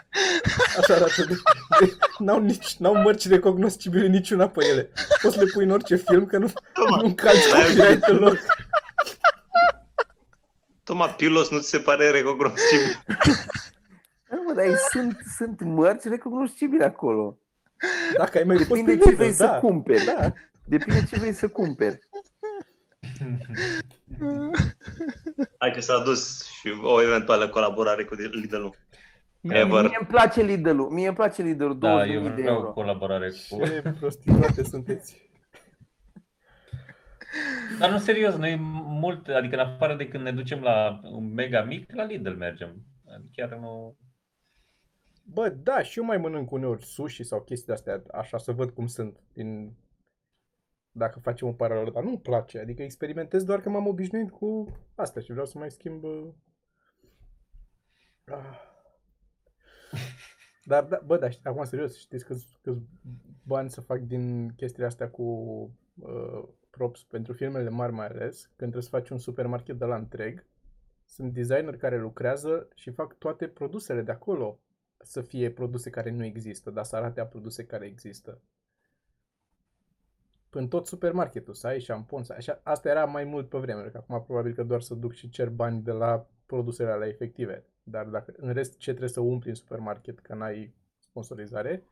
Așa 0.79 0.95
arată. 0.95 1.25
De, 1.29 1.35
de, 1.81 1.97
n-au, 2.19 2.41
nici, 2.41 2.77
n-au 2.77 2.95
mărci 2.95 3.29
recognoscibile 3.29 4.07
niciuna 4.07 4.49
pe 4.49 4.67
ele. 4.67 4.91
Poți 5.23 5.35
să 5.35 5.43
le 5.45 5.51
pui 5.53 5.65
în 5.65 5.71
orice 5.71 5.97
film 5.97 6.27
că 6.27 6.39
nu, 6.39 6.51
nu 6.77 7.05
încalci 7.05 7.53
Ai 7.53 7.63
copyright 7.63 8.07
deloc. 8.07 8.39
Toma, 10.89 11.07
Pilos 11.07 11.51
nu 11.51 11.59
ți 11.59 11.69
se 11.69 11.79
pare 11.79 12.11
recognoscibil? 12.11 13.03
Da, 14.29 14.37
mă, 14.47 14.53
dar 14.55 14.65
ei 14.65 14.75
sunt, 14.91 15.19
sunt 15.37 15.61
mărci 15.61 16.03
recognoscibile 16.03 16.85
acolo. 16.85 17.39
Dacă 18.17 18.39
ai 18.39 18.45
mai 18.45 18.57
fost 18.57 18.69
Depinde 18.69 18.93
pe 18.93 18.99
ce 18.99 19.09
Lidl, 19.11 19.17
vrei 19.23 19.33
să 19.33 19.45
da. 19.45 19.59
cumperi. 19.59 20.05
Da. 20.05 20.33
Depinde 20.65 21.05
ce 21.05 21.19
vrei 21.19 21.33
să 21.33 21.49
cumperi. 21.49 21.99
Hai 25.59 25.71
că 25.73 25.81
s-a 25.81 26.03
dus 26.05 26.45
și 26.45 26.73
o 26.83 27.03
eventuală 27.03 27.49
colaborare 27.49 28.05
cu 28.05 28.15
Lidl-ul. 28.15 28.75
Mie- 29.41 29.59
Ever. 29.59 29.83
Mie 29.83 29.97
îmi 29.99 30.09
place 30.09 30.43
Lidl-ul. 30.43 30.91
Mie 30.91 31.07
îmi 31.07 31.17
place 31.17 31.43
Lidl-ul. 31.43 31.79
Da, 31.79 32.05
20.000 32.05 32.11
eu 32.13 32.23
de 32.23 32.29
vreau 32.29 32.55
euro. 32.57 32.73
colaborare 32.73 33.33
cu... 33.49 33.65
Ce 33.65 33.95
prostituate 34.01 34.63
sunteți. 34.65 35.28
Dar 37.79 37.91
nu 37.91 37.99
serios, 37.99 38.35
noi 38.35 38.57
mult, 38.85 39.29
adică 39.29 39.55
în 39.55 39.61
afară 39.61 39.97
de 39.97 40.09
când 40.09 40.25
ne 40.25 40.33
ducem 40.33 40.61
la 40.63 41.01
un 41.05 41.33
mega 41.33 41.63
mic, 41.63 41.93
la 41.95 42.05
Lidl 42.05 42.31
mergem. 42.31 42.83
Chiar 43.33 43.55
nu... 43.59 43.97
Bă, 45.25 45.49
da, 45.49 45.83
și 45.83 45.99
eu 45.99 46.05
mai 46.05 46.17
mănânc 46.19 46.51
uneori 46.51 46.85
sushi 46.85 47.23
sau 47.23 47.41
chestii 47.43 47.67
de-astea, 47.67 48.03
așa 48.13 48.39
să 48.39 48.53
văd 48.53 48.71
cum 48.71 48.87
sunt. 48.87 49.19
Din... 49.33 49.77
Dacă 50.91 51.19
facem 51.19 51.47
un 51.47 51.55
paralel, 51.55 51.93
dar 51.93 52.03
nu-mi 52.03 52.21
place. 52.21 52.59
Adică 52.59 52.83
experimentez 52.83 53.45
doar 53.45 53.61
că 53.61 53.69
m-am 53.69 53.87
obișnuit 53.87 54.31
cu 54.31 54.77
asta 54.95 55.21
și 55.21 55.31
vreau 55.31 55.47
să 55.47 55.59
mai 55.59 55.71
schimb... 55.71 56.03
uh, 56.05 56.29
Ah. 58.25 58.59
Dar, 60.65 60.85
da, 60.85 61.01
bă, 61.07 61.19
dar 61.19 61.33
știi- 61.33 61.45
acum 61.47 61.65
serios, 61.65 61.99
știți 61.99 62.25
câți, 62.25 62.47
câți 62.63 62.81
bani 63.47 63.71
să 63.71 63.81
fac 63.81 63.99
din 63.99 64.55
chestiile 64.55 64.87
astea 64.87 65.11
cu 65.11 65.23
uh, 65.95 66.49
props 66.79 67.03
pentru 67.03 67.33
filmele 67.33 67.69
mari 67.69 67.93
mai 67.93 68.07
ales, 68.07 68.41
când 68.45 68.57
trebuie 68.57 68.83
să 68.83 68.89
faci 68.89 69.09
un 69.09 69.19
supermarket 69.19 69.79
de 69.79 69.85
la 69.85 69.97
întreg, 69.97 70.47
sunt 71.05 71.33
designer 71.33 71.77
care 71.77 71.99
lucrează 71.99 72.69
și 72.75 72.91
fac 72.91 73.19
toate 73.19 73.49
produsele 73.49 74.03
de 74.03 74.11
acolo 74.11 74.61
să 74.99 75.21
fie 75.21 75.51
produse 75.51 75.91
care 75.91 76.11
nu 76.11 76.25
există, 76.25 76.71
dar 76.71 76.85
să 76.85 76.97
arate 76.97 77.21
a 77.21 77.27
produse 77.27 77.67
care 77.67 77.87
există. 77.87 78.41
În 80.51 80.69
tot 80.69 80.87
supermarketul, 80.87 81.55
să 81.55 81.67
ai 81.67 81.81
șampon, 81.81 82.25
să 82.25 82.33
ai 82.33 82.39
așa. 82.39 82.61
Asta 82.63 82.89
era 82.89 83.05
mai 83.05 83.25
mult 83.25 83.49
pe 83.49 83.59
vremuri, 83.59 83.91
că 83.91 83.97
acum 83.97 84.23
probabil 84.25 84.55
că 84.55 84.63
doar 84.63 84.81
să 84.81 84.95
duc 84.95 85.13
și 85.13 85.29
cer 85.29 85.49
bani 85.49 85.83
de 85.83 85.93
la 85.93 86.27
produsele 86.47 86.91
alea 86.91 87.09
efective. 87.09 87.65
Dar 87.83 88.07
dacă 88.07 88.35
în 88.37 88.53
rest 88.53 88.77
ce 88.77 88.91
trebuie 88.91 89.11
să 89.11 89.21
umpli 89.21 89.49
în 89.49 89.55
supermarket 89.55 90.19
că 90.19 90.35
n-ai 90.35 90.75
sponsorizare, 90.99 91.85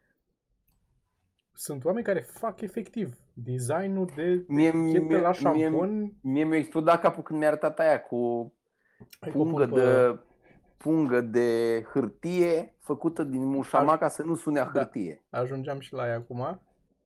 sunt 1.52 1.84
oameni 1.84 2.04
care 2.04 2.20
fac 2.20 2.60
efectiv 2.60 3.25
designul 3.38 4.10
de 4.14 4.44
Mie, 4.48 4.70
chet 4.70 5.08
de 5.08 5.16
la 5.18 5.30
mie, 5.52 5.62
șampon. 5.64 6.12
mie 6.20 6.44
mi-a 6.44 6.58
explodat 6.58 7.00
capul 7.00 7.22
când 7.22 7.38
mi-a 7.38 7.48
arătat 7.48 7.78
aia 7.78 8.00
cu 8.02 8.52
Hai 9.20 9.30
că 9.30 9.38
o 9.38 9.42
pun 9.42 9.50
pungă 9.50 9.66
pe- 9.66 9.80
de, 9.80 10.18
pungă 10.76 11.20
de 11.20 11.82
hârtie 11.92 12.74
făcută 12.80 13.22
din 13.22 13.44
mușama 13.44 13.98
ca 13.98 14.08
să 14.08 14.22
nu 14.22 14.34
sune 14.34 14.60
a 14.60 14.64
Da. 14.64 14.70
hârtie. 14.80 15.22
Ajungeam 15.30 15.80
și 15.80 15.92
la 15.92 16.06
ea 16.06 16.14
acum. 16.16 16.60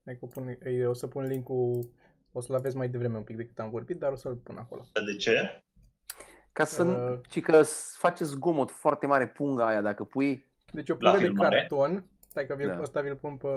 Hai 0.05 0.15
că 0.15 0.19
o, 0.21 0.27
pun, 0.27 0.59
ei, 0.65 0.87
o 0.87 0.93
să 0.93 1.07
pun 1.07 1.25
linkul, 1.27 1.91
o 2.33 2.41
să-l 2.41 2.55
aveți 2.57 2.77
mai 2.77 2.89
devreme 2.89 3.17
un 3.17 3.23
pic 3.23 3.37
decât 3.37 3.59
am 3.59 3.71
vorbit, 3.71 3.99
dar 3.99 4.13
o 4.13 4.15
să-l 4.15 4.35
pun 4.35 4.57
acolo. 4.57 4.83
De 5.07 5.17
ce? 5.17 5.63
Ca 6.53 6.65
să 6.65 6.83
nu, 6.83 7.13
Uh. 7.13 7.19
ci 7.29 7.41
că 7.41 7.63
s- 7.63 7.97
face 7.99 8.25
zgomot 8.25 8.71
foarte 8.71 9.07
mare 9.07 9.29
punga 9.29 9.67
aia 9.67 9.81
dacă 9.81 10.05
pui. 10.05 10.47
Deci 10.73 10.91
o 10.91 10.97
La 10.99 11.11
pungă 11.11 11.19
de 11.19 11.25
filmare? 11.31 11.57
carton. 11.57 12.05
Stai 12.29 12.47
că 12.47 12.55
vi-l, 12.55 12.67
Da. 12.69 12.81
ăsta 12.81 13.01
vi-l 13.01 13.17
pun 13.17 13.37
pe... 13.37 13.49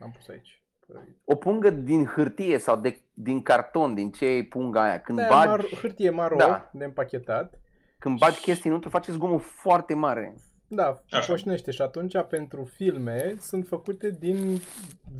Am 0.00 0.10
pus 0.16 0.28
aici. 0.28 0.62
Pe... 0.86 0.92
O 1.24 1.34
pungă 1.34 1.70
din 1.70 2.04
hârtie 2.04 2.58
sau 2.58 2.76
de, 2.76 3.00
din 3.14 3.42
carton, 3.42 3.94
din 3.94 4.10
ce 4.10 4.26
e 4.26 4.44
punga 4.44 4.82
aia. 4.82 5.00
Când 5.00 5.18
Da, 5.18 5.26
bagi, 5.28 5.46
maro, 5.48 5.62
hârtie 5.80 6.10
maro 6.10 6.36
Da. 6.36 6.70
de 6.72 6.84
împachetat. 6.84 7.58
când 7.98 8.18
bagi 8.18 8.40
chestii 8.40 8.64
înăuntru, 8.64 8.90
face 8.90 9.12
zgomot 9.12 9.42
foarte 9.42 9.94
mare. 9.94 10.34
Da, 10.68 11.02
Așa. 11.10 11.32
poșnește 11.32 11.70
și 11.70 11.82
atunci 11.82 12.22
pentru 12.28 12.64
filme 12.64 13.34
sunt 13.40 13.66
făcute 13.66 14.10
din 14.10 14.60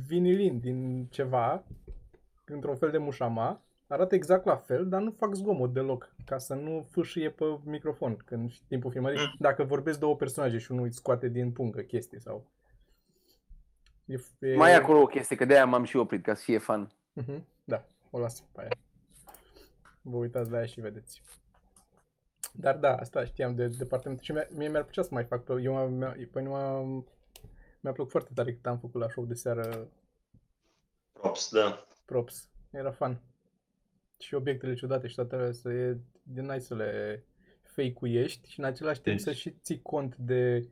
vinilin, 0.07 0.59
din 0.59 1.07
ceva, 1.09 1.63
într-un 2.45 2.75
fel 2.75 2.89
de 2.91 2.97
mușama. 2.97 3.61
Arată 3.87 4.15
exact 4.15 4.45
la 4.45 4.55
fel, 4.55 4.87
dar 4.87 5.01
nu 5.01 5.11
fac 5.11 5.33
zgomot 5.33 5.73
deloc, 5.73 6.15
ca 6.25 6.37
să 6.37 6.53
nu 6.53 6.87
fâșie 6.91 7.29
pe 7.29 7.45
microfon 7.63 8.17
când 8.25 8.41
în 8.41 8.49
timpul 8.67 8.91
filmării. 8.91 9.19
Mm. 9.19 9.35
Dacă 9.39 9.63
vorbesc 9.63 9.99
două 9.99 10.15
personaje 10.15 10.57
și 10.57 10.71
unul 10.71 10.83
îi 10.83 10.93
scoate 10.93 11.27
din 11.29 11.51
pungă 11.51 11.81
chestii 11.81 12.19
sau... 12.21 12.45
E, 14.07 14.17
e... 14.39 14.55
Mai 14.55 14.71
e 14.71 14.75
acolo 14.75 15.01
o 15.01 15.05
chestie, 15.05 15.35
că 15.35 15.45
de-aia 15.45 15.65
m-am 15.65 15.83
și 15.83 15.95
oprit, 15.95 16.23
ca 16.23 16.33
să 16.35 16.43
fie 16.43 16.57
fan. 16.57 16.91
Mhm, 17.13 17.45
Da, 17.63 17.85
o 18.09 18.19
las 18.19 18.41
pe 18.41 18.61
aia. 18.61 18.69
Vă 20.01 20.17
uitați 20.17 20.49
la 20.51 20.57
ea 20.59 20.65
și 20.65 20.79
vedeți. 20.81 21.21
Dar 22.53 22.77
da, 22.77 22.95
asta 22.95 23.25
știam 23.25 23.55
de 23.55 23.67
departament 23.67 24.19
și 24.21 24.31
mie, 24.31 24.47
mie 24.51 24.69
mi-ar 24.69 24.83
plăcea 24.83 25.01
să 25.01 25.09
mai 25.11 25.23
fac 25.23 25.43
pe... 25.43 25.61
Eu 25.61 25.73
m-am- 25.73 25.93
mi-a, 25.93 26.09
pe 26.31 26.39
mine 26.39 26.49
m-a, 26.49 26.81
mi-a 27.79 27.91
plăcut 27.91 28.11
foarte 28.11 28.31
tare 28.33 28.53
cât 28.53 28.65
am 28.65 28.79
făcut 28.79 29.01
la 29.01 29.09
show 29.09 29.25
de 29.25 29.33
seară 29.33 29.87
Props, 31.13 31.51
da. 31.51 31.87
props. 32.05 32.49
Era 32.71 32.91
fun. 32.91 33.21
Și 34.19 34.33
obiectele 34.33 34.73
ciudate 34.73 35.07
și 35.07 35.15
toate 35.15 35.35
alea 35.35 35.51
să 35.51 35.69
e 35.71 35.97
de 36.23 36.41
nice 36.41 36.59
să 36.59 36.75
le 36.75 37.23
fake-uiești 37.63 38.49
și 38.51 38.59
în 38.59 38.65
același 38.65 39.01
timp 39.01 39.15
Deci- 39.15 39.25
să 39.25 39.31
și 39.33 39.51
ții 39.51 39.81
cont 39.81 40.15
de 40.15 40.67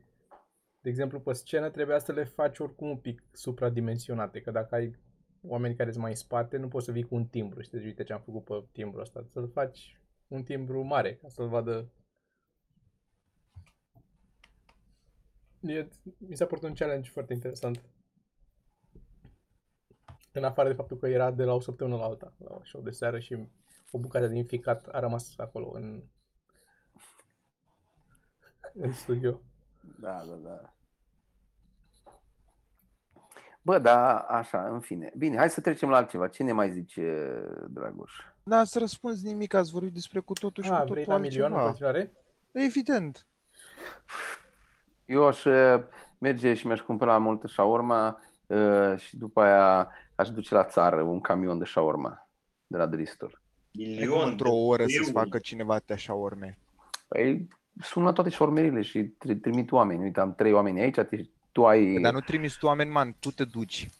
de 0.86 0.92
exemplu, 0.92 1.20
pe 1.20 1.32
scenă 1.32 1.70
trebuia 1.70 1.98
să 1.98 2.12
le 2.12 2.24
faci 2.24 2.58
oricum 2.58 2.88
un 2.88 2.96
pic 2.96 3.22
supradimensionate, 3.32 4.40
că 4.40 4.50
dacă 4.50 4.74
ai 4.74 4.96
oameni 5.42 5.76
care 5.76 5.90
sunt 5.90 6.02
mai 6.02 6.10
în 6.10 6.16
spate, 6.16 6.56
nu 6.56 6.68
poți 6.68 6.84
să 6.84 6.92
vii 6.92 7.02
cu 7.02 7.14
un 7.14 7.26
timbru, 7.26 7.60
știi, 7.60 7.84
uite 7.84 8.02
ce 8.02 8.12
am 8.12 8.20
făcut 8.20 8.44
pe 8.44 8.64
timbru 8.72 9.00
ăsta, 9.00 9.26
să-l 9.32 9.48
faci 9.48 10.00
un 10.28 10.42
timbru 10.42 10.82
mare, 10.82 11.14
ca 11.14 11.28
să-l 11.28 11.48
vadă. 11.48 11.92
E, 15.60 15.88
mi 16.18 16.36
s-a 16.36 16.46
părut 16.46 16.64
un 16.64 16.74
challenge 16.74 17.10
foarte 17.10 17.32
interesant. 17.32 17.82
În 20.32 20.44
afară 20.44 20.68
de 20.68 20.74
faptul 20.74 20.96
că 20.96 21.08
era 21.08 21.30
de 21.30 21.44
la 21.44 21.54
o 21.54 21.60
săptămână 21.60 21.96
la 21.96 22.04
alta, 22.04 22.34
la 22.38 22.60
show 22.64 22.82
de 22.82 22.90
seară 22.90 23.18
și 23.18 23.48
o 23.90 23.98
bucată 23.98 24.26
din 24.26 24.44
ficat 24.44 24.86
a 24.86 25.00
rămas 25.00 25.34
acolo 25.36 25.70
în, 25.74 26.02
în 28.74 28.92
studio. 28.92 29.40
Da, 30.00 30.24
da, 30.28 30.34
da. 30.34 30.75
Bă, 33.66 33.78
da, 33.78 34.16
așa, 34.18 34.68
în 34.68 34.80
fine. 34.80 35.12
Bine, 35.16 35.36
hai 35.36 35.50
să 35.50 35.60
trecem 35.60 35.88
la 35.88 35.96
altceva. 35.96 36.28
Ce 36.28 36.42
ne 36.42 36.52
mai 36.52 36.70
zice, 36.72 37.32
Dragoș? 37.68 38.12
Da, 38.42 38.64
să 38.64 38.78
răspunzi 38.78 39.26
nimic, 39.26 39.54
ați 39.54 39.70
vorbit 39.72 39.92
despre 39.92 40.20
cu 40.20 40.32
totul 40.32 40.62
și 40.64 40.70
A, 40.70 40.78
cu 40.80 40.92
vrei 40.92 41.04
totul 41.04 41.20
la 41.20 41.26
milion 41.28 41.52
în 41.52 41.58
altceva. 41.58 41.68
continuare? 41.68 42.12
Evident. 42.52 43.26
Eu 45.04 45.26
aș 45.26 45.44
uh, 45.44 45.82
merge 46.18 46.54
și 46.54 46.66
mi-aș 46.66 46.80
cumpăra 46.80 47.18
multă 47.18 47.46
shawarma 47.46 48.20
uh, 48.46 48.96
și 48.98 49.16
după 49.16 49.40
aia 49.40 49.88
aș 50.14 50.30
duce 50.30 50.54
la 50.54 50.64
țară 50.64 51.02
un 51.02 51.20
camion 51.20 51.58
de 51.58 51.64
șaorma 51.64 52.28
de 52.66 52.76
la 52.76 52.86
Dristor. 52.86 53.42
E 53.70 53.84
cum 53.84 53.92
Milion 53.94 54.28
într-o 54.28 54.52
oră 54.54 54.82
să-ți 54.82 54.96
euro. 54.96 55.10
facă 55.20 55.38
cineva 55.38 55.78
te 55.78 55.92
așa 55.92 56.12
urme. 56.12 56.58
Păi 57.08 57.48
sun 57.80 58.02
la 58.02 58.12
toate 58.12 58.30
șaurmerile 58.30 58.82
și 58.82 59.02
tri- 59.02 59.40
trimit 59.40 59.72
oameni. 59.72 60.02
Uite, 60.02 60.20
am 60.20 60.34
trei 60.34 60.52
oameni 60.52 60.80
aici, 60.80 60.94
te- 61.00 61.28
tu 61.56 61.66
ai... 61.66 62.00
Dar 62.00 62.12
nu 62.12 62.20
trimiți 62.20 62.58
tu 62.58 62.66
oameni, 62.66 62.90
man, 62.90 63.16
tu 63.20 63.30
te 63.30 63.44
duci. 63.44 63.90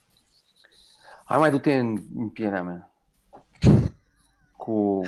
Hai 1.24 1.38
mai 1.38 1.50
du-te 1.50 1.78
în, 1.78 1.98
în 2.16 2.28
pielea 2.28 2.62
mea. 2.62 2.90
Cu 4.56 5.02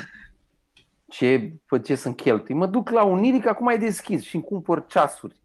ce, 1.06 1.52
pe 1.68 1.80
ce 1.80 1.94
sunt 1.94 2.16
cheltui. 2.16 2.54
Mă 2.54 2.66
duc 2.66 2.90
la 2.90 3.04
Uniric, 3.04 3.46
acum 3.46 3.66
ai 3.66 3.78
deschis 3.78 4.22
și 4.22 4.34
îmi 4.34 4.44
cumpăr 4.44 4.86
ceasuri. 4.86 5.40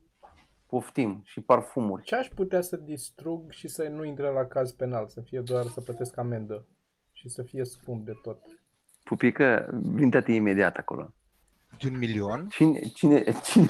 Poftim 0.67 1.21
și 1.25 1.41
parfumuri. 1.41 2.03
Ce 2.03 2.15
aș 2.15 2.27
putea 2.27 2.61
să 2.61 2.75
distrug 2.75 3.51
și 3.51 3.67
să 3.67 3.83
nu 3.83 4.03
intre 4.03 4.29
la 4.29 4.45
caz 4.45 4.71
penal, 4.71 5.07
să 5.07 5.21
fie 5.21 5.39
doar 5.39 5.65
să 5.65 5.81
plătesc 5.81 6.17
amendă 6.17 6.65
și 7.11 7.29
să 7.29 7.41
fie 7.41 7.63
scump 7.63 8.05
de 8.05 8.13
tot. 8.21 8.37
Pupică, 9.03 9.69
vinte-te 9.81 10.31
imediat 10.31 10.77
acolo. 10.77 11.13
De 11.79 11.87
un 11.87 11.97
milion? 11.97 12.47
Cine, 12.49 12.79
cine, 12.79 13.23
cine, 13.43 13.69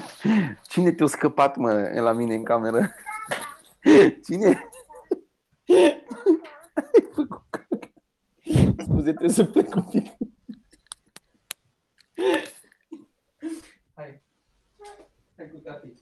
cine 0.68 0.92
te-a 0.92 1.06
scăpat, 1.06 1.56
mă, 1.56 1.90
la 1.94 2.12
mine 2.12 2.34
în 2.34 2.44
cameră? 2.44 2.94
Cine? 4.24 4.68
Ai 6.74 7.02
făcut 7.14 7.50
caca. 7.50 7.66
Scuze, 8.78 9.02
trebuie 9.02 9.28
să 9.28 9.44
plec 9.44 9.74
un 9.74 9.82
pic. 9.82 10.06
Hai. 13.94 14.22
Hai 15.36 15.50
cu 15.52 15.56
tati. 15.56 15.92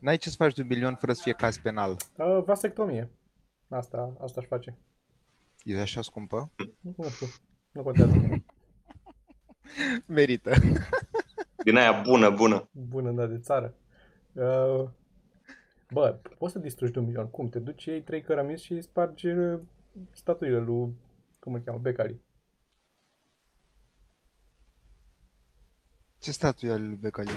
N-ai 0.00 0.16
ce 0.16 0.30
să 0.30 0.36
faci 0.38 0.54
de 0.54 0.62
un 0.62 0.66
milion 0.66 0.94
fără 0.94 1.12
să 1.12 1.20
fie 1.22 1.32
caz 1.32 1.58
penal. 1.58 1.90
Uh, 1.90 2.42
vasectomie. 2.44 3.10
Asta, 3.68 4.16
asta 4.20 4.40
aș 4.40 4.46
face. 4.46 4.78
E 5.62 5.80
așa 5.80 6.02
scumpă? 6.02 6.52
Nu 6.96 7.08
știu. 7.08 7.26
Nu 7.70 7.82
contează. 7.82 8.44
Merită. 10.06 10.52
Din 11.64 11.76
aia 11.76 12.00
bună, 12.00 12.30
bună. 12.30 12.68
Bună, 12.72 13.10
da, 13.12 13.26
de 13.26 13.38
țară. 13.38 13.74
Uh, 14.32 14.88
bă, 15.92 16.18
poți 16.38 16.52
să 16.52 16.58
distrugi 16.58 16.92
de 16.92 16.98
un 16.98 17.04
milion. 17.04 17.30
Cum? 17.30 17.48
Te 17.48 17.58
duci, 17.58 17.84
iei 17.84 18.02
trei 18.02 18.22
cărămizi 18.22 18.64
și 18.64 18.80
spargi 18.80 19.26
uh, 19.26 19.60
statuile 20.12 20.58
lui, 20.58 20.94
cum 21.40 21.54
îl 21.54 21.60
cheamă, 21.60 21.78
Becali. 21.78 22.20
Ce 26.18 26.32
statuie 26.32 26.72
al 26.72 26.86
lui 26.86 26.98
Becali? 27.00 27.30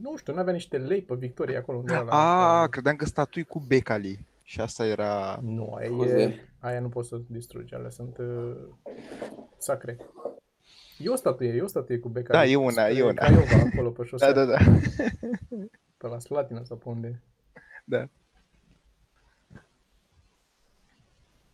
Nu 0.00 0.16
știu, 0.16 0.34
n-avea 0.34 0.52
niște 0.52 0.78
lei 0.78 1.02
pe 1.02 1.14
Victoria 1.14 1.58
acolo. 1.58 1.78
unde 1.78 1.92
era 1.92 2.02
la- 2.02 2.60
A, 2.62 2.66
credeam 2.66 2.96
că 2.96 3.04
statui 3.04 3.44
cu 3.44 3.58
Becali. 3.58 4.26
Și 4.42 4.60
asta 4.60 4.86
era... 4.86 5.38
Nu, 5.42 5.72
aia, 5.74 5.86
e, 5.86 5.90
Scuze. 5.92 6.48
aia 6.58 6.80
nu 6.80 6.88
poți 6.88 7.08
să 7.08 7.20
distrugi, 7.26 7.74
alea 7.74 7.90
sunt 7.90 8.16
uh, 8.18 8.56
sacre. 9.58 9.96
E 10.98 11.08
o 11.08 11.14
statuie, 11.16 11.52
e 11.52 11.60
o 11.62 11.66
statuie 11.66 11.98
cu 11.98 12.08
Becali. 12.08 12.38
Da, 12.38 12.52
e 12.52 12.56
una, 12.56 12.86
e 12.88 12.90
spre 12.92 13.02
una. 13.04 13.12
Craiova, 13.12 13.56
acolo 13.72 13.90
pe 13.90 14.04
șosea, 14.08 14.32
Da, 14.32 14.44
da, 14.44 14.50
da. 14.56 14.64
Pe 16.00 16.06
la 16.06 16.18
Slatina 16.18 16.64
sau 16.64 16.76
pe 16.76 16.88
unde. 16.88 17.22
Da. 17.84 18.08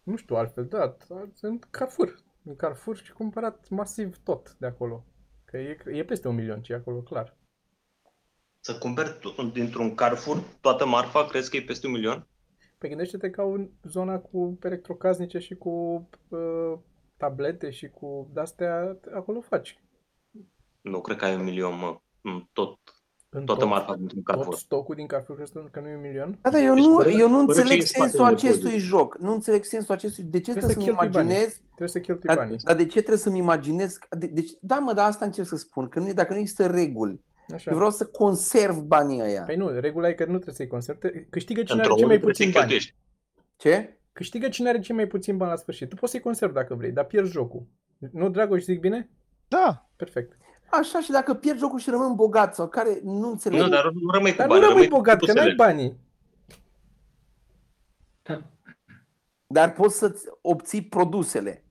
Nu 0.03 0.17
știu 0.17 0.37
altfel, 0.37 0.67
da, 0.67 0.97
sunt 1.35 1.65
Carrefour. 1.71 2.25
În 2.45 2.57
Carrefour 2.57 2.97
și 2.97 3.13
cumpărat 3.13 3.69
masiv 3.69 4.17
tot 4.23 4.57
de 4.59 4.67
acolo. 4.67 5.05
Că 5.45 5.59
e, 5.59 5.77
e 5.87 6.05
peste 6.05 6.29
un 6.29 6.35
milion 6.35 6.63
ce 6.63 6.73
e 6.73 6.77
acolo, 6.77 7.03
clar. 7.03 7.37
Să 8.61 8.79
cumperi 8.79 9.19
tu- 9.19 9.51
dintr-un 9.53 9.95
Carrefour 9.95 10.43
toată 10.61 10.87
marfa, 10.87 11.27
crezi 11.27 11.51
că 11.51 11.57
e 11.57 11.63
peste 11.63 11.87
un 11.87 11.93
milion? 11.93 12.29
Păi 12.79 12.89
gândește-te 12.89 13.31
ca 13.31 13.43
în 13.43 13.71
zona 13.83 14.19
cu 14.19 14.59
electrocasnice 14.63 15.39
și 15.39 15.55
cu 15.55 15.71
uh, 16.29 16.79
tablete 17.17 17.71
și 17.71 17.89
cu 17.89 18.31
de-astea, 18.33 18.99
acolo 19.15 19.41
faci. 19.41 19.81
Nu 20.81 21.01
cred 21.01 21.17
că 21.17 21.25
ai 21.25 21.35
un 21.35 21.45
milion, 21.45 21.79
mă. 21.79 22.01
în 22.21 22.49
Tot, 22.53 22.79
În 23.39 23.45
toată 23.45 23.61
tot, 23.61 23.71
marfa 23.71 23.95
dintr-un 23.97 24.23
tot 24.23 24.27
Carrefour. 24.35 24.55
stocul 24.57 24.95
din 24.95 25.07
Carrefour 25.07 25.37
crezi 25.37 25.53
că 25.71 25.81
nu 25.81 25.89
e 25.89 25.95
un 25.95 26.01
milion? 26.01 26.39
Da, 26.43 26.51
da, 26.51 26.61
eu 26.61 26.75
Deci 26.75 26.85
nu, 26.85 26.95
fără- 26.97 27.09
eu 27.09 27.29
nu 27.29 27.39
fără 27.39 27.53
ce 27.53 27.61
înțeleg 27.61 27.79
e 27.79 27.81
în 27.81 27.87
spatele 27.87 28.09
sensul 28.11 28.35
acestui 28.35 28.63
depozit. 28.71 28.81
joc. 28.89 29.19
Nu 29.19 29.33
înțeleg 29.33 29.65
sensul 29.65 29.95
acestui. 29.95 30.25
De 30.25 30.41
ce 30.41 30.51
Trebuie 30.51 30.65
trebuie, 30.75 30.85
să 30.87 30.93
să-mi 30.93 30.99
cheltui 30.99 31.23
banii. 31.23 31.31
imaginez 31.37 31.61
Trebuie 31.67 31.89
să 31.89 32.01
cheltui 32.01 32.27
Dar, 32.29 32.37
banii. 32.37 32.57
dar 32.65 32.77
de 32.77 32.85
ce 32.87 32.99
trebuie 32.99 33.19
să-mi 33.19 33.39
imaginez? 33.39 33.99
De, 34.19 34.27
deci, 34.27 34.51
da, 34.61 34.79
mă, 34.79 34.93
dar 34.93 35.07
asta 35.09 35.25
încerc 35.25 35.47
să 35.49 35.57
spun, 35.57 35.89
că 35.89 35.99
nu, 36.01 36.13
dacă 36.13 36.33
nu 36.33 36.39
există 36.39 36.67
reguli, 36.67 37.25
Așa. 37.55 37.71
eu 37.71 37.77
vreau 37.77 37.91
să 37.91 38.07
conserv 38.07 38.77
banii 38.79 39.21
ăia. 39.23 39.43
Păi 39.43 39.57
nu, 39.57 39.69
regula 39.69 40.09
e 40.09 40.13
că 40.13 40.25
nu 40.25 40.31
trebuie 40.33 40.55
să-i 40.55 40.67
conservi. 40.67 41.01
Te- 41.01 41.27
Câștigă 41.31 41.63
cine 41.63 41.77
Într-o 41.79 41.93
are 41.93 42.01
cei 42.01 42.05
oră 42.05 42.07
mai 42.07 42.17
trebuie 42.17 42.35
să 42.35 42.43
puțin 42.43 42.61
bani. 42.61 42.71
cheltuiești. 42.71 42.95
Ce? 43.57 43.99
Câștigă 44.13 44.49
cine 44.49 44.69
are 44.69 44.81
cei 44.81 44.95
mai 44.95 45.07
puțin 45.07 45.37
bani 45.37 45.51
la 45.51 45.57
sfârșit. 45.57 45.89
Tu 45.89 45.95
poți 45.97 46.11
să-i 46.13 46.21
conservi 46.21 46.55
dacă 46.55 46.75
vrei, 46.75 46.91
dar 46.91 47.05
pierzi 47.05 47.31
jocul. 47.33 47.67
Nu, 48.13 48.29
Dragoș, 48.29 48.63
zic 48.63 48.81
bine? 48.81 49.11
Da. 49.49 49.89
Perfect. 49.97 50.37
Așa 50.71 51.01
și 51.01 51.11
dacă 51.11 51.35
pierd 51.35 51.59
jocul 51.59 51.79
și 51.79 51.91
rămân 51.91 52.15
bogat 52.15 52.55
sau 52.55 52.69
care 52.69 53.01
nu 53.03 53.29
înțeleg. 53.31 53.61
Nu, 53.61 53.69
dar 53.69 53.91
nu 53.93 54.11
rămâi 54.11 54.31
cu 54.31 54.37
Dar 54.37 54.47
nu 54.47 54.53
bani, 54.53 54.61
rămâi 54.67 54.75
rămâi 54.75 54.89
cu 54.89 54.97
bogat, 54.97 55.19
că 55.19 55.25
n-ai 55.33 55.35
produsele. 55.35 55.55
banii. 55.73 55.97
Dar 59.47 59.73
poți 59.73 59.99
să-ți 59.99 60.27
obții 60.41 60.83
produsele. 60.83 61.65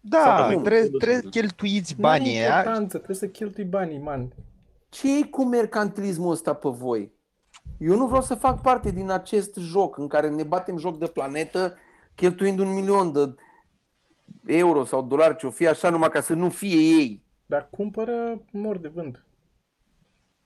Da, 0.00 0.18
Sau 0.36 0.52
cum? 0.54 0.62
trebuie, 0.62 0.98
trebuie 0.98 1.30
cheltuiți 1.30 1.94
Nu 1.98 2.08
are 2.08 2.18
banii 2.18 2.36
ăia. 2.36 2.56
importanță, 2.56 2.96
trebuie 2.96 3.16
să 3.16 3.28
cheltui 3.28 3.64
banii, 3.64 3.98
man. 3.98 4.32
Ce 4.88 5.18
e 5.18 5.22
cu 5.22 5.44
mercantilismul 5.44 6.30
ăsta 6.30 6.54
pe 6.54 6.68
voi? 6.68 7.12
Eu 7.78 7.96
nu 7.96 8.06
vreau 8.06 8.22
să 8.22 8.34
fac 8.34 8.60
parte 8.62 8.90
din 8.90 9.10
acest 9.10 9.54
joc 9.56 9.96
în 9.98 10.06
care 10.08 10.28
ne 10.30 10.42
batem 10.42 10.76
joc 10.78 10.98
de 10.98 11.06
planetă 11.06 11.76
cheltuind 12.14 12.58
un 12.58 12.74
milion 12.74 13.12
de 13.12 13.34
euro 14.46 14.84
sau 14.84 15.02
dolari, 15.02 15.36
ce 15.36 15.46
o 15.46 15.50
fi 15.50 15.66
așa 15.66 15.90
numai 15.90 16.08
ca 16.10 16.20
să 16.20 16.34
nu 16.34 16.48
fie 16.48 16.76
ei. 16.76 17.22
Dar 17.52 17.68
cumpără 17.70 18.42
mor 18.50 18.78
de 18.78 18.88
vânt. 18.88 19.24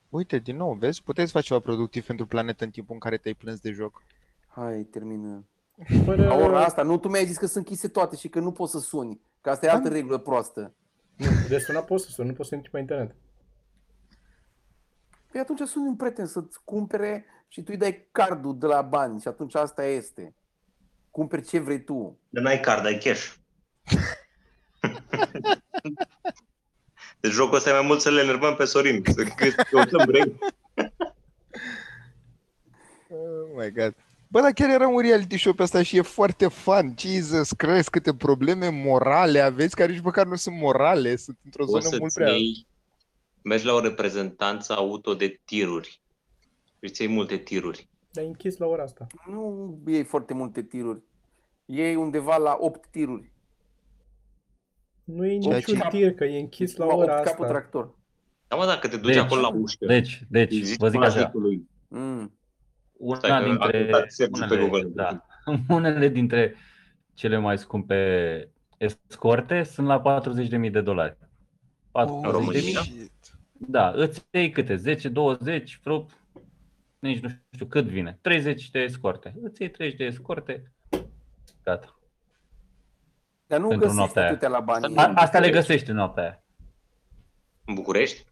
Uite, 0.09 0.37
din 0.37 0.55
nou, 0.55 0.73
vezi? 0.73 1.03
Puteți 1.03 1.31
face 1.31 1.45
ceva 1.45 1.59
productiv 1.59 2.05
pentru 2.05 2.25
planetă 2.25 2.63
în 2.63 2.69
timpul 2.69 2.93
în 2.93 2.99
care 2.99 3.17
te-ai 3.17 3.33
plâns 3.33 3.59
de 3.59 3.71
joc. 3.71 4.03
Hai, 4.47 4.81
termină. 4.81 5.45
Cumpără... 5.87 6.27
La 6.27 6.35
ora 6.35 6.63
asta, 6.63 6.83
nu, 6.83 6.97
tu 6.97 7.07
mi-ai 7.07 7.25
zis 7.25 7.37
că 7.37 7.45
sunt 7.45 7.67
închise 7.67 7.87
toate 7.87 8.15
și 8.15 8.27
că 8.27 8.39
nu 8.39 8.51
poți 8.51 8.71
să 8.71 8.79
suni. 8.79 9.21
Că 9.41 9.49
asta 9.49 9.65
e 9.65 9.69
altă 9.69 9.87
Am- 9.87 9.93
regulă 9.93 10.17
proastă. 10.17 10.73
Nu, 11.15 11.25
de 11.47 11.57
suna 11.57 11.79
poți 11.79 12.05
să 12.05 12.11
suni, 12.11 12.27
nu 12.27 12.33
poți 12.33 12.49
să 12.49 12.55
intri 12.55 12.71
pe 12.71 12.79
internet. 12.79 13.15
Păi 15.31 15.39
atunci 15.39 15.67
suni 15.67 15.87
un 15.87 15.95
prieten 15.95 16.25
să-ți 16.25 16.59
cumpere 16.63 17.25
și 17.47 17.61
tu 17.61 17.67
îi 17.71 17.77
dai 17.77 18.07
cardul 18.11 18.57
de 18.57 18.65
la 18.65 18.81
bani 18.81 19.21
și 19.21 19.27
atunci 19.27 19.55
asta 19.55 19.85
este. 19.85 20.35
Cumperi 21.11 21.45
ce 21.45 21.59
vrei 21.59 21.83
tu. 21.83 22.17
Dar 22.29 22.43
n-ai 22.43 22.59
card, 22.59 22.85
ai 22.85 22.97
cash. 22.97 23.33
Deci 27.19 27.31
jocul 27.31 27.55
ăsta 27.55 27.69
e 27.69 27.73
mai 27.73 27.85
mult 27.85 28.01
să 28.01 28.09
le 28.09 28.21
enervăm 28.21 28.55
pe 28.55 28.65
Sorin, 28.65 29.03
să 29.05 29.23
crezi 29.23 29.55
că 29.55 29.63
căutăm 29.69 30.05
brei. 30.05 30.39
Oh 33.09 33.49
my 33.55 33.71
god. 33.71 33.95
Bă, 34.27 34.41
dar 34.41 34.51
chiar 34.51 34.69
era 34.69 34.87
un 34.87 34.99
reality 34.99 35.37
show 35.37 35.53
pe 35.53 35.63
asta 35.63 35.83
și 35.83 35.97
e 35.97 36.01
foarte 36.01 36.47
fun. 36.47 36.93
Jesus 36.97 37.51
Christ, 37.51 37.89
câte 37.89 38.13
probleme 38.13 38.69
morale 38.69 39.39
aveți, 39.39 39.75
care 39.75 39.91
nici 39.91 40.01
măcar 40.01 40.25
nu 40.25 40.35
sunt 40.35 40.55
morale, 40.55 41.15
sunt 41.15 41.37
într-o 41.43 41.65
Poți 41.65 41.85
zonă 41.85 41.97
mult 41.99 42.11
să-ți 42.11 42.25
prea... 42.25 42.35
iei, 42.35 42.67
mergi 43.41 43.65
la 43.65 43.73
o 43.73 43.79
reprezentanță 43.79 44.73
auto 44.73 45.13
de 45.13 45.41
tiruri. 45.45 46.01
Îți 46.79 47.01
iei 47.01 47.11
multe 47.11 47.37
tiruri. 47.37 47.89
Dar 48.11 48.23
e 48.23 48.27
închis 48.27 48.57
la 48.57 48.65
ora 48.65 48.83
asta. 48.83 49.07
Nu 49.27 49.77
iei 49.87 50.03
foarte 50.03 50.33
multe 50.33 50.61
tiruri. 50.63 51.01
Iei 51.65 51.95
undeva 51.95 52.37
la 52.37 52.57
8 52.59 52.85
tiruri. 52.91 53.31
Nu 55.07 55.25
e 55.25 55.37
Ceea 55.39 55.55
niciun 55.55 55.75
ce- 55.79 55.87
tir, 55.89 56.13
că 56.13 56.23
e 56.25 56.39
închis 56.39 56.75
la 56.75 56.85
La 56.85 56.93
ora 56.93 57.15
opt 57.15 57.23
capul 57.25 57.43
asta. 57.45 57.57
tractor. 57.57 57.95
Da, 58.47 58.55
mă, 58.55 58.65
dacă 58.65 58.87
te 58.87 58.97
duci 58.97 59.13
Deci, 59.13 59.23
acolo 59.23 59.41
la 59.41 59.47
ușă, 59.49 59.85
Deci, 59.85 60.23
deci, 60.29 60.51
îi 60.51 60.63
zici 60.63 60.77
vă 60.77 60.89
zic 60.89 61.01
așa, 61.01 61.11
plasticului, 61.13 61.69
Mm. 61.89 62.31
Stai 63.15 63.29
una 63.31 63.39
că 63.39 63.45
dintre, 63.71 63.87
a 63.93 63.99
dat 63.99 64.11
Sergiu 64.11 64.39
pe 64.47 64.53
unele, 64.53 64.67
Google. 64.69 64.89
da, 64.93 65.25
unele 65.75 66.07
dintre 66.09 66.55
cele 67.13 67.37
mai 67.37 67.57
scumpe 67.57 68.49
escorte 68.77 69.63
sunt 69.63 69.87
la 69.87 70.21
40.000 70.61 70.71
de 70.71 70.81
dolari. 70.81 71.17
40.000? 71.91 72.23
În 72.23 72.31
România? 72.31 72.81
shit. 72.81 73.11
Da, 73.51 73.91
îți 73.95 74.27
iei 74.31 74.49
câte? 74.51 74.75
10, 74.75 75.09
20, 75.09 75.79
vreo, 75.83 76.05
nici 76.99 77.19
nu 77.19 77.29
știu 77.53 77.65
cât 77.65 77.85
vine. 77.85 78.17
30 78.21 78.69
de 78.69 78.79
escorte. 78.79 79.33
Îți 79.41 79.61
iei 79.61 79.71
30 79.71 79.97
de 79.97 80.03
escorte, 80.05 80.71
gata. 81.63 81.96
Dar 83.47 83.59
nu 83.59 83.67
Pentru 83.67 83.77
găsești 83.87 83.97
noaptea 83.99 84.21
aia. 84.21 84.31
atâtea 84.31 84.49
la 84.49 84.59
bani. 84.59 84.95
A, 84.95 85.11
asta 85.15 85.39
le 85.39 85.49
găsești 85.49 85.89
în 85.89 85.95
noaptea 85.95 86.23
aia. 86.23 86.43
în 87.65 87.73
București, 87.73 88.25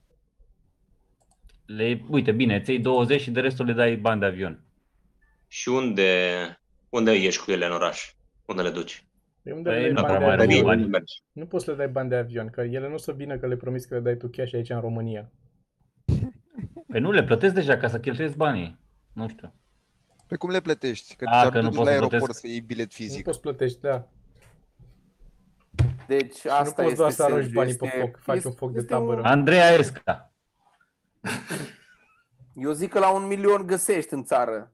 Le, 1.65 2.01
uite, 2.09 2.31
bine, 2.31 2.55
îți 2.55 2.69
iei 2.69 2.79
20 2.79 3.21
și 3.21 3.31
de 3.31 3.39
restul 3.39 3.65
le 3.65 3.73
dai 3.73 3.95
bani 3.95 4.19
de 4.19 4.25
avion. 4.25 4.63
și 5.47 5.69
unde, 5.69 6.29
unde 6.89 7.11
ieși 7.19 7.43
cu 7.43 7.51
ele 7.51 7.65
în 7.65 7.71
oraș? 7.71 8.13
Unde 8.45 8.61
le 8.61 8.69
duci? 8.69 9.07
E 9.43 9.51
unde 9.51 9.69
Păi, 9.69 9.81
le 9.81 9.87
nu 9.91 9.93
dai 9.93 10.03
prea 10.03 10.19
bani 10.19 10.25
mai 10.25 10.37
de 10.37 10.41
rămân 10.43 10.49
avion. 10.57 10.65
bani. 10.65 10.81
Unde 10.83 10.97
mergi? 10.97 11.13
Nu 11.31 11.45
poți 11.45 11.63
să 11.65 11.71
le 11.71 11.77
dai 11.77 11.87
bani 11.87 12.09
de 12.09 12.15
avion, 12.15 12.49
că 12.49 12.61
ele 12.61 12.87
nu 12.87 12.93
o 12.93 12.97
să 12.97 13.11
vină 13.13 13.37
că 13.37 13.47
le 13.47 13.55
promiți 13.55 13.87
că 13.87 13.93
le 13.95 13.99
dai 14.01 14.15
tu 14.17 14.27
cash 14.27 14.53
aici 14.53 14.69
în 14.69 14.79
România. 14.79 15.31
Păi 16.87 16.99
nu, 16.99 17.11
le 17.11 17.23
plătesc 17.23 17.53
deja 17.53 17.77
ca 17.77 17.87
să 17.87 17.99
cheltuiesc 17.99 18.35
banii. 18.35 18.79
Nu 19.13 19.27
știu. 19.27 19.53
Pe 20.27 20.35
cum 20.35 20.49
le 20.49 20.61
plătești? 20.61 21.15
Că 21.15 21.25
A, 21.29 21.41
doar 21.41 21.53
că 21.53 21.61
nu 21.61 21.69
tu 21.69 21.75
pot 21.75 21.83
la 21.83 21.85
să 21.85 21.91
aeroport 21.91 22.17
plătesc. 22.23 22.39
să 22.39 22.47
iei 22.47 22.61
bilet 22.61 22.85
Nu 22.85 22.91
fizic. 22.91 23.23
poți 23.23 23.41
plătești, 23.41 23.79
da. 23.81 24.07
Deci 26.07 26.43
nu 26.45 26.51
asta 26.51 26.71
poți 26.73 26.85
este 26.87 26.95
doar 26.99 27.11
să 27.11 27.23
arunci 27.23 27.39
Sergiu, 27.41 27.55
banii 27.59 27.75
pe 27.75 27.85
este- 27.85 27.99
foc, 27.99 28.19
faci 28.21 28.35
este- 28.35 28.47
un 28.47 28.53
foc 28.53 28.71
de 28.71 28.79
este 28.79 28.93
tabără. 28.93 29.19
un- 29.19 29.25
Andreea 29.25 29.69
Esca. 29.71 30.31
Eu 32.55 32.71
zic 32.71 32.89
că 32.91 32.99
la 32.99 33.09
un 33.13 33.27
milion 33.27 33.65
găsești 33.65 34.13
în 34.13 34.23
țară. 34.23 34.71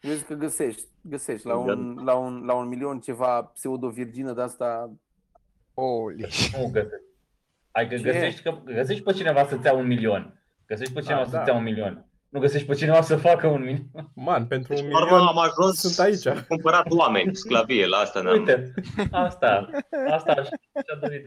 Eu 0.00 0.12
zic 0.12 0.26
că 0.26 0.34
găsești, 0.34 0.82
găsești 1.00 1.46
la 1.46 1.56
un, 1.56 2.00
la 2.04 2.14
un, 2.14 2.44
la 2.44 2.54
un 2.54 2.68
milion 2.68 3.00
ceva 3.00 3.42
pseudo-virgină 3.42 4.32
de 4.32 4.42
asta. 4.42 4.90
Holy. 5.74 6.26
Nu 6.58 6.68
găsești. 6.72 7.06
Ai 7.70 7.88
că 7.88 7.96
Ce? 7.96 8.02
găsești, 8.02 8.42
că, 8.42 8.58
găsești 8.64 9.02
pe 9.02 9.12
cineva 9.12 9.46
să-ți 9.46 9.66
ia 9.66 9.72
un 9.72 9.86
milion. 9.86 10.42
Găsești 10.66 10.92
pe 10.94 11.00
cineva 11.00 11.20
Ah, 11.20 11.26
să-ți 11.26 11.44
da. 11.44 11.50
ia 11.52 11.56
un 11.58 11.62
milion. 11.62 12.06
Nu 12.28 12.40
găsești 12.40 12.66
pe 12.66 12.74
cineva 12.74 13.02
să 13.02 13.16
facă 13.16 13.46
un 13.46 13.60
milion. 13.62 14.10
Man, 14.14 14.46
pentru 14.46 14.74
Deci, 14.74 14.82
un 14.82 14.88
până 14.90 14.98
la 14.98 15.04
urmă, 15.04 15.16
milion 15.16 15.36
am 15.36 15.38
ajuns 15.38 15.78
sunt 15.80 15.98
aici. 15.98 16.16
să 16.16 16.44
cumpărat 16.48 16.86
oameni, 16.90 17.36
sclavie, 17.36 17.86
la 17.86 17.96
asta 17.96 18.20
ne-am... 18.22 18.38
Uite, 18.38 18.74
asta, 19.10 19.68
asta 20.10 20.42
și-a 20.42 20.98
dorit. 21.00 21.26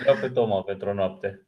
Vreau 0.00 0.16
pe 0.20 0.28
Toma 0.28 0.62
pentru 0.62 0.88
o 0.88 0.92
noapte. 0.92 1.46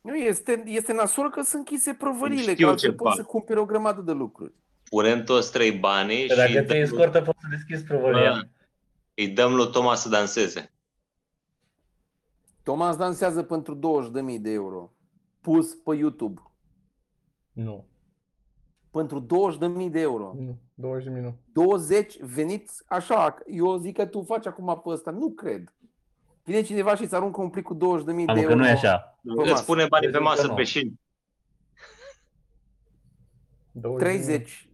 Nu, 0.00 0.14
este, 0.14 0.62
este 0.66 0.92
nasol 0.92 1.30
că 1.30 1.42
sunt 1.42 1.68
închise 1.68 1.94
prăvările, 1.98 2.40
Știu 2.52 2.64
că 2.66 2.70
altfel 2.70 2.90
ce 2.90 2.96
poți 2.96 3.16
fac. 3.16 3.24
să 3.24 3.30
cumperi 3.30 3.58
o 3.58 3.64
grămadă 3.64 4.00
de 4.00 4.12
lucruri. 4.12 4.52
Punem 4.88 5.24
toți 5.24 5.52
trei 5.52 5.72
banii 5.72 6.26
Că 6.26 6.32
și 6.32 6.38
dacă 6.38 6.48
îi 6.48 6.54
te 6.54 6.62
dăm, 6.62 6.76
escortă, 6.76 7.20
poți 7.22 7.38
să 7.40 7.46
deschizi 7.50 7.84
Bă, 7.84 7.94
prăvălia. 7.94 8.48
îi 9.14 9.28
dăm 9.28 9.54
lui 9.54 9.70
Toma 9.70 9.94
să 9.94 10.08
danseze. 10.08 10.72
Thomas 12.64 12.96
dansează 12.96 13.42
pentru 13.42 13.78
20.000 14.34 14.40
de 14.40 14.50
euro. 14.50 14.92
Pus 15.40 15.74
pe 15.74 15.94
YouTube. 15.96 16.42
Nu, 17.52 17.86
Pentru 18.90 19.26
20.000 19.86 19.90
de 19.90 20.00
euro. 20.00 20.32
nu, 20.36 20.58
20 20.74 21.04
de 21.04 21.10
minute. 21.10 21.38
20 21.52 22.18
veniți 22.20 22.82
așa. 22.86 23.36
Eu 23.46 23.76
zic 23.76 23.96
că 23.96 24.06
tu 24.06 24.22
faci 24.22 24.46
acum 24.46 24.80
pe 24.84 24.88
ăsta. 24.88 25.10
Nu 25.10 25.30
cred. 25.30 25.74
Vine 26.44 26.62
cineva 26.62 26.94
și 26.96 27.02
îți 27.02 27.14
aruncă 27.14 27.40
un 27.40 27.50
plic 27.50 27.64
cu 27.64 27.74
20.000 27.74 27.78
de 27.78 28.30
Am 28.32 28.36
euro. 28.36 28.48
că 28.48 28.54
nu 28.54 28.66
e 28.66 28.70
așa. 28.70 29.18
Pe 29.22 29.32
masă. 29.34 29.52
Îți 29.52 29.64
pune 29.64 29.86
banii 29.86 30.06
pe 30.10 30.12
Cred 30.12 30.22
că 30.26 30.28
masă 30.28 30.46
nu. 30.46 30.54
pe 30.54 30.64
șini. 30.64 31.00
20 33.72 34.02
de 34.02 34.08
minute. 34.12 34.26
30. 34.34 34.68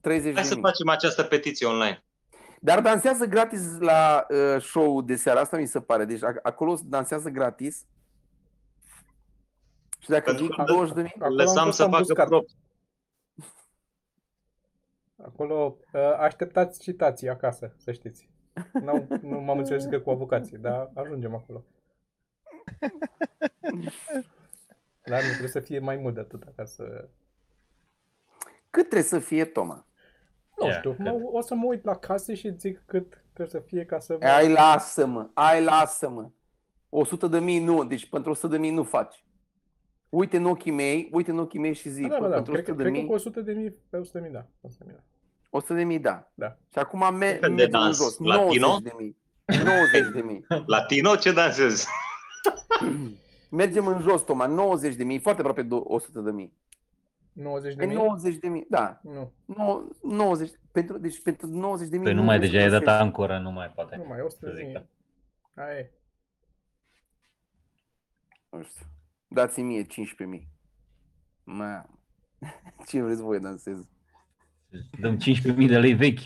30 0.00 0.32
Hai 0.34 0.42
de 0.42 0.48
să 0.48 0.54
mii. 0.54 0.62
facem 0.62 0.88
această 0.88 1.22
petiție 1.22 1.66
online. 1.66 2.04
Dar 2.60 2.80
dansează 2.80 3.24
gratis 3.24 3.78
la 3.78 4.26
uh, 4.30 4.62
show 4.62 5.02
de 5.02 5.16
seara 5.16 5.40
asta, 5.40 5.56
mi 5.56 5.66
se 5.66 5.80
pare. 5.80 6.04
Deci 6.04 6.18
ac- 6.20 6.42
acolo 6.42 6.78
dansează 6.84 7.28
gratis. 7.28 7.84
Și 9.98 10.08
dacă 10.08 10.24
Pentru 10.24 10.44
zic 10.44 10.54
că 10.54 10.62
20 10.66 10.94
de 10.94 11.02
mii, 11.02 11.12
Acolo 11.14 11.26
am 11.30 11.36
Lăsam 11.36 11.64
fost 11.64 11.76
să 11.76 11.82
facă 11.82 11.94
ambuscat. 11.96 12.26
prop. 12.26 12.46
Acolo 15.24 15.76
uh, 15.92 16.00
așteptați 16.18 16.80
citații 16.80 17.28
acasă, 17.28 17.74
să 17.76 17.92
știți. 17.92 18.30
N-au, 18.72 19.06
nu 19.22 19.40
m-am 19.40 19.58
înțeles 19.58 19.84
că 19.84 20.00
cu 20.00 20.10
avocații, 20.10 20.58
dar 20.58 20.90
ajungem 20.94 21.34
acolo. 21.34 21.64
Dar 25.04 25.22
nu 25.22 25.28
trebuie 25.28 25.48
să 25.48 25.60
fie 25.60 25.78
mai 25.78 25.96
mult 25.96 26.14
de 26.14 26.20
atât 26.20 26.42
ca 26.56 26.64
să... 26.64 27.08
cât 28.70 28.82
trebuie 28.82 29.02
să 29.02 29.18
fie 29.18 29.44
Toma? 29.44 29.85
Nu 30.60 30.66
Ia, 30.66 30.72
știu, 30.72 30.90
cât? 30.92 31.04
mă, 31.04 31.18
o 31.32 31.40
să 31.40 31.54
mă 31.54 31.66
uit 31.66 31.84
la 31.84 31.94
case 31.96 32.34
și 32.34 32.54
zic 32.58 32.82
cât 32.86 33.24
trebuie 33.32 33.60
să 33.62 33.66
fie 33.68 33.84
ca 33.84 33.98
să... 33.98 34.16
vă- 34.20 34.26
Ai 34.26 34.52
lasă-mă, 34.52 35.28
ai 35.34 35.64
lasă-mă. 35.64 36.28
100 36.88 37.26
de 37.26 37.38
mii 37.38 37.58
nu, 37.64 37.84
deci 37.84 38.08
pentru 38.08 38.30
100 38.30 38.46
de 38.46 38.58
mii 38.58 38.70
nu 38.70 38.82
faci. 38.82 39.24
Uite 40.08 40.36
în 40.36 40.44
ochii 40.44 40.72
mei, 40.72 41.08
uite 41.12 41.30
în 41.30 41.38
ochii 41.38 41.58
mei 41.60 41.74
și 41.74 41.88
zic, 41.88 42.08
Da, 42.08 42.18
da, 42.20 42.28
da, 42.28 42.34
pentru 42.34 42.52
cred, 42.52 42.64
că, 42.64 42.70
100 42.70 42.82
de 42.82 42.82
cred 42.82 42.92
că 42.92 42.98
mii, 42.98 43.06
cu 43.08 43.12
100 43.14 43.40
de 43.40 43.52
mii, 43.52 43.70
pe 43.90 43.96
100 43.96 44.18
de 44.18 44.24
mii, 44.24 44.32
da. 44.32 44.46
100 44.60 44.84
de 44.84 44.92
mii, 44.92 44.96
da. 44.96 45.02
100 45.58 45.74
de 45.74 45.84
mii, 45.84 45.98
da. 45.98 46.30
Da. 46.34 46.56
Și 46.72 46.78
acum 46.78 47.14
me- 47.16 47.26
fel 47.26 47.40
de 47.40 47.46
mergem 47.48 47.64
în 47.64 47.70
dans? 47.70 47.96
jos, 47.96 48.18
Latino? 48.18 48.66
90 48.66 48.82
de 48.82 48.92
mii. 48.98 49.16
90 49.64 50.12
de 50.12 50.20
mii. 50.20 50.44
Latino, 50.66 51.16
ce 51.16 51.32
dansezi? 51.32 51.86
Mergem 53.50 53.86
în 53.86 54.00
jos, 54.00 54.22
Toma, 54.22 54.46
90 54.46 54.94
de 54.94 55.04
mii, 55.04 55.18
foarte 55.18 55.40
aproape 55.40 55.62
de 55.62 55.74
100 55.74 56.20
de 56.20 56.30
mii. 56.30 56.52
90 57.36 57.74
de 57.74 57.80
Pe 57.80 57.86
mii? 57.86 57.96
90 57.96 58.36
de 58.36 58.48
mii, 58.48 58.66
da. 58.70 59.00
Nu, 59.02 59.32
No, 59.44 59.82
90, 60.02 60.50
pentru, 60.72 60.98
deci 60.98 61.22
pentru 61.22 61.46
90 61.46 61.88
de 61.88 61.96
mii 61.96 62.04
Păi 62.04 62.14
nu 62.14 62.20
nu 62.20 62.26
mai 62.26 62.36
vrei 62.38 62.50
deja 62.50 62.60
să 62.62 62.66
e 62.66 62.70
dat 62.70 62.80
găsești. 62.80 63.02
ancoră, 63.02 63.38
nu 63.38 63.50
mai 63.50 63.70
poate. 63.74 63.96
nu 63.96 64.04
mai, 64.08 64.20
100 64.20 64.46
Să 64.46 64.52
de 64.52 64.56
zic, 64.56 64.64
mii. 64.64 64.72
da. 65.54 65.62
Aia 65.62 65.78
e. 65.78 65.90
Nu 68.50 68.62
știu. 68.62 68.86
Dați-mi 69.28 69.66
mie 69.66 69.82
15 69.82 70.36
mii. 70.36 70.48
Ma. 71.44 71.86
Ce 72.88 73.02
vreți 73.02 73.20
voi 73.22 73.40
dansez? 73.40 73.86
Dăm 75.00 75.16
15.000 75.18 75.66
de 75.68 75.78
lei 75.78 75.94
vechi. 75.94 76.20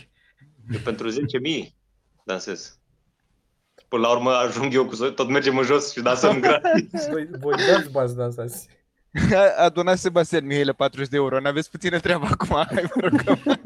Eu 0.72 0.80
pentru 0.84 1.08
10.000 1.11 1.14
dansez. 2.24 2.78
Până 3.88 4.02
la 4.02 4.11
urmă 4.12 4.30
ajung 4.30 4.74
eu 4.74 4.86
cu 4.86 4.94
so- 4.94 5.14
tot 5.14 5.28
mergem 5.28 5.58
în 5.58 5.64
jos 5.64 5.92
și 5.92 6.00
dansăm 6.02 6.40
gratis. 6.44 7.08
Voi, 7.08 7.26
voi 7.38 7.54
dați 7.56 7.90
bani 7.90 8.08
să 8.08 8.14
dansați. 8.14 8.68
A 9.56 9.68
donat 9.68 9.98
Sebastian 9.98 10.46
Mihailă 10.46 10.72
40 10.72 11.08
de 11.08 11.16
euro. 11.16 11.40
N-aveți 11.40 11.70
puțină 11.70 11.98
treabă 11.98 12.26
acum. 12.30 12.64
Hai, 12.68 12.84
vă 12.94 13.00
rugăm. 13.08 13.38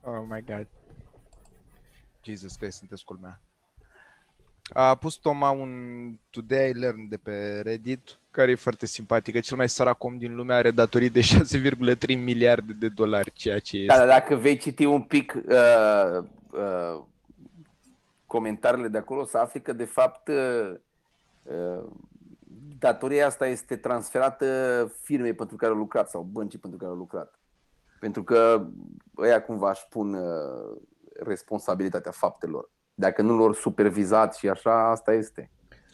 oh 0.00 0.24
my 0.28 0.44
god. 0.46 0.66
Jesus 2.22 2.54
Christ, 2.54 2.78
sunteți 2.78 3.04
culmea. 3.04 3.40
A 4.72 4.94
pus 4.94 5.14
Toma 5.14 5.50
un 5.50 5.70
Today 6.30 6.70
I 6.70 6.72
Learned 6.72 7.08
de 7.08 7.16
pe 7.16 7.60
Reddit, 7.60 8.18
care 8.30 8.50
e 8.50 8.54
foarte 8.54 8.86
simpatică. 8.86 9.40
Cel 9.40 9.56
mai 9.56 9.68
sărac 9.68 10.04
om 10.04 10.18
din 10.18 10.34
lume 10.34 10.54
are 10.54 10.70
datorii 10.70 11.10
de 11.10 11.20
6,3 11.20 11.26
miliarde 12.16 12.72
de 12.72 12.88
dolari, 12.88 13.32
ceea 13.32 13.58
ce 13.58 13.76
este. 13.76 13.92
Da, 13.92 13.98
dar 13.98 14.06
dacă 14.06 14.34
vei 14.34 14.56
citi 14.56 14.84
un 14.84 15.02
pic 15.02 15.34
uh, 15.34 16.24
uh, 16.50 17.02
comentariile 18.32 18.88
de 18.88 18.98
acolo, 18.98 19.24
să 19.24 19.38
afli 19.38 19.60
că 19.60 19.72
de 19.72 19.84
fapt 19.84 20.28
uh, 20.28 20.74
uh, 21.42 21.84
datoria 22.78 23.26
asta 23.26 23.46
este 23.46 23.76
transferată 23.76 24.46
firmei 25.02 25.34
pentru 25.34 25.56
care 25.56 25.72
au 25.72 25.78
lucrat 25.78 26.08
sau 26.08 26.22
băncii 26.22 26.58
pentru 26.58 26.78
care 26.78 26.90
au 26.90 26.96
lucrat. 26.96 27.38
Pentru 28.00 28.22
că 28.24 28.66
ăia 29.18 29.42
cumva 29.42 29.70
își 29.70 29.88
pun 29.88 30.14
uh, 30.14 30.76
responsabilitatea 31.24 32.10
faptelor. 32.10 32.70
Dacă 32.94 33.22
nu 33.22 33.36
lor 33.36 33.54
supervizat 33.54 34.34
și 34.34 34.48
așa, 34.48 34.90
asta 34.90 35.12
este. 35.12 35.50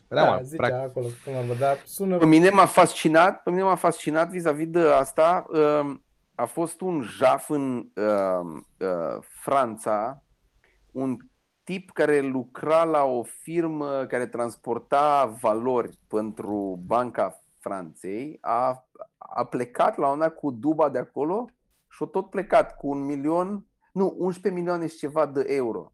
Da, 0.08 0.24
mă, 0.24 0.40
zicea 0.42 0.66
practic. 0.66 0.90
acolo, 0.90 1.06
până 1.24 1.36
la 1.36 1.42
urmă, 1.42 1.54
dar 1.54 1.82
sună... 1.84 2.16
Pe 2.16 2.26
mine 2.26 2.50
m-a 2.50 2.66
fascinat, 2.66 3.42
pe 3.42 3.50
mine 3.50 3.62
m-a 3.62 3.74
fascinat 3.74 4.28
vis-a-vis 4.28 4.68
de 4.68 4.80
asta. 4.80 5.46
um, 5.48 6.02
A 6.34 6.44
fost 6.44 6.80
un 6.80 7.02
jaf 7.02 7.50
în 7.50 7.88
um, 7.94 8.66
uh, 8.78 9.18
Franța, 9.20 10.22
un 10.92 11.16
tip 11.68 11.90
care 11.90 12.20
lucra 12.20 12.84
la 12.84 13.04
o 13.04 13.22
firmă 13.22 14.06
care 14.08 14.26
transporta 14.26 15.36
valori 15.40 15.98
pentru 16.06 16.80
Banca 16.86 17.42
Franței, 17.58 18.38
a, 18.40 18.88
a 19.18 19.44
plecat 19.44 19.96
la 19.96 20.10
una 20.10 20.28
cu 20.28 20.50
duba 20.50 20.88
de 20.88 20.98
acolo 20.98 21.50
și 21.88 22.02
a 22.02 22.06
tot 22.06 22.30
plecat 22.30 22.76
cu 22.76 22.88
un 22.88 23.04
milion, 23.04 23.66
nu, 23.92 24.14
11 24.18 24.60
milioane 24.60 24.86
și 24.86 24.96
ceva 24.96 25.26
de 25.26 25.44
euro. 25.46 25.92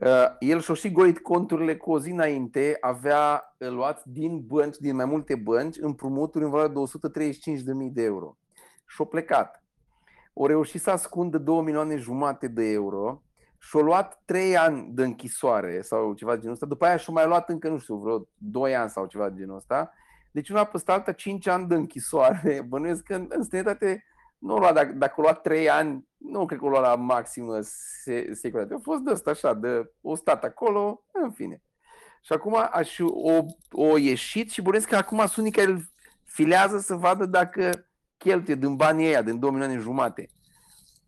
Uh, 0.00 0.36
el 0.38 0.60
și-a 0.60 0.74
și 0.74 0.92
golit 0.92 1.18
conturile 1.18 1.76
cu 1.76 1.92
o 1.92 2.00
zi 2.00 2.10
înainte, 2.10 2.76
avea 2.80 3.54
uh, 3.58 3.68
luat 3.68 4.04
din 4.04 4.46
bănci, 4.46 4.76
din 4.76 4.96
mai 4.96 5.04
multe 5.04 5.34
bănci, 5.34 5.76
împrumuturi 5.80 6.44
în 6.44 6.50
valoare 6.50 6.72
de 6.72 6.80
135.000 7.86 7.92
de 7.92 8.02
euro. 8.02 8.36
Și-a 8.86 9.04
plecat. 9.04 9.64
O 10.32 10.46
reușit 10.46 10.80
să 10.80 10.90
ascundă 10.90 11.38
2 11.38 11.60
milioane 11.60 11.96
jumate 11.96 12.48
de 12.48 12.70
euro 12.70 13.22
și-a 13.60 13.80
luat 13.80 14.22
3 14.24 14.56
ani 14.56 14.88
de 14.92 15.04
închisoare 15.04 15.80
sau 15.82 16.14
ceva 16.14 16.32
de 16.32 16.38
genul 16.38 16.52
ăsta. 16.52 16.66
După 16.66 16.84
aia 16.84 16.96
și-a 16.96 17.12
mai 17.12 17.26
luat 17.26 17.48
încă, 17.48 17.68
nu 17.68 17.78
știu, 17.78 17.96
vreo 17.96 18.28
2 18.34 18.76
ani 18.76 18.90
sau 18.90 19.06
ceva 19.06 19.28
de 19.28 19.38
genul 19.40 19.56
ăsta. 19.56 19.92
Deci 20.30 20.48
una 20.48 20.64
peste 20.64 20.92
alta 20.92 21.12
5 21.12 21.46
ani 21.46 21.68
de 21.68 21.74
închisoare. 21.74 22.62
Bănuiesc 22.68 23.02
că 23.02 23.14
în, 23.14 23.26
în 23.28 23.42
străinătate 23.42 24.04
nu 24.38 24.56
lua, 24.56 24.72
dacă, 24.72 24.92
dacă 24.92 25.14
a 25.16 25.20
luat 25.20 25.40
3 25.40 25.70
ani, 25.70 26.08
nu 26.16 26.46
cred 26.46 26.58
că 26.58 26.64
o 26.64 26.68
lua 26.68 26.80
la 26.80 26.94
maximă 26.94 27.58
se, 27.62 28.34
securitate. 28.34 28.74
A 28.74 28.80
fost 28.82 29.00
de 29.00 29.10
asta 29.10 29.30
așa, 29.30 29.54
de 29.54 29.90
o 30.00 30.14
stat 30.14 30.44
acolo, 30.44 31.04
în 31.12 31.30
fine. 31.30 31.62
Și 32.22 32.32
acum 32.32 32.68
aș, 32.72 32.98
o, 32.98 33.44
o 33.70 33.96
ieșit 33.96 34.50
și 34.50 34.62
bănuiesc 34.62 34.88
că 34.88 34.96
acum 34.96 35.18
sunt 35.18 35.36
unii 35.36 35.50
care 35.50 35.70
îl 35.70 35.90
filează 36.24 36.78
să 36.78 36.94
vadă 36.94 37.26
dacă 37.26 37.88
cheltuie 38.16 38.56
din 38.56 38.76
banii 38.76 39.06
ăia, 39.06 39.22
din 39.22 39.38
2 39.38 39.50
milioane 39.50 39.78
jumate. 39.78 40.28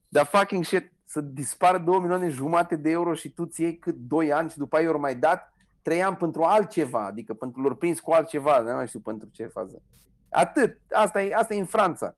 Dar 0.09 0.27
fucking 0.27 0.65
shit, 0.65 0.92
să 1.13 1.21
dispară 1.21 1.79
2 1.79 1.99
milioane 1.99 2.29
jumate 2.29 2.77
de 2.77 2.91
euro 2.91 3.15
și 3.15 3.31
tu 3.31 3.47
ți 3.47 3.63
iei 3.63 3.79
cât 3.79 3.95
2 3.95 4.33
ani 4.33 4.51
și 4.51 4.59
după 4.59 4.77
aia 4.77 4.89
ori 4.89 4.99
mai 4.99 5.17
dat 5.17 5.53
3 5.83 6.03
ani 6.03 6.17
pentru 6.17 6.43
altceva, 6.43 7.05
adică 7.05 7.35
pentru 7.35 7.61
lor 7.61 7.77
prins 7.77 8.01
cu 8.01 8.11
altceva, 8.11 8.61
nu 8.61 8.73
mai 8.73 8.87
știu 8.87 9.01
pentru 9.01 9.29
ce 9.33 9.47
fază. 9.47 9.83
Atât, 10.31 10.79
asta 10.93 11.23
e, 11.23 11.35
asta 11.35 11.55
e 11.55 11.59
în 11.59 11.67
Franța. 11.67 12.17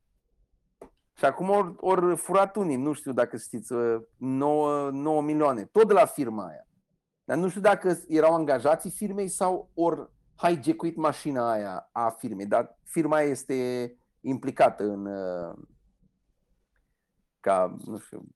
Și 1.14 1.24
acum 1.24 1.48
ori, 1.48 1.74
ori 1.76 2.16
furat 2.16 2.56
unii, 2.56 2.76
nu 2.76 2.92
știu 2.92 3.12
dacă 3.12 3.36
știți, 3.36 3.72
9, 4.16 4.90
9 4.90 5.22
milioane, 5.22 5.64
tot 5.64 5.86
de 5.86 5.92
la 5.92 6.06
firma 6.06 6.46
aia. 6.46 6.66
Dar 7.24 7.36
nu 7.36 7.48
știu 7.48 7.60
dacă 7.60 7.98
erau 8.08 8.34
angajații 8.34 8.90
firmei 8.90 9.28
sau 9.28 9.70
ori 9.74 10.08
hijackuit 10.36 10.96
mașina 10.96 11.50
aia 11.50 11.88
a 11.92 12.10
firmei, 12.10 12.46
dar 12.46 12.78
firma 12.84 13.16
aia 13.16 13.28
este 13.28 13.96
implicată 14.20 14.84
în 14.84 15.06
uh, 15.06 15.54
ca, 17.40 17.76
nu 17.84 17.98
știu, 17.98 18.26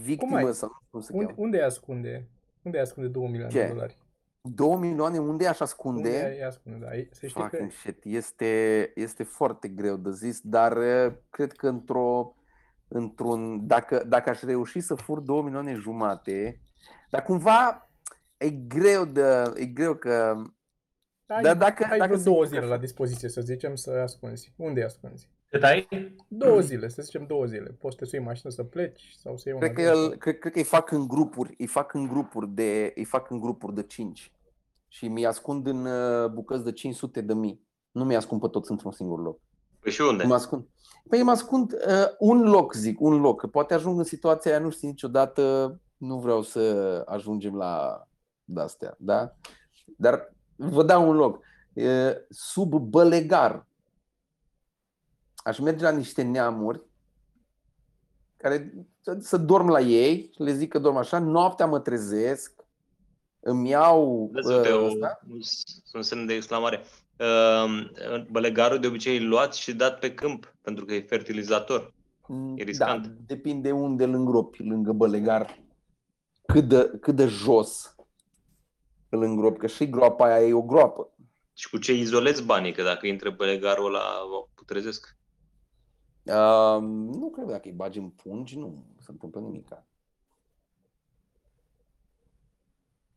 victimă 0.00 0.36
ai? 0.36 0.54
sau 0.54 0.68
nu 0.68 0.74
știu 0.74 0.88
cum 0.90 1.00
se 1.00 1.12
Unde, 1.12 1.24
cheamă. 1.24 1.38
unde 1.44 1.56
îi 1.56 1.62
ascunde? 1.64 2.28
Unde 2.62 2.76
îi 2.76 2.82
ascunde 2.82 3.08
2 3.08 3.22
milioane 3.28 3.52
Ce? 3.52 3.60
de 3.62 3.68
dolari? 3.72 3.98
2 4.40 4.76
milioane, 4.76 5.18
unde 5.18 5.46
aș 5.46 5.60
ascunde? 5.60 6.08
Unde 6.08 6.34
îi 6.36 6.44
ascunde? 6.44 6.78
Da, 6.84 6.96
e- 6.96 7.08
să 7.12 7.26
știi 7.26 7.40
că 7.42 7.48
Fucking 7.48 7.70
shit. 7.70 7.98
Este, 8.04 8.92
este 8.94 9.22
foarte 9.22 9.68
greu 9.68 9.96
de 9.96 10.10
zis, 10.10 10.40
dar 10.40 10.76
uh, 10.76 11.12
cred 11.30 11.52
că 11.52 11.68
într-o, 11.68 12.34
într-un, 12.88 13.66
dacă, 13.66 14.04
dacă 14.06 14.30
aș 14.30 14.40
reuși 14.42 14.80
să 14.80 14.94
fur 14.94 15.20
2 15.20 15.42
milioane 15.42 15.74
jumate, 15.74 16.60
dar 17.10 17.22
cumva 17.22 17.90
e 18.36 18.50
greu 18.50 19.04
de, 19.04 19.52
e 19.54 19.64
greu 19.66 19.94
că, 19.94 20.42
ai, 21.26 21.42
dar 21.42 21.56
dacă- 21.56 21.86
ai 21.90 21.98
dacă 21.98 22.04
vreo 22.10 22.16
se 22.16 22.24
două 22.24 22.42
întâmplă 22.42 22.46
zile 22.46 22.58
așa. 22.60 22.68
la 22.74 22.78
dispoziție, 22.78 23.28
să 23.28 23.40
zicem, 23.40 23.74
să 23.74 23.90
îi 23.90 24.00
ascunzi. 24.00 24.52
Unde 24.56 24.80
îi 24.80 24.86
ascunzi? 24.86 25.28
Cât 25.54 25.62
ai? 25.62 25.88
Două 26.28 26.60
zile, 26.60 26.88
să 26.88 27.02
zicem 27.02 27.24
două 27.26 27.44
zile. 27.44 27.76
Poți 27.80 27.94
să 27.94 28.00
te 28.00 28.08
sui 28.08 28.18
în 28.18 28.24
mașină 28.24 28.52
să 28.52 28.62
pleci 28.62 29.14
sau 29.18 29.36
să 29.36 29.42
iei 29.48 29.54
un 29.54 29.60
cred 29.60 29.72
că, 29.72 29.80
avion 29.80 30.02
el, 30.02 30.08
sau- 30.08 30.18
cred, 30.18 30.38
cred 30.38 30.52
că 30.52 30.58
îi 30.58 30.64
fac 30.64 30.90
în 30.90 31.08
grupuri, 31.08 31.54
îi 31.58 31.66
fac 31.66 31.94
în 31.94 32.06
grupuri 32.06 32.48
de, 32.48 32.92
îi 32.94 33.04
fac 33.04 33.30
în 33.30 33.40
grupuri 33.40 33.74
de 33.74 33.82
5 33.82 34.32
și 34.88 35.08
mi 35.08 35.26
ascund 35.26 35.66
în 35.66 35.86
uh, 35.86 36.30
bucăți 36.30 36.64
de 36.64 36.72
500 36.72 37.20
de 37.20 37.34
mii. 37.34 37.66
Nu 37.90 38.04
mi 38.04 38.16
ascund 38.16 38.40
pe 38.40 38.48
toți 38.48 38.70
într-un 38.70 38.92
singur 38.92 39.22
loc. 39.22 39.40
Păi 39.80 39.92
și 39.92 40.00
unde? 40.00 40.24
Mă 40.24 40.34
ascund. 40.34 40.66
Păi 41.08 41.22
mă 41.22 41.30
ascund 41.30 41.72
uh, 41.72 42.06
un 42.18 42.42
loc, 42.42 42.74
zic, 42.74 43.00
un 43.00 43.20
loc. 43.20 43.40
Că 43.40 43.46
poate 43.46 43.74
ajung 43.74 43.98
în 43.98 44.04
situația 44.04 44.50
aia, 44.50 44.60
nu 44.60 44.70
știu 44.70 44.88
niciodată, 44.88 45.74
nu 45.96 46.18
vreau 46.18 46.42
să 46.42 47.02
ajungem 47.06 47.56
la 47.56 48.04
de-astea, 48.44 48.94
da? 48.98 49.34
Dar 49.96 50.32
vă 50.56 50.82
dau 50.82 51.08
un 51.08 51.16
loc. 51.16 51.40
Uh, 51.72 52.12
sub 52.28 52.74
Bălegar. 52.74 53.66
Aș 55.44 55.58
merge 55.58 55.84
la 55.84 55.90
niște 55.90 56.22
neamuri 56.22 56.82
care 58.36 58.86
să, 59.00 59.16
să 59.20 59.36
dorm 59.36 59.68
la 59.68 59.80
ei, 59.80 60.30
le 60.36 60.52
zic 60.52 60.68
că 60.68 60.78
dorm 60.78 60.96
așa, 60.96 61.18
noaptea 61.18 61.66
mă 61.66 61.80
trezesc, 61.80 62.64
îmi 63.40 63.68
iau 63.68 64.30
Vezi, 64.32 64.48
uh, 64.48 64.56
uite, 64.56 64.72
o, 64.72 64.84
ăsta. 64.84 65.20
un, 65.28 65.38
un 65.92 66.02
semn 66.02 66.26
de 66.26 66.34
exclamare. 66.34 66.84
Uh, 67.18 68.26
bălegarul 68.30 68.78
de 68.78 68.86
obicei 68.86 69.16
e 69.16 69.20
luat 69.20 69.54
și 69.54 69.74
dat 69.74 69.98
pe 69.98 70.14
câmp, 70.14 70.54
pentru 70.62 70.84
că 70.84 70.94
e 70.94 71.00
fertilizator. 71.00 71.92
Mm, 72.26 72.54
E 72.56 72.62
riscant. 72.62 73.06
Da, 73.06 73.12
depinde 73.26 73.72
unde 73.72 74.04
îl 74.04 74.14
îngropi, 74.14 74.62
lângă 74.62 74.92
Bălegar, 74.92 75.58
cât 76.46 76.68
de, 76.68 76.90
cât 77.00 77.16
de 77.16 77.26
jos 77.26 77.94
îl 79.08 79.22
îngropi, 79.22 79.58
că 79.58 79.66
și 79.66 79.90
groapa 79.90 80.24
aia 80.24 80.46
e 80.46 80.52
o 80.52 80.62
groapă. 80.62 81.08
Și 81.54 81.68
cu 81.70 81.78
ce 81.78 81.92
izolezi 81.92 82.44
banii, 82.44 82.72
că 82.72 82.82
dacă 82.82 83.06
intră 83.06 83.30
bălegarul 83.30 83.86
ăla, 83.86 84.02
o 84.38 84.48
putrezesc. 84.54 85.16
Uh, 86.24 86.80
nu 87.20 87.30
cred 87.34 87.44
că 87.46 87.50
dacă 87.50 87.68
îi 87.68 87.72
bagi 87.74 87.98
în 87.98 88.08
pungi, 88.08 88.58
nu 88.58 88.84
se 88.98 89.10
întâmplă 89.10 89.40
nimic. 89.40 89.68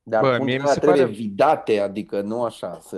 Dar 0.10 0.22
Bă, 0.22 0.28
Bă, 0.38 0.44
mie 0.44 0.44
mi 0.44 0.48
pungile 0.48 0.72
se 0.74 0.80
trebuie 0.80 1.02
pare- 1.02 1.14
vidate, 1.16 1.80
adică 1.80 2.22
nu 2.22 2.44
așa, 2.44 2.80
să 2.82 2.96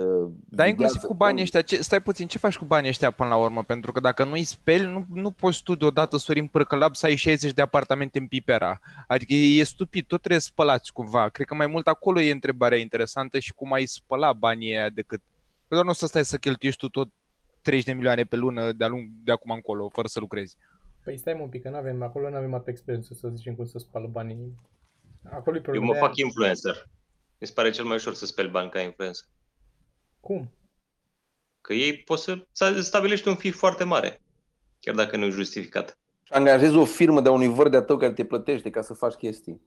Dar 0.48 0.66
inclusiv 0.68 0.94
videază 0.94 1.06
cu 1.06 1.14
banii 1.14 1.34
pungi. 1.36 1.42
ăștia, 1.42 1.62
ce, 1.62 1.82
stai 1.82 2.02
puțin, 2.02 2.26
ce 2.26 2.38
faci 2.38 2.56
cu 2.56 2.64
banii 2.64 2.88
ăștia 2.88 3.10
până 3.10 3.28
la 3.28 3.36
urmă? 3.36 3.62
Pentru 3.62 3.92
că 3.92 4.00
dacă 4.00 4.24
nu 4.24 4.32
îi 4.32 4.44
speli, 4.44 4.86
nu, 4.92 5.04
nu 5.12 5.30
poți 5.30 5.62
tu 5.62 5.74
deodată, 5.74 6.16
Sorin 6.16 6.46
Părcălab, 6.46 6.94
să 6.94 7.06
ai 7.06 7.16
60 7.16 7.52
de 7.52 7.62
apartamente 7.62 8.18
în 8.18 8.26
Pipera. 8.26 8.80
Adică 9.06 9.32
e, 9.34 9.58
e 9.60 9.64
stupid, 9.64 10.06
tot 10.06 10.18
trebuie 10.18 10.40
spălați 10.40 10.92
cumva. 10.92 11.28
Cred 11.28 11.46
că 11.46 11.54
mai 11.54 11.66
mult 11.66 11.86
acolo 11.86 12.20
e 12.20 12.30
întrebarea 12.32 12.78
interesantă 12.78 13.38
și 13.38 13.52
cum 13.54 13.72
ai 13.72 13.86
spăla 13.86 14.32
banii 14.32 14.76
aia 14.76 14.88
decât... 14.88 15.20
Că 15.68 15.74
doar 15.74 15.84
nu 15.84 15.90
o 15.90 15.94
să 15.94 16.06
stai 16.06 16.24
să 16.24 16.36
cheltuiești 16.36 16.80
tu 16.80 16.88
tot 16.88 17.08
30 17.62 17.86
de 17.86 17.92
milioane 17.92 18.24
pe 18.24 18.36
lună 18.36 18.72
de, 18.72 18.86
lung, 18.86 19.08
de 19.24 19.32
acum 19.32 19.50
încolo, 19.50 19.88
fără 19.88 20.08
să 20.08 20.20
lucrezi. 20.20 20.56
Păi 21.04 21.16
stai 21.18 21.34
mă 21.34 21.42
un 21.42 21.48
pic, 21.48 21.62
că 21.62 21.68
n-avem, 21.68 22.02
acolo 22.02 22.30
nu 22.30 22.36
avem 22.36 22.54
atâta 22.54 22.70
experiență 22.70 23.14
să 23.14 23.28
zicem 23.34 23.54
cum 23.54 23.66
să 23.66 23.78
spală 23.78 24.06
banii. 24.06 24.54
Acolo 25.24 25.56
e 25.56 25.58
Eu 25.58 25.62
problema 25.62 25.86
mă 25.86 25.92
de 25.92 25.98
fac 25.98 26.08
aia. 26.08 26.24
influencer. 26.24 26.88
Mi 27.38 27.46
se 27.46 27.52
pare 27.52 27.70
cel 27.70 27.84
mai 27.84 27.96
ușor 27.96 28.14
să 28.14 28.26
speli 28.26 28.48
bani 28.48 28.70
ca 28.70 28.80
influencer. 28.80 29.24
Cum? 30.20 30.52
Că 31.60 31.72
ei 31.72 31.96
pot 31.96 32.18
să, 32.18 32.46
să 32.52 32.80
stabilești 32.80 33.28
un 33.28 33.34
fi 33.34 33.50
foarte 33.50 33.84
mare, 33.84 34.22
chiar 34.80 34.94
dacă 34.94 35.16
nu 35.16 35.24
e 35.24 35.30
justificat. 35.30 35.98
Angajezi 36.28 36.76
o 36.76 36.84
firmă 36.84 37.20
de 37.20 37.28
unui 37.28 37.48
văr 37.48 37.68
de-a 37.68 37.82
tău 37.82 37.96
care 37.96 38.12
te 38.12 38.24
plătește 38.24 38.70
ca 38.70 38.82
să 38.82 38.94
faci 38.94 39.14
chestii. 39.14 39.60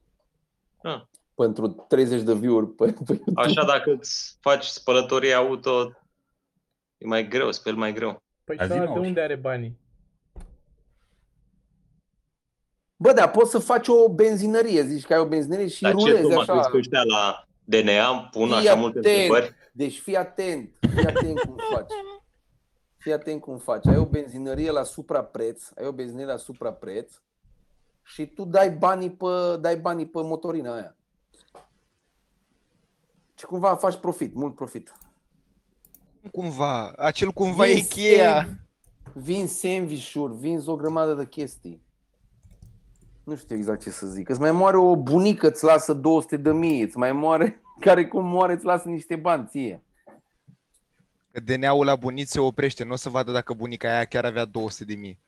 Ah. 0.84 1.02
Pentru 1.36 1.68
30 1.68 2.22
de 2.22 2.34
view-uri 2.34 2.68
pe, 2.68 2.86
pe 2.86 3.14
YouTube. 3.14 3.42
Așa 3.42 3.66
dacă 3.66 3.92
îți 3.92 4.38
faci 4.40 4.66
spălătorie 4.66 5.34
auto, 5.34 5.92
e 7.04 7.08
mai 7.08 7.28
greu, 7.28 7.52
speli 7.52 7.78
mai 7.78 7.94
greu. 7.94 8.24
Păi 8.44 8.58
Azi 8.58 8.72
și 8.72 8.78
ăla 8.78 8.88
mă, 8.88 8.94
de 8.94 9.00
uși. 9.00 9.08
unde 9.08 9.22
are 9.22 9.36
banii? 9.36 9.78
Bă, 12.96 13.14
da, 13.14 13.30
poți 13.30 13.52
să 13.52 13.60
faci 13.60 13.88
o 13.88 14.10
benzinărie, 14.14 14.84
zici 14.84 15.06
că 15.06 15.14
ai 15.14 15.20
o 15.20 15.28
benzinărie 15.28 15.68
și 15.68 15.82
Dar 15.82 15.96
ce 15.96 16.06
rulezi 16.10 16.22
tu 16.22 16.34
mă 16.34 16.40
așa. 16.42 16.54
crezi 16.54 16.70
că 16.70 16.78
ăștia 16.78 17.04
la 17.04 17.48
DNA 17.64 18.28
pun 18.32 18.48
Fii 18.48 18.56
așa 18.58 18.74
multe 18.76 18.98
atent. 19.00 19.16
întrebări? 19.16 19.54
Deci 19.72 20.00
fii 20.00 20.16
atent, 20.18 20.76
fii 20.96 21.06
atent 21.06 21.40
cum 21.40 21.56
faci. 21.74 21.92
Fii 22.98 23.14
atent 23.14 23.42
cum 23.42 23.58
faci. 23.58 23.88
Ai 23.88 23.98
o 23.98 24.06
benzinărie 24.06 24.72
la 24.72 24.84
suprapreț, 24.84 25.64
ai 25.78 25.86
o 25.88 25.92
benzinărie 25.92 26.32
la 26.32 26.38
suprapreț 26.38 27.14
și 28.04 28.26
tu 28.28 28.46
dai 28.46 28.72
banii 28.72 29.12
pe, 29.12 29.58
dai 29.60 29.78
banii 29.78 30.06
pe 30.08 30.22
motorina 30.22 30.74
aia. 30.74 30.96
Și 33.38 33.46
cumva 33.46 33.76
faci 33.76 33.96
profit, 33.96 34.34
mult 34.34 34.56
profit. 34.56 34.94
Cumva, 36.32 36.92
acel 36.98 37.32
cumva 37.32 37.68
e 37.68 37.74
Vinzi 37.74 37.90
cheia. 37.90 38.44
sandwich- 38.46 38.62
Vinzi 39.14 39.60
sandwich-uri, 39.60 40.34
vinzi 40.38 40.70
o 40.70 40.76
grămadă 40.76 41.14
de 41.14 41.26
chestii. 41.28 41.82
Nu 43.24 43.36
știu 43.36 43.56
exact 43.56 43.82
ce 43.82 43.90
să 43.90 44.08
zic. 44.08 44.30
Îți 44.30 44.40
mai 44.40 44.52
moare 44.52 44.78
o 44.78 44.96
bunică, 44.96 45.48
îți 45.48 45.64
lasă 45.64 45.94
200 45.94 46.38
de 46.38 46.52
mii, 46.52 46.82
îți 46.82 46.98
mai 46.98 47.12
moare, 47.12 47.62
care 47.86 48.08
cum 48.08 48.26
moare, 48.26 48.54
îți 48.54 48.66
lasă 48.66 48.90
niște 48.90 49.16
bani 49.16 49.48
ție. 49.50 49.84
Că 51.32 51.40
DNA-ul 51.40 51.86
la 51.86 51.96
bunici 51.96 52.28
se 52.28 52.40
oprește, 52.40 52.84
nu 52.84 52.92
o 52.94 52.96
să 52.96 53.10
vadă 53.10 53.32
dacă 53.32 53.54
bunica 53.54 53.90
aia 53.90 54.06
chiar 54.06 54.26
avea 54.26 54.46
200 54.46 54.86
de 54.86 54.96
mii. 54.96 55.20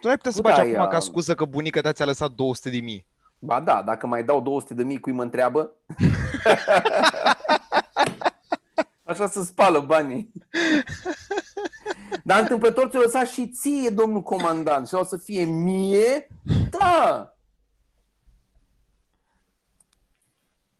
Tu 0.00 0.06
n-ai 0.06 0.16
putea 0.16 0.30
să 0.30 0.40
Bă, 0.40 0.48
faci 0.48 0.56
da, 0.56 0.62
acum 0.62 0.74
ea- 0.74 0.86
ca 0.88 0.98
scuză 0.98 1.34
că 1.34 1.44
bunica 1.44 1.80
ta 1.80 1.92
ți-a 1.92 2.04
lăsat 2.04 2.30
200 2.30 2.70
de 2.70 2.80
mii. 2.80 3.06
Ba 3.38 3.60
da, 3.60 3.82
dacă 3.82 4.06
mai 4.06 4.24
dau 4.24 4.40
200 4.40 4.74
de 4.74 4.82
mii, 4.82 5.00
cui 5.00 5.12
mă 5.12 5.22
întreabă? 5.22 5.70
Așa 9.10 9.26
se 9.26 9.44
spală 9.44 9.80
banii. 9.80 10.32
Dar 12.24 12.40
întâmplător 12.40 12.88
ți-o 12.88 13.00
lăsat 13.00 13.26
și 13.26 13.48
ție, 13.48 13.90
domnul 13.90 14.22
comandant, 14.22 14.88
și 14.88 14.94
o 14.94 15.04
să 15.04 15.16
fie 15.16 15.44
mie? 15.44 16.28
Da! 16.70 17.34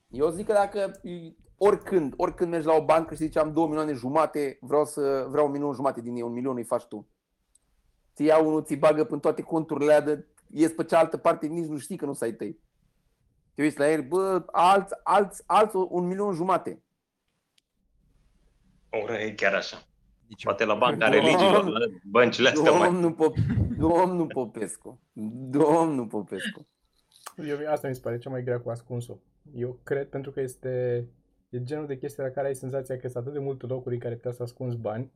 Eu 0.08 0.30
zic 0.30 0.46
că 0.46 0.52
dacă 0.52 1.00
oricând, 1.56 2.14
oricând 2.16 2.50
mergi 2.50 2.66
la 2.66 2.74
o 2.74 2.84
bancă 2.84 3.14
și 3.14 3.22
zici 3.22 3.36
am 3.36 3.52
2 3.52 3.66
milioane 3.66 3.92
jumate, 3.92 4.58
vreau 4.60 4.84
să 4.84 5.26
vreau 5.30 5.46
un 5.46 5.52
milion 5.52 5.72
jumate 5.72 6.00
din 6.00 6.16
ei, 6.16 6.22
un 6.22 6.32
milion 6.32 6.56
îi 6.56 6.64
faci 6.64 6.84
tu. 6.84 7.08
Ți 8.14 8.24
ia 8.24 8.38
unul, 8.38 8.64
ți 8.64 8.74
bagă 8.74 9.06
în 9.10 9.20
toate 9.20 9.42
conturile 9.42 9.92
alea 9.92 10.14
de 10.14 10.26
ies 10.46 10.72
pe 10.72 10.84
cealaltă 10.84 11.16
parte, 11.16 11.46
nici 11.46 11.68
nu 11.68 11.78
știi 11.78 11.96
că 11.96 12.04
nu 12.04 12.12
s-ai 12.12 12.32
tăi. 12.32 12.60
Te 13.54 13.62
uiți 13.62 13.78
la 13.78 13.90
el, 13.90 14.02
bă, 14.02 14.44
alți, 14.52 14.94
alți, 15.02 15.42
alți 15.46 15.76
un 15.76 16.06
milion 16.06 16.34
jumate. 16.34 16.82
Ora 18.90 19.20
e 19.20 19.32
chiar 19.32 19.54
așa. 19.54 19.84
Nici 20.26 20.42
Poate 20.42 20.64
la 20.64 20.74
banca 20.74 20.96
Doamne. 20.96 21.16
religiilor, 21.16 21.64
la 21.64 21.86
băncile 22.04 22.48
astea 22.48 22.70
mai... 22.70 22.90
Domnul, 22.90 23.12
Pop, 23.12 23.36
domnul 23.78 24.26
Popescu. 24.26 25.00
Domnul 25.50 26.06
Popescu. 26.06 26.66
Eu, 27.36 27.70
asta 27.70 27.88
mi 27.88 27.94
se 27.94 28.00
pare 28.00 28.18
cea 28.18 28.30
mai 28.30 28.42
grea 28.42 28.60
cu 28.60 28.70
ascunsul. 28.70 29.20
Eu 29.54 29.80
cred 29.82 30.08
pentru 30.08 30.30
că 30.30 30.40
este 30.40 31.04
e 31.50 31.62
genul 31.62 31.86
de 31.86 31.98
chestie 31.98 32.22
la 32.22 32.30
care 32.30 32.46
ai 32.46 32.54
senzația 32.54 32.96
că 32.96 33.08
sunt 33.08 33.16
atât 33.16 33.32
de 33.32 33.44
multe 33.44 33.66
locuri 33.66 33.94
în 33.94 34.00
care 34.00 34.14
putea 34.14 34.32
să 34.32 34.42
ascunzi 34.42 34.76
bani. 34.76 35.12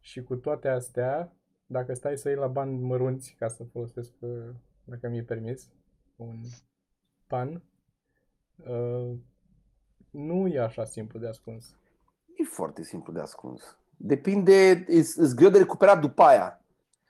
Și 0.00 0.22
cu 0.22 0.36
toate 0.36 0.68
astea, 0.68 1.36
dacă 1.66 1.94
stai 1.94 2.18
să 2.18 2.28
iei 2.28 2.38
la 2.38 2.46
bani 2.46 2.78
mărunți, 2.78 3.34
ca 3.38 3.48
să 3.48 3.64
folosesc, 3.64 4.12
uh, 4.18 4.48
dacă 4.84 5.08
mi-e 5.08 5.22
permis, 5.22 5.70
un 6.16 6.40
pan, 7.26 7.62
uh, 8.56 9.16
nu 10.16 10.46
e 10.46 10.58
așa 10.58 10.84
simplu 10.84 11.18
de 11.18 11.28
ascuns. 11.28 11.76
E 12.36 12.44
foarte 12.44 12.82
simplu 12.82 13.12
de 13.12 13.20
ascuns. 13.20 13.76
Depinde, 13.96 14.84
îți 14.88 15.36
greu 15.36 15.50
de 15.50 15.58
recuperat 15.58 16.00
după 16.00 16.22
aia. 16.22 16.60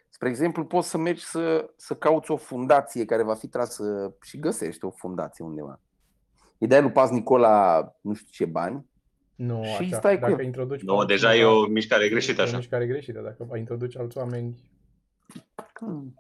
Spre 0.08 0.28
exemplu, 0.28 0.64
poți 0.64 0.88
să 0.88 0.98
mergi 0.98 1.24
să, 1.24 1.70
să 1.76 1.94
cauți 1.94 2.30
o 2.30 2.36
fundație 2.36 3.04
care 3.04 3.22
va 3.22 3.34
fi 3.34 3.46
trasă 3.48 4.14
și 4.22 4.38
găsești 4.38 4.84
o 4.84 4.90
fundație 4.90 5.44
undeva. 5.44 5.80
Îi 6.58 6.66
dai 6.66 6.82
lui 6.82 6.92
Paz 6.92 7.10
Nicola 7.10 7.80
nu 8.00 8.14
știu 8.14 8.28
ce 8.30 8.44
bani. 8.44 8.86
Nu, 9.34 9.62
Și 9.64 9.82
așa. 9.82 9.96
stai 9.96 10.14
cu 10.14 10.20
dacă 10.20 10.32
el. 10.32 10.44
introduci 10.46 10.78
pe 10.78 10.84
Nu, 10.86 10.98
altcineva- 10.98 11.28
deja 11.32 11.40
e 11.40 11.44
o 11.44 11.66
mișcare 11.66 12.08
greșită 12.08 12.40
e 12.40 12.44
o 12.44 12.46
așa. 12.46 12.56
mișcare 12.56 12.86
greșită. 12.86 13.20
Dacă 13.20 13.56
introduci 13.56 13.96
alți 13.96 14.18
oameni, 14.18 14.56
Hmm. 15.72 16.14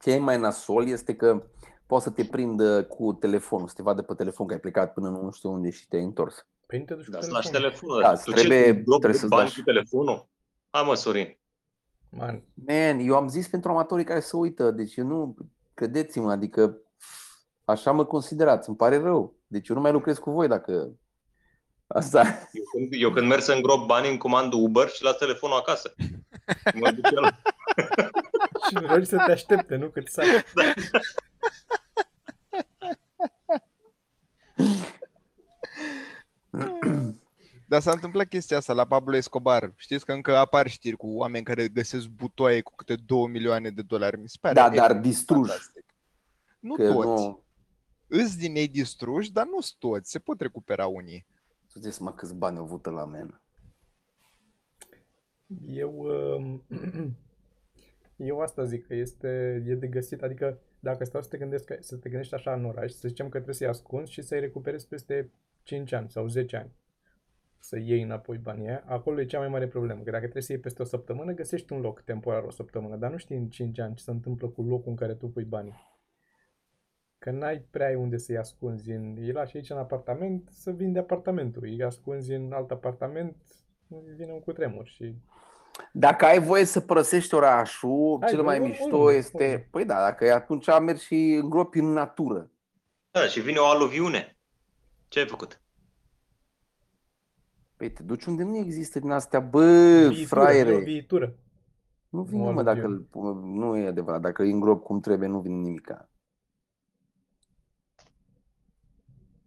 Ce 0.00 0.12
e 0.12 0.18
mai 0.18 0.38
nasol 0.38 0.88
este 0.88 1.14
că 1.16 1.42
poți 1.90 2.04
să 2.04 2.10
te 2.10 2.24
prindă 2.24 2.84
cu 2.84 3.12
telefonul, 3.12 3.68
să 3.68 3.74
te 3.76 3.82
vadă 3.82 4.02
pe 4.02 4.14
telefon 4.14 4.46
că 4.46 4.52
ai 4.52 4.60
plecat 4.60 4.92
până 4.92 5.08
nu 5.08 5.30
știu 5.32 5.50
unde 5.50 5.70
și 5.70 5.88
te-ai 5.88 6.02
întors. 6.02 6.46
Păi 6.66 6.78
nu 6.78 6.84
te 6.84 6.94
duci 6.94 7.04
cu 7.04 7.10
Da, 7.10 7.20
să 7.20 7.30
lași 7.30 7.50
telefonul. 7.50 8.00
telefonul. 8.00 8.02
Da, 8.02 8.22
tu 8.22 8.30
trebuie- 8.32 8.64
ce, 8.74 8.82
tu 8.82 8.90
trebuie 8.98 9.18
să-ți 9.18 9.28
bani 9.30 9.42
lași. 9.42 9.56
cu 9.58 9.64
telefonul? 9.64 10.28
Hai 10.70 10.82
mă, 10.86 10.94
Sorin. 10.94 11.38
Man, 12.10 12.42
Man, 12.66 12.98
eu 12.98 13.16
am 13.16 13.28
zis 13.28 13.48
pentru 13.48 13.70
amatorii 13.70 14.04
care 14.04 14.20
se 14.20 14.36
uită, 14.36 14.70
deci 14.70 14.96
eu 14.96 15.06
nu, 15.06 15.34
credeți-mă, 15.74 16.30
adică 16.30 16.76
așa 17.64 17.92
mă 17.92 18.04
considerați, 18.04 18.68
îmi 18.68 18.76
pare 18.76 18.98
rău. 19.00 19.34
Deci 19.46 19.68
eu 19.68 19.76
nu 19.76 19.82
mai 19.82 19.92
lucrez 19.92 20.18
cu 20.18 20.30
voi 20.30 20.48
dacă 20.48 20.90
asta. 21.86 22.20
Eu 22.52 22.62
când, 22.72 22.88
eu 23.02 23.10
când 23.10 23.26
merg 23.26 23.40
să 23.42 23.52
îngrop 23.52 23.86
bani, 23.86 24.08
îmi 24.08 24.18
comand 24.18 24.52
Uber 24.52 24.88
și 24.88 25.02
las 25.02 25.16
telefonul 25.16 25.56
acasă. 25.56 25.94
Mă 26.80 26.90
duc 26.90 27.04
el. 27.10 27.38
și 28.68 28.86
rogi 28.86 29.06
să 29.06 29.22
te 29.26 29.32
aștepte, 29.32 29.76
nu 29.76 29.88
cât 29.88 30.08
să 30.08 30.22
Dar 37.70 37.80
s-a 37.80 37.90
întâmplat 37.90 38.26
chestia 38.28 38.56
asta 38.56 38.72
la 38.72 38.86
Pablo 38.86 39.16
Escobar. 39.16 39.72
Știți 39.76 40.04
că 40.04 40.12
încă 40.12 40.36
apar 40.36 40.68
știri 40.68 40.96
cu 40.96 41.06
oameni 41.08 41.44
care 41.44 41.68
găsesc 41.68 42.06
butoaie 42.06 42.60
cu 42.60 42.72
câte 42.76 42.94
2 42.94 43.26
milioane 43.28 43.70
de 43.70 43.82
dolari. 43.82 44.20
Mi 44.20 44.28
se 44.28 44.36
pare 44.40 44.54
Da, 44.54 44.64
efectiv 44.64 44.86
dar 44.88 45.00
distruși. 45.00 45.50
fantastic. 45.50 45.84
Nu 46.60 46.74
Că 46.74 46.92
toți. 46.92 47.22
nu, 47.22 47.42
Îs 48.06 48.36
din 48.36 48.54
ei 48.56 48.68
distruși, 48.68 49.32
dar 49.32 49.46
nu 49.46 49.60
sunt 49.60 49.78
toți. 49.78 50.10
Se 50.10 50.18
pot 50.18 50.40
recupera 50.40 50.86
unii. 50.86 51.26
să 51.66 51.80
zici 51.82 51.98
mă 51.98 52.12
câți 52.12 52.34
bani 52.34 52.56
au 52.58 52.64
avut 52.64 52.86
la 52.86 53.04
men. 53.04 53.40
Eu, 55.66 55.98
um, 56.38 56.62
eu 58.30 58.40
asta 58.40 58.64
zic, 58.64 58.86
că 58.86 58.94
este, 58.94 59.62
e 59.66 59.74
de 59.74 59.86
găsit, 59.86 60.22
adică 60.22 60.58
dacă 60.80 61.04
stau 61.04 61.22
să 61.22 61.28
te, 61.28 61.38
gândesc, 61.38 61.72
să 61.80 61.96
te 61.96 62.08
gândești 62.08 62.34
așa 62.34 62.52
în 62.54 62.64
oraș, 62.64 62.90
să 62.92 63.08
zicem 63.08 63.24
că 63.28 63.32
trebuie 63.32 63.54
să-i 63.54 63.66
ascunzi 63.66 64.12
și 64.12 64.22
să-i 64.22 64.40
recuperezi 64.40 64.88
peste 64.88 65.30
5 65.62 65.92
ani 65.92 66.10
sau 66.10 66.28
10 66.28 66.56
ani. 66.56 66.70
Să 67.62 67.78
iei 67.78 68.02
înapoi 68.02 68.36
banii 68.36 68.66
aia, 68.66 68.84
acolo 68.86 69.20
e 69.20 69.24
cea 69.24 69.38
mai 69.38 69.48
mare 69.48 69.68
problemă, 69.68 70.02
că 70.02 70.10
dacă 70.10 70.22
trebuie 70.22 70.42
să 70.42 70.52
iei 70.52 70.60
peste 70.60 70.82
o 70.82 70.84
săptămână, 70.84 71.32
găsești 71.32 71.72
un 71.72 71.80
loc 71.80 72.00
temporar 72.00 72.42
o 72.42 72.50
săptămână, 72.50 72.96
dar 72.96 73.10
nu 73.10 73.16
știi 73.16 73.36
în 73.36 73.48
5 73.48 73.78
ani 73.78 73.94
ce 73.94 74.02
se 74.02 74.10
întâmplă 74.10 74.48
cu 74.48 74.62
locul 74.62 74.90
în 74.90 74.96
care 74.96 75.14
tu 75.14 75.26
pui 75.26 75.44
banii. 75.44 75.88
Că 77.18 77.30
n-ai 77.30 77.58
prea 77.70 77.86
ai 77.86 77.94
unde 77.94 78.16
să-i 78.16 78.36
ascunzi. 78.38 78.90
În, 78.90 79.16
îi 79.18 79.32
lași 79.32 79.56
aici 79.56 79.70
în 79.70 79.76
apartament, 79.76 80.48
să 80.52 80.70
vinde 80.70 80.98
apartamentul. 80.98 81.62
Îi 81.62 81.82
ascunzi 81.82 82.32
în 82.32 82.52
alt 82.52 82.70
apartament, 82.70 83.36
vine 84.16 84.32
un 84.32 84.40
cutremur 84.40 84.86
și 84.86 85.14
Dacă 85.92 86.24
ai 86.24 86.38
voie 86.40 86.64
să 86.64 86.80
părăsești 86.80 87.34
orașul, 87.34 88.18
Ai 88.22 88.28
cel 88.28 88.42
mai 88.42 88.58
voie, 88.58 88.68
mișto 88.68 88.96
oriunde, 88.96 89.16
este, 89.16 89.36
oriunde. 89.36 89.68
păi 89.70 89.84
da, 89.84 89.94
dacă 89.94 90.32
atunci 90.32 90.66
mergi 90.80 91.04
și 91.04 91.38
îngropi 91.42 91.78
în 91.78 91.92
natură. 91.92 92.50
Da, 93.10 93.20
și 93.20 93.40
vine 93.40 93.58
o 93.58 93.64
aluviune. 93.66 94.36
Ce 95.08 95.18
ai 95.18 95.26
făcut? 95.26 95.60
Păi 97.80 97.90
te 97.90 98.02
duci 98.02 98.24
unde 98.24 98.42
nu 98.42 98.56
există 98.56 98.98
din 98.98 99.10
astea, 99.10 99.40
bă, 99.40 100.06
viitură, 100.08 100.18
e 100.20 100.22
o 100.22 100.26
fraiere. 100.26 100.78
viitură. 100.78 101.34
Nu 102.08 102.22
vine, 102.22 102.42
o 102.42 102.50
mă, 102.52 102.62
dacă 102.62 102.80
aluviune. 102.80 103.28
îl- 103.28 103.42
nu 103.58 103.76
e 103.76 103.86
adevărat, 103.86 104.20
dacă 104.20 104.42
îi 104.42 104.50
îngrop 104.50 104.82
cum 104.82 105.00
trebuie, 105.00 105.28
nu 105.28 105.40
vine 105.40 105.54
nimica. 105.54 106.08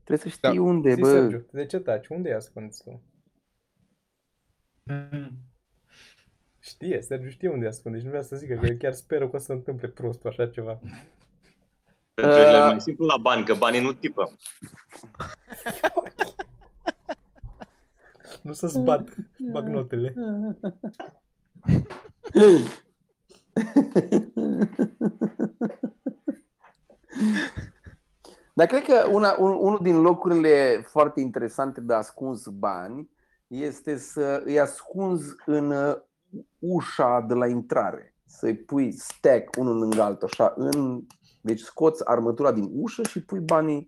Trebuie 0.04 0.18
să 0.18 0.28
știi 0.28 0.58
Da. 0.58 0.62
unde, 0.62 0.94
Zi, 0.94 1.00
bă. 1.02 1.08
Sergiu, 1.10 1.46
de 1.52 1.66
ce 1.66 1.80
taci? 1.80 2.08
Unde 2.08 2.30
i 2.30 2.34
ascunzi 2.34 2.84
tu? 2.84 3.02
Știe, 6.60 7.02
Sergiu 7.02 7.30
știe 7.30 7.50
unde 7.50 7.66
i 7.66 7.68
ascunde 7.68 7.98
și 7.98 8.04
nu 8.04 8.10
vrea 8.10 8.22
să 8.22 8.36
zică 8.36 8.56
că 8.56 8.66
eu 8.66 8.78
chiar 8.78 8.94
speră 8.94 9.30
că 9.30 9.36
o 9.36 9.40
să 9.40 9.46
se 9.46 9.54
întâmple 9.54 9.88
prostul 9.88 10.30
așa 10.30 10.48
ceva. 10.48 10.80
Pentru 12.14 12.34
el 12.40 12.54
e 12.54 12.58
Uh. 12.64 12.68
mai 12.70 12.82
simplu 12.82 13.06
la 13.06 13.18
bani, 13.18 13.46
că 13.46 13.54
banii 13.54 13.82
nu 13.82 13.94
tipă. 13.94 14.32
Nu 18.44 18.54
să-ți 18.54 18.80
bat 18.80 19.10
bagnotele. 19.52 20.14
Dar 28.54 28.68
cred 28.68 28.84
că 28.84 29.08
una, 29.12 29.36
un, 29.40 29.58
unul 29.60 29.80
din 29.82 30.02
locurile 30.02 30.84
foarte 30.86 31.20
interesante 31.20 31.82
de 31.82 31.94
ascuns 31.94 32.48
bani 32.48 33.10
este 33.48 33.98
să 33.98 34.42
îi 34.46 34.60
ascunzi 34.60 35.36
în 35.46 35.72
uh, 35.72 35.96
ușa 36.60 37.26
de 37.28 37.34
la 37.34 37.48
intrare. 37.48 38.16
Să-i 38.26 38.56
pui 38.56 38.92
stack 38.92 39.56
unul 39.58 39.78
lângă 39.78 40.02
altul, 40.02 40.28
așa, 40.32 40.54
în... 40.56 41.02
Deci 41.42 41.60
scoți 41.60 42.08
armătura 42.10 42.52
din 42.52 42.70
ușă 42.74 43.04
și 43.04 43.24
pui 43.24 43.40
banii. 43.40 43.86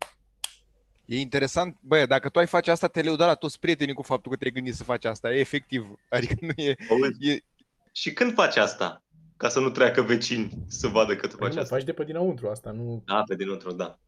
E 1.05 1.19
interesant, 1.19 1.77
bă, 1.81 2.05
dacă 2.05 2.29
tu 2.29 2.39
ai 2.39 2.47
face 2.47 2.71
asta, 2.71 2.87
te 2.87 3.01
leu 3.01 3.15
la 3.15 3.35
toți 3.35 3.59
prietenii 3.59 3.93
cu 3.93 4.01
faptul 4.01 4.31
că 4.31 4.37
te-ai 4.37 4.51
gândit 4.51 4.75
să 4.75 4.83
faci 4.83 5.05
asta. 5.05 5.33
E 5.33 5.39
efectiv. 5.39 5.87
Adică 6.09 6.33
nu 6.39 6.63
e... 6.63 6.75
Auzi? 6.89 7.27
e 7.29 7.43
Și 7.91 8.13
când 8.13 8.33
faci 8.33 8.55
asta? 8.55 9.03
Ca 9.37 9.49
să 9.49 9.59
nu 9.59 9.69
treacă 9.69 10.01
vecini 10.01 10.65
să 10.67 10.87
vadă 10.87 11.15
că 11.15 11.27
tu 11.27 11.35
Păi 11.35 11.47
faci 11.47 11.55
nu, 11.55 11.61
asta. 11.61 11.75
faci 11.75 11.85
de 11.85 11.93
pe 11.93 12.03
dinăuntru 12.03 12.49
asta, 12.49 12.71
nu 12.71 13.03
Da, 13.05 13.23
pe 13.27 13.35
dinăuntru, 13.35 13.71
da. 13.71 13.99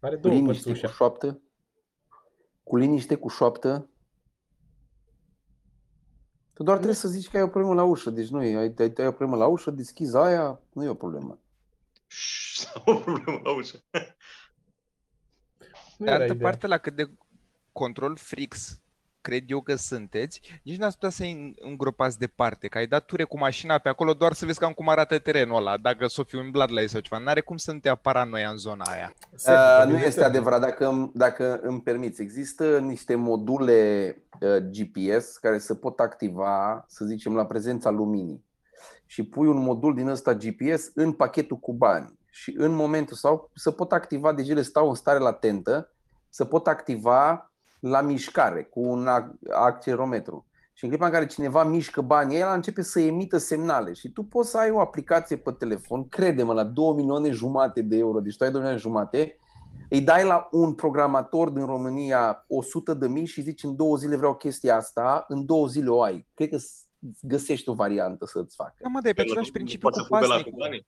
are 0.00 0.14
Cu 0.16 0.20
două 0.20 0.34
părți 0.34 0.44
liniște, 0.44 0.70
cu 0.70 0.76
ușa. 0.76 0.88
șoaptă. 0.88 1.40
Cu 2.62 2.76
liniște, 2.76 3.14
cu 3.14 3.28
șoaptă. 3.28 3.88
Tu 6.52 6.62
doar 6.62 6.76
trebuie 6.76 6.96
să 6.96 7.08
zici 7.08 7.28
că 7.28 7.36
ai 7.36 7.42
o 7.42 7.48
problemă 7.48 7.74
la 7.74 7.82
ușă. 7.82 8.10
Deci 8.10 8.28
nu 8.28 8.42
e, 8.42 8.56
ai, 8.56 8.74
ai, 8.78 8.92
ai 8.98 9.06
o 9.06 9.12
problemă 9.12 9.36
la 9.36 9.46
ușă, 9.46 9.70
deschizi 9.70 10.16
aia, 10.16 10.60
nu 10.72 10.84
e 10.84 10.88
o 10.88 10.94
problemă. 10.94 11.38
Șș, 12.06 12.56
Sau 12.56 12.82
o 12.94 12.94
problemă 12.94 13.40
la 13.44 13.50
ușă. 13.54 13.84
Nu 15.98 16.04
De 16.06 16.10
era 16.10 16.20
altă 16.22 16.32
ideea. 16.34 16.50
parte, 16.50 16.66
la 16.66 16.78
cât 16.78 16.96
de 16.96 17.10
control 17.72 18.16
frix 18.16 18.80
cred 19.20 19.42
eu 19.50 19.60
că 19.60 19.74
sunteți, 19.74 20.40
nici 20.62 20.76
n-ați 20.76 20.94
putea 20.94 21.10
să-i 21.10 21.54
îngropați 21.58 22.18
departe, 22.18 22.68
că 22.68 22.78
ai 22.78 22.86
dat 22.86 23.04
ture 23.04 23.24
cu 23.24 23.38
mașina 23.38 23.78
pe 23.78 23.88
acolo 23.88 24.12
doar 24.14 24.32
să 24.32 24.46
vezi 24.46 24.58
cam 24.58 24.72
cum 24.72 24.88
arată 24.88 25.18
terenul 25.18 25.56
ăla, 25.56 25.76
dacă 25.76 26.06
s-o 26.06 26.22
fi 26.24 26.36
umblat 26.36 26.68
la 26.68 26.80
ei 26.80 26.88
sau 26.88 27.00
ceva. 27.00 27.20
N-are 27.22 27.40
cum 27.40 27.56
să 27.56 27.72
nu 27.72 27.78
te 27.78 27.88
ia 27.88 27.94
paranoia 27.94 28.50
în 28.50 28.56
zona 28.56 28.84
aia. 28.84 29.12
Sergiu, 29.34 29.60
Uh, 29.62 29.76
pe 29.78 29.84
nu 29.84 29.92
mine 29.92 30.06
este 30.06 30.20
Sergiu. 30.20 30.28
adevărat, 30.36 30.60
dacă, 30.60 30.86
îmi- 30.88 31.10
dacă 31.14 31.60
îmi 31.62 31.80
permiți. 31.80 32.22
Există 32.22 32.78
niște 32.78 33.14
module 33.14 34.16
uh, 34.40 34.56
GPS 34.56 35.36
care 35.36 35.58
se 35.58 35.74
pot 35.74 35.98
activa, 36.00 36.84
să 36.88 37.04
zicem, 37.04 37.34
la 37.34 37.46
prezența 37.46 37.90
luminii. 37.90 38.44
Și 39.06 39.22
pui 39.22 39.46
un 39.46 39.62
modul 39.62 39.94
din 39.94 40.08
ăsta 40.08 40.34
GPS 40.34 40.90
în 40.94 41.12
pachetul 41.12 41.56
cu 41.56 41.72
bani. 41.72 42.17
Și 42.48 42.54
în 42.58 42.74
momentul 42.74 43.16
sau 43.16 43.50
se 43.54 43.70
pot 43.72 43.92
activa, 43.92 44.32
deci 44.32 44.48
ele 44.48 44.62
stau 44.62 44.88
în 44.88 44.94
stare 44.94 45.18
latentă, 45.18 45.92
se 46.28 46.44
pot 46.44 46.66
activa 46.66 47.52
la 47.80 48.00
mișcare 48.00 48.62
cu 48.62 48.80
un 48.80 49.08
ac- 49.08 49.52
accelerometru. 49.52 50.46
Și 50.72 50.84
în 50.84 50.90
clipa 50.90 51.06
în 51.06 51.12
care 51.12 51.26
cineva 51.26 51.64
mișcă 51.64 52.00
banii, 52.00 52.38
el 52.38 52.48
începe 52.54 52.82
să 52.82 53.00
emită 53.00 53.38
semnale. 53.38 53.92
Și 53.92 54.08
tu 54.10 54.22
poți 54.22 54.50
să 54.50 54.58
ai 54.58 54.70
o 54.70 54.80
aplicație 54.80 55.36
pe 55.36 55.50
telefon, 55.52 56.08
crede-mă, 56.08 56.52
la 56.52 56.64
2 56.64 56.92
milioane 56.94 57.30
jumate 57.30 57.82
de 57.82 57.96
euro, 57.96 58.20
deci 58.20 58.36
tu 58.36 58.44
ai 58.44 58.50
2 58.50 58.58
milioane 58.60 58.82
jumate, 58.82 59.36
îi 59.90 60.00
dai 60.00 60.24
la 60.24 60.48
un 60.50 60.74
programator 60.74 61.48
din 61.50 61.64
România 61.66 62.44
100 62.48 62.94
de 62.94 63.08
mii 63.08 63.26
și 63.26 63.40
zici 63.42 63.62
în 63.64 63.76
două 63.76 63.96
zile 63.96 64.16
vreau 64.16 64.34
chestia 64.34 64.76
asta, 64.76 65.24
în 65.28 65.44
două 65.46 65.66
zile 65.66 65.88
o 65.90 66.02
ai. 66.02 66.26
Cred 66.34 66.48
că 66.48 66.56
s- 66.56 66.86
găsești 67.20 67.68
o 67.68 67.72
variantă 67.72 68.26
să-ți 68.26 68.54
facă. 68.54 68.74
Da, 68.80 68.88
mă, 68.88 69.00
dar 69.00 69.10
e 69.10 69.14
pe 69.14 69.20
El 69.20 69.26
același 69.26 69.46
nu 69.50 69.52
principiu 69.52 69.88
poate 69.88 69.98
cu 69.98 70.04
să 70.04 70.14
fugă 70.14 70.26
la 70.26 70.42
cu 70.42 70.56
pasnicul. 70.56 70.86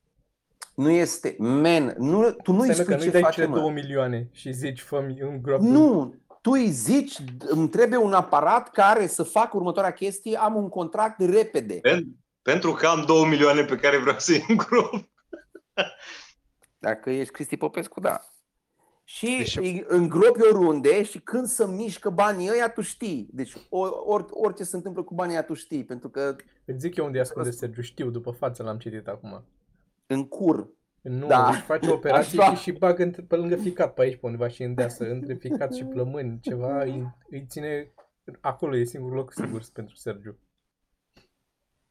Banii. 0.83 0.95
Nu 0.95 1.01
este, 1.01 1.35
man, 1.39 1.95
nu, 1.99 2.31
tu 2.31 2.53
nu 2.53 2.61
îi 2.61 2.69
Înseamnă 2.69 2.73
spui 2.73 2.85
că 2.85 2.95
nu-i 2.95 3.05
ce 3.05 3.11
dai 3.11 3.21
face, 3.23 3.35
cele 3.35 3.47
mă. 3.47 3.57
două 3.57 3.71
milioane 3.71 4.29
și 4.33 4.53
zici, 4.53 4.81
fă-mi 4.81 5.23
un 5.23 5.43
groap. 5.43 5.61
Nu, 5.61 6.15
tu 6.41 6.51
îi 6.51 6.71
zici, 6.71 7.17
îmi 7.39 7.69
trebuie 7.69 7.99
un 7.99 8.13
aparat 8.13 8.71
care 8.71 9.07
să 9.07 9.23
facă 9.23 9.57
următoarea 9.57 9.93
chestie, 9.93 10.37
am 10.37 10.55
un 10.57 10.69
contract 10.69 11.21
repede. 11.21 11.81
Pen- 11.81 12.07
Pentru 12.43 12.73
că 12.73 12.87
am 12.87 13.05
2 13.07 13.25
milioane 13.29 13.63
pe 13.65 13.77
care 13.77 13.99
vreau 13.99 14.19
să-i 14.19 14.45
îngrop. 14.49 14.93
Dacă 16.79 17.11
ești 17.11 17.33
Cristi 17.33 17.57
Popescu, 17.57 18.01
da. 18.01 18.21
Și 19.05 19.37
Deci- 19.39 19.57
îi 19.57 19.85
îngropi 19.89 20.43
oriunde 20.43 21.03
și 21.03 21.19
când 21.21 21.47
să 21.47 21.67
mișcă 21.67 22.11
banii 22.11 22.51
ăia, 22.51 22.69
tu 22.71 22.81
știi. 22.81 23.29
Deci 23.33 23.53
or, 23.69 23.91
or, 24.05 24.27
orice 24.31 24.63
se 24.65 24.77
întâmplă 24.77 25.03
cu 25.03 25.15
banii 25.15 25.33
ăia, 25.35 25.43
tu 25.43 25.55
știi. 25.55 25.85
Pentru 25.85 26.09
că 26.09 26.37
Îți 26.65 26.79
zic 26.79 26.97
eu 26.97 27.05
unde 27.05 27.21
ascunde 27.21 27.51
Sergiu, 27.51 27.81
știu, 27.81 28.11
după 28.11 28.31
față 28.31 28.63
l-am 28.63 28.79
citit 28.79 29.09
acum. 29.09 29.45
În 30.11 30.29
cur. 30.29 30.69
Nu, 31.01 31.27
Da. 31.27 31.51
deci 31.53 31.61
face 31.61 31.89
o 31.91 31.93
operație 31.93 32.41
Așa. 32.41 32.55
și, 32.55 32.63
și 32.63 32.73
bagă 32.73 33.03
între, 33.03 33.23
pe 33.23 33.37
lângă 33.37 33.57
ficat 33.57 33.95
pe 33.95 34.03
aici, 34.03 34.15
pe 34.21 34.27
undeva 34.27 34.49
și 34.49 34.63
în 34.63 34.75
deasă, 34.75 35.11
între 35.11 35.35
ficat 35.35 35.75
și 35.75 35.85
plămâni, 35.85 36.39
ceva, 36.41 36.83
îi, 36.83 37.15
îi 37.31 37.47
ține, 37.49 37.93
acolo 38.41 38.77
e 38.77 38.85
singurul 38.85 39.17
loc 39.17 39.33
sigur 39.33 39.63
pentru 39.73 39.95
Sergiu. 39.95 40.39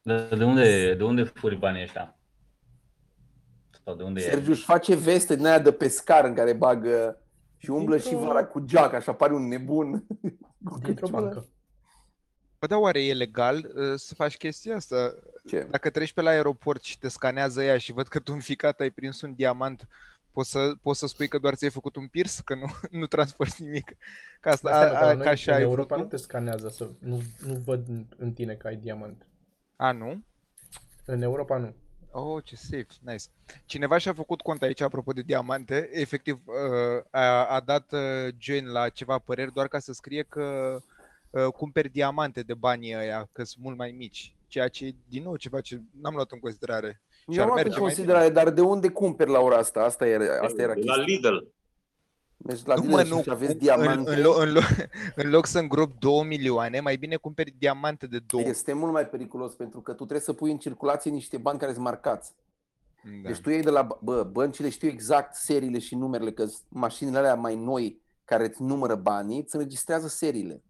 De, 0.02 0.28
de, 0.36 0.44
unde, 0.44 0.94
de 0.94 1.04
unde 1.04 1.22
furi 1.22 1.56
banii 1.56 1.82
ăștia? 1.82 2.18
Sau 3.84 3.94
de 3.94 4.02
unde 4.02 4.20
Sergiu 4.20 4.50
își 4.50 4.64
face 4.64 4.96
veste 4.96 5.36
din 5.36 5.46
aia 5.46 5.58
de 5.58 5.72
pescar 5.72 6.24
în 6.24 6.34
care 6.34 6.52
bagă 6.52 7.22
și 7.56 7.70
umblă 7.70 7.96
și 7.98 8.08
Dintr-o- 8.08 8.26
vara 8.26 8.44
cu 8.46 8.60
geac, 8.60 8.92
așa 8.92 9.14
pare 9.14 9.34
un 9.34 9.48
nebun. 9.48 10.06
Dintr-o 10.82 11.06
Căciulă. 11.06 11.20
bancă. 11.20 11.46
Bă, 12.60 12.66
dar 12.66 12.78
oare 12.78 13.04
e 13.06 13.12
legal 13.14 13.56
uh, 13.74 13.92
să 13.96 14.14
faci 14.14 14.36
chestia 14.36 14.76
asta? 14.76 15.14
Ce? 15.46 15.66
Dacă 15.70 15.90
treci 15.90 16.12
pe 16.12 16.20
la 16.20 16.30
aeroport 16.30 16.82
și 16.82 16.98
te 16.98 17.08
scanează 17.08 17.62
ea 17.62 17.78
și 17.78 17.92
văd 17.92 18.08
că 18.08 18.18
tu 18.18 18.32
în 18.32 18.40
ficat 18.40 18.80
ai 18.80 18.90
prins 18.90 19.20
un 19.20 19.34
diamant, 19.34 19.88
poți 20.32 20.50
să, 20.50 20.72
poți 20.82 20.98
să 20.98 21.06
spui 21.06 21.28
că 21.28 21.38
doar 21.38 21.54
ți-ai 21.54 21.70
făcut 21.70 21.96
un 21.96 22.06
pierce, 22.06 22.42
că 22.44 22.54
nu, 22.54 22.66
nu 23.00 23.06
transporti 23.06 23.62
nimic. 23.62 23.96
Ca 24.40 24.50
asta, 24.50 24.70
Asta 24.70 24.84
nu, 24.88 24.96
a, 24.96 25.00
dar 25.00 25.10
a, 25.10 25.14
noi 25.14 25.24
ca 25.24 25.30
așa 25.30 25.50
în 25.52 25.56
ai 25.56 25.62
Europa 25.62 25.94
nu 25.96 26.02
făcut? 26.02 26.16
te 26.16 26.22
scanează, 26.22 26.68
să 26.68 26.90
nu, 26.98 27.22
nu 27.46 27.54
văd 27.54 27.88
în- 27.88 28.06
în 28.16 28.32
tine 28.32 28.54
că 28.54 28.66
ai 28.66 28.76
diamant. 28.76 29.26
A, 29.76 29.92
nu? 29.92 30.24
În 31.04 31.22
Europa 31.22 31.56
nu. 31.56 31.74
Oh, 32.10 32.44
ce 32.44 32.56
safe, 32.56 32.86
nice. 33.00 33.24
Cineva 33.64 33.98
și-a 33.98 34.12
făcut 34.12 34.40
cont 34.40 34.62
aici, 34.62 34.80
apropo 34.80 35.12
de 35.12 35.22
diamante, 35.22 35.88
efectiv 35.92 36.40
uh, 36.44 37.04
a, 37.10 37.44
a 37.46 37.60
dat 37.60 37.92
uh, 37.92 38.34
join 38.38 38.66
la 38.66 38.88
ceva 38.88 39.18
păreri 39.18 39.52
doar 39.52 39.68
ca 39.68 39.78
să 39.78 39.92
scrie 39.92 40.22
că 40.22 40.72
uh, 40.76 40.82
cumperi 41.52 41.88
diamante 41.88 42.42
de 42.42 42.54
banii 42.54 42.96
ăia, 42.96 43.28
că 43.32 43.44
sunt 43.44 43.64
mult 43.64 43.76
mai 43.76 43.90
mici. 43.90 44.34
Ceea 44.46 44.68
ce, 44.68 44.86
e, 44.86 44.94
din 45.08 45.22
nou, 45.22 45.36
ceva 45.36 45.60
ce 45.60 45.80
n-am 46.00 46.14
luat 46.14 46.32
în 46.32 46.38
considerare. 46.38 47.02
Și 47.30 47.38
Eu 47.38 47.42
ar 47.42 47.42
am 47.42 47.46
luat 47.46 47.58
în 47.58 47.64
merge 47.64 47.80
mai 47.80 47.88
considerare, 47.88 48.30
dar 48.30 48.50
de 48.50 48.60
unde 48.60 48.88
cumperi 48.88 49.30
la 49.30 49.40
ora 49.40 49.56
asta? 49.56 49.80
Asta 49.80 50.06
era, 50.06 50.24
asta 50.42 50.62
era 50.62 50.72
La 50.74 50.80
chestia. 50.80 51.02
Lidl. 51.04 51.36
Deci 52.42 52.64
la 52.64 52.74
nu, 52.74 52.80
tine 52.80 52.94
mă, 52.94 53.02
și 53.02 53.10
nu, 53.10 53.22
aveți 53.26 53.52
în, 53.52 53.58
diamante. 53.58 54.10
în, 54.10 54.20
loc, 54.20 54.40
în, 54.40 54.52
loc, 54.52 54.64
în 55.14 55.30
loc 55.30 55.46
să 55.46 55.58
îngrop 55.58 55.98
2 55.98 56.24
milioane, 56.24 56.80
mai 56.80 56.96
bine 56.96 57.16
cumperi 57.16 57.54
diamante 57.58 58.06
de 58.06 58.18
2. 58.26 58.44
Este 58.44 58.72
mult 58.72 58.92
mai 58.92 59.08
periculos 59.08 59.54
pentru 59.54 59.80
că 59.80 59.90
tu 59.90 59.96
trebuie 59.96 60.20
să 60.20 60.32
pui 60.32 60.50
în 60.50 60.58
circulație 60.58 61.10
niște 61.10 61.36
bani 61.36 61.58
care 61.58 61.72
sunt 61.72 61.84
marcați. 61.84 62.34
Da. 63.22 63.28
Deci 63.28 63.40
tu 63.40 63.50
iei 63.50 63.62
de 63.62 63.70
la, 63.70 63.98
bă, 64.02 64.22
băncile 64.22 64.68
știu 64.68 64.88
exact 64.88 65.34
seriile 65.34 65.78
și 65.78 65.94
numerele, 65.94 66.32
că 66.32 66.46
mașinile 66.68 67.18
alea 67.18 67.34
mai 67.34 67.56
noi 67.56 68.00
care 68.24 68.44
îți 68.44 68.62
numără 68.62 68.94
banii, 68.94 69.40
îți 69.40 69.54
înregistrează 69.54 70.08
seriile. 70.08 70.62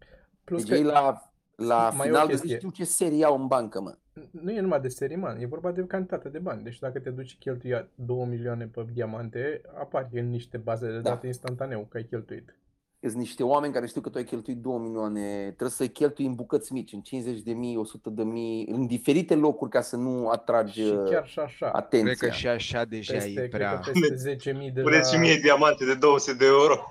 Plus 0.43 0.59
Deci 0.63 0.69
că 0.69 0.75
ei 0.77 0.83
la, 0.83 1.31
la 1.55 1.91
mai 1.97 2.07
e 2.07 2.11
o 2.11 2.13
final 2.13 2.27
de 2.27 2.33
zi 2.35 2.39
chestie. 2.39 2.57
știu 2.57 2.69
ce 2.69 2.83
serie 2.83 3.25
au 3.25 3.35
în 3.41 3.47
bancă, 3.47 3.81
mă. 3.81 3.95
nu 4.31 4.51
e 4.51 4.59
numai 4.59 4.79
de 4.81 4.87
serii, 4.87 5.15
man, 5.17 5.37
e 5.41 5.45
vorba 5.45 5.71
de 5.71 5.81
cantitate 5.87 6.29
de 6.29 6.39
bani. 6.39 6.63
Deci 6.63 6.79
dacă 6.79 6.99
te 6.99 7.09
duci 7.09 7.27
și 7.29 7.37
cheltui 7.37 7.89
2 7.95 8.25
milioane 8.29 8.65
pe 8.65 8.85
diamante, 8.93 9.61
apare 9.79 10.07
în 10.11 10.29
niște 10.29 10.57
baze 10.57 10.85
de 10.87 10.93
Da. 10.99 11.09
date 11.09 11.27
instantaneu 11.27 11.85
că 11.89 11.97
ai 11.97 12.03
cheltuit. 12.03 12.55
Sunt 13.03 13.15
niște 13.15 13.43
oameni 13.43 13.73
care 13.73 13.85
știu 13.87 14.01
că 14.01 14.09
tu 14.09 14.17
ai 14.17 14.23
cheltuit 14.23 14.57
2 14.57 14.77
milioane, 14.77 15.43
trebuie 15.43 15.69
să-i 15.69 15.89
cheltui 15.89 16.25
în 16.25 16.33
bucăți 16.35 16.73
mici, 16.73 16.93
în 16.93 17.01
50 17.01 17.39
de 17.41 17.51
mii, 17.53 17.77
100 17.77 18.09
de 18.09 18.23
mii, 18.23 18.67
în 18.71 18.87
diferite 18.87 19.35
locuri 19.35 19.69
ca 19.71 19.81
să 19.81 19.95
nu 19.95 20.27
atragi 20.29 20.81
Și 20.81 20.97
chiar 21.09 21.27
și 21.27 21.39
așa. 21.39 21.69
atenția. 21.71 22.13
Cred 22.13 22.29
că 22.29 22.35
și 22.35 22.47
așa 22.47 22.85
deja 22.85 23.13
Peste, 23.13 23.29
e 23.29 23.33
cred 23.33 23.49
prea... 23.49 23.79
că 23.79 23.91
peste 24.09 24.35
10.000 24.69 24.73
de 24.73 24.81
Puneți 24.81 25.13
și 25.13 25.19
mie 25.19 25.35
diamante 25.35 25.85
de 25.85 25.95
200 25.95 26.33
de 26.37 26.45
euro. 26.45 26.87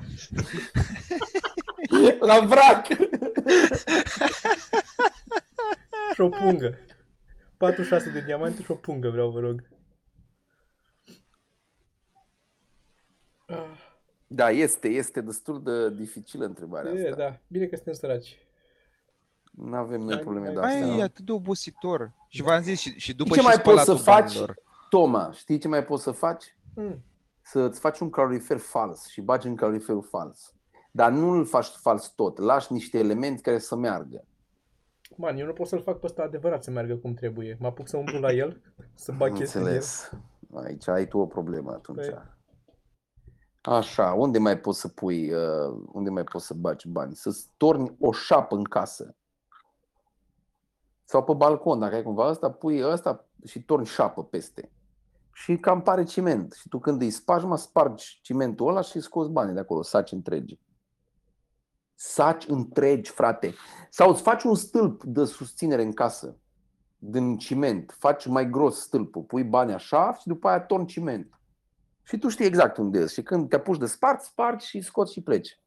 La 2.29 2.39
vrac! 2.47 2.87
și 6.15 6.21
o 6.21 6.29
pungă. 6.29 6.79
46 7.57 8.11
de 8.11 8.21
diamante 8.21 8.63
și 8.63 8.71
o 8.71 8.75
pungă 8.75 9.09
vreau, 9.11 9.31
vă 9.31 9.41
rog. 9.41 9.69
Ah, 13.47 13.57
Da, 14.27 14.51
este, 14.51 14.89
este 14.89 15.21
destul 15.21 15.63
de 15.63 15.91
dificilă 15.91 16.45
întrebarea 16.45 16.93
E, 16.93 17.09
asta. 17.09 17.17
da, 17.23 17.39
bine 17.47 17.67
că 17.67 17.75
suntem 17.77 17.95
săraci. 17.95 18.39
Nu 19.51 19.77
avem 19.77 20.01
noi 20.01 20.13
Hai, 20.15 20.23
probleme 20.23 20.45
hai, 20.47 20.55
de 20.55 20.61
Mai 20.61 20.73
astea. 20.75 20.87
e 20.87 20.95
nu? 20.97 21.03
atât 21.03 21.25
de 21.25 21.33
obositor. 21.33 22.13
Și 22.29 22.43
v-am 22.43 22.63
zis, 22.63 22.81
și, 22.81 22.99
și 22.99 23.15
după 23.15 23.35
ce 23.35 23.41
și 23.41 23.47
mai 23.47 23.61
poți 23.61 23.85
să 23.85 23.97
spălatul 23.97 24.05
faci? 24.05 24.33
banilor. 24.35 24.57
Toma, 24.89 25.33
știi 25.33 25.59
ce 25.59 25.69
mai 25.69 25.85
poți 25.85 26.03
să 26.03 26.11
faci? 26.11 26.57
Mm. 26.75 27.05
Să-ți 27.43 27.81
faci 27.81 27.99
un 27.99 28.11
calorifer 28.11 28.59
fals 28.59 29.07
și 29.07 29.21
bagi 29.21 29.47
în 29.47 29.57
caloriferul 29.57 30.03
fals. 30.03 30.55
Dar 30.91 31.11
nu 31.13 31.31
îl 31.31 31.45
faci 31.45 31.67
fals 31.67 32.09
tot, 32.09 32.39
lași 32.39 32.73
niște 32.73 32.99
elemente 32.99 33.41
care 33.41 33.59
să 33.59 33.77
meargă. 33.77 34.25
Man, 35.17 35.37
eu 35.37 35.47
nu 35.47 35.53
pot 35.53 35.67
să-l 35.67 35.83
fac 35.83 35.99
pe 35.99 36.07
ăsta 36.07 36.23
adevărat 36.23 36.63
să 36.63 36.71
meargă 36.71 36.97
cum 36.97 37.15
trebuie. 37.15 37.57
Mă 37.61 37.67
apuc 37.67 37.89
să 37.89 37.97
umblu 37.97 38.19
la 38.19 38.33
el, 38.33 38.61
să 38.95 39.13
bag 39.13 39.31
Am 39.31 39.37
chestii 39.37 39.61
în 39.61 39.67
el. 39.67 39.73
înțeles. 39.73 40.11
Aici 40.55 40.89
ai 40.89 41.07
tu 41.07 41.19
o 41.19 41.27
problemă 41.27 41.71
atunci. 41.71 42.07
Păi. 42.07 42.39
Așa, 43.61 44.13
unde 44.13 44.39
mai 44.39 44.59
poți 44.59 44.81
să 44.81 44.89
pui, 44.89 45.33
uh, 45.33 45.83
unde 45.93 46.11
mai 46.11 46.25
poți 46.25 46.47
să 46.47 46.55
bagi 46.55 46.89
bani? 46.89 47.15
Să-ți 47.15 47.49
torni 47.57 47.97
o 48.01 48.13
șapă 48.13 48.57
în 48.57 48.65
casă. 48.65 49.15
Sau 51.05 51.25
pe 51.25 51.33
balcon, 51.33 51.79
dacă 51.79 51.95
ai 51.95 52.03
cumva 52.03 52.29
ăsta, 52.29 52.51
pui 52.51 52.83
ăsta 52.83 53.29
și 53.45 53.63
torni 53.63 53.87
șapă 53.87 54.25
peste. 54.25 54.73
Și 55.33 55.57
cam 55.57 55.83
pare 55.83 56.05
ciment. 56.05 56.53
Și 56.53 56.69
tu 56.69 56.79
când 56.79 57.01
îi 57.01 57.11
spargi, 57.11 57.47
mă 57.47 57.57
spargi 57.57 58.19
cimentul 58.23 58.69
ăla 58.69 58.81
și 58.81 59.01
scoți 59.01 59.31
banii 59.31 59.55
de 59.55 59.61
acolo, 59.61 59.83
saci 59.83 60.13
întregi. 60.13 60.59
Saci 62.03 62.45
întregi, 62.47 63.11
frate. 63.11 63.55
Sau 63.91 64.11
îți 64.11 64.23
faci 64.23 64.43
un 64.43 64.55
stâlp 64.55 65.03
de 65.05 65.25
susținere 65.25 65.83
în 65.83 65.93
casă, 65.93 66.37
din 66.99 67.39
ciment. 67.39 67.95
Faci 67.99 68.27
mai 68.27 68.51
gros 68.51 68.81
stâlpul, 68.81 69.23
pui 69.23 69.45
bani 69.45 69.73
așa 69.73 70.17
și 70.21 70.27
după 70.27 70.49
aia 70.49 70.61
torni 70.61 70.87
ciment. 70.87 71.39
Și 72.03 72.19
tu 72.19 72.29
știi 72.29 72.45
exact 72.45 72.77
unde 72.77 72.99
ești. 72.99 73.15
Și 73.15 73.23
când 73.23 73.49
te 73.49 73.57
apuci 73.57 73.79
de 73.79 73.87
spart, 73.87 74.21
spargi 74.23 74.67
și 74.67 74.81
scoți 74.81 75.13
și 75.13 75.21
pleci. 75.21 75.61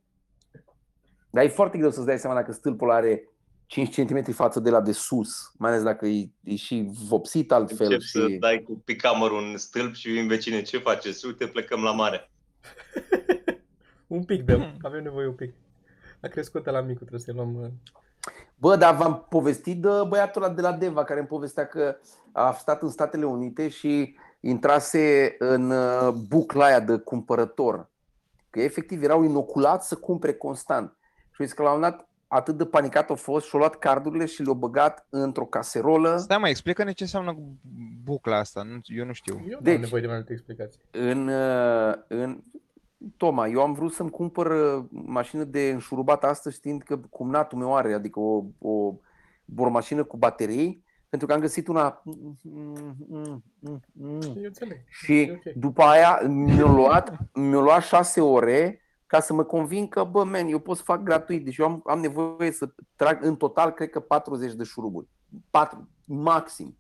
Dar 1.30 1.44
e 1.44 1.48
foarte 1.48 1.78
greu 1.78 1.92
să-ți 1.92 2.06
dai 2.06 2.20
seama 2.20 2.36
dacă 2.36 2.52
stâlpul 2.52 2.92
are 2.92 3.30
5 3.66 3.96
cm 3.96 4.32
față 4.32 4.60
de 4.60 4.70
la 4.70 4.82
de 4.82 4.92
sus, 4.92 5.52
mai 5.58 5.72
ales 5.72 5.84
dacă 5.84 6.06
e, 6.08 6.30
e 6.44 6.56
și 6.56 6.90
vopsit 7.08 7.52
altfel. 7.52 7.86
Încep 7.86 8.02
și... 8.02 8.10
să 8.10 8.26
dai 8.40 8.64
cu 8.68 8.82
picamărul 8.86 9.44
în 9.44 9.58
stâlp 9.58 9.94
și 9.94 10.10
vin 10.10 10.28
vecine, 10.28 10.62
ce 10.62 10.78
faceți? 10.78 11.26
Uite, 11.26 11.48
plecăm 11.48 11.84
la 11.84 11.92
mare. 11.92 12.32
Un 14.08 14.24
pic 14.24 14.44
dăm, 14.44 14.78
avem 14.82 15.04
nevoie 15.04 15.28
un 15.28 15.34
pic. 15.34 15.54
A 16.24 16.28
crescut 16.28 16.66
la 16.66 16.80
micul, 16.82 16.96
trebuie 17.08 17.20
să-i 17.20 17.34
luăm... 17.34 17.56
uh, 17.56 17.68
Bă, 18.56 18.76
dar 18.76 18.96
v-am 18.96 19.26
povestit 19.30 19.82
de 19.82 19.90
băiatul 20.08 20.44
ăla 20.44 20.54
de 20.54 20.62
la 20.62 20.72
Deva 20.72 21.04
care 21.04 21.20
îmi 21.20 21.28
povestea 21.28 21.68
că 21.68 21.96
a 22.32 22.54
stat 22.54 22.82
în 22.82 22.90
Statele 22.90 23.26
Unite 23.26 23.70
și 23.70 24.16
intrase 24.40 25.36
în 25.40 25.70
uh, 25.72 26.10
bucla 26.28 26.66
aia 26.66 26.80
de 26.80 26.98
cumpărător. 26.98 27.90
Că 28.50 28.62
efectiv 28.62 29.04
erau 29.04 29.24
inoculați 29.24 29.88
să 29.88 29.96
cumpere 29.96 30.34
constant. 30.34 30.96
Și 31.32 31.44
zis 31.44 31.54
că 31.54 31.62
la 31.64 31.72
un 31.72 31.76
moment 31.80 31.94
dat 31.96 32.08
atât 32.28 32.58
de 32.58 32.66
panicat 32.66 33.10
a 33.10 33.14
fost 33.14 33.48
și-a 33.48 33.60
luat 33.60 33.76
cardurile 33.76 34.26
și 34.26 34.42
le-a 34.44 34.54
băgat 34.54 35.06
într-o 35.10 35.46
caserolă 35.46 36.18
Stai 36.18 36.38
mai, 36.38 36.50
explică-ne 36.50 36.92
ce 36.92 37.04
înseamnă 37.04 37.38
bucla 38.04 38.38
asta, 38.38 38.64
nu, 38.64 38.80
eu 38.84 39.06
nu 39.06 39.14
știu. 39.14 39.34
Eu 39.34 39.46
nu 39.50 39.56
am 39.58 39.64
Deci- 39.64 39.80
nevoie 39.80 40.02
de 40.02 40.08
mai 40.08 40.16
multe 40.16 40.32
explicații. 40.34 40.82
în, 40.92 41.28
uh, 41.28 41.94
în 42.08 42.44
Toma, 43.18 43.48
eu 43.48 43.62
am 43.62 43.74
vrut 43.74 43.94
să-mi 43.94 44.10
cumpăr 44.10 44.46
uh, 44.46 44.84
mașină 44.90 45.44
de 45.44 45.70
înșurubat 45.70 46.24
astăzi 46.24 46.56
știind 46.56 46.82
că 46.82 46.98
cumnatul 46.98 47.58
meu 47.58 47.76
are, 47.76 47.94
adică 47.94 48.20
o, 48.20 48.44
o 48.60 48.94
bormașină 49.46 50.04
cu 50.04 50.18
baterii, 50.18 50.84
pentru 51.10 51.28
că 51.28 51.34
am 51.34 51.40
găsit 51.40 51.68
una 51.68 52.04
Eu 54.36 54.44
înțeleg. 54.44 54.78
și 54.90 55.20
E 55.20 55.32
ok. 55.32 55.54
după 55.54 55.82
aia 55.82 56.22
mi-a 56.28 56.72
luat, 56.72 57.18
mi-a 57.34 57.60
luat 57.60 57.84
șase 57.84 58.22
ore 58.22 58.82
ca 59.06 59.20
să 59.20 59.34
mă 59.34 59.44
convin 59.44 59.88
că, 59.88 60.04
bă, 60.04 60.24
man, 60.24 60.48
eu 60.48 60.60
pot 60.60 60.78
să 60.78 60.84
fac 60.84 61.04
gratuit. 61.04 61.44
Deci 61.44 61.58
eu 61.58 61.66
am, 61.66 61.82
am 61.86 62.00
nevoie 62.00 62.52
să 62.52 62.74
trag 62.96 63.24
în 63.24 63.36
total, 63.36 63.72
cred 63.72 63.90
că 63.90 64.00
40 64.00 64.54
de 64.54 64.64
șuruburi. 64.64 65.08
4, 65.50 65.90
maxim. 66.06 66.78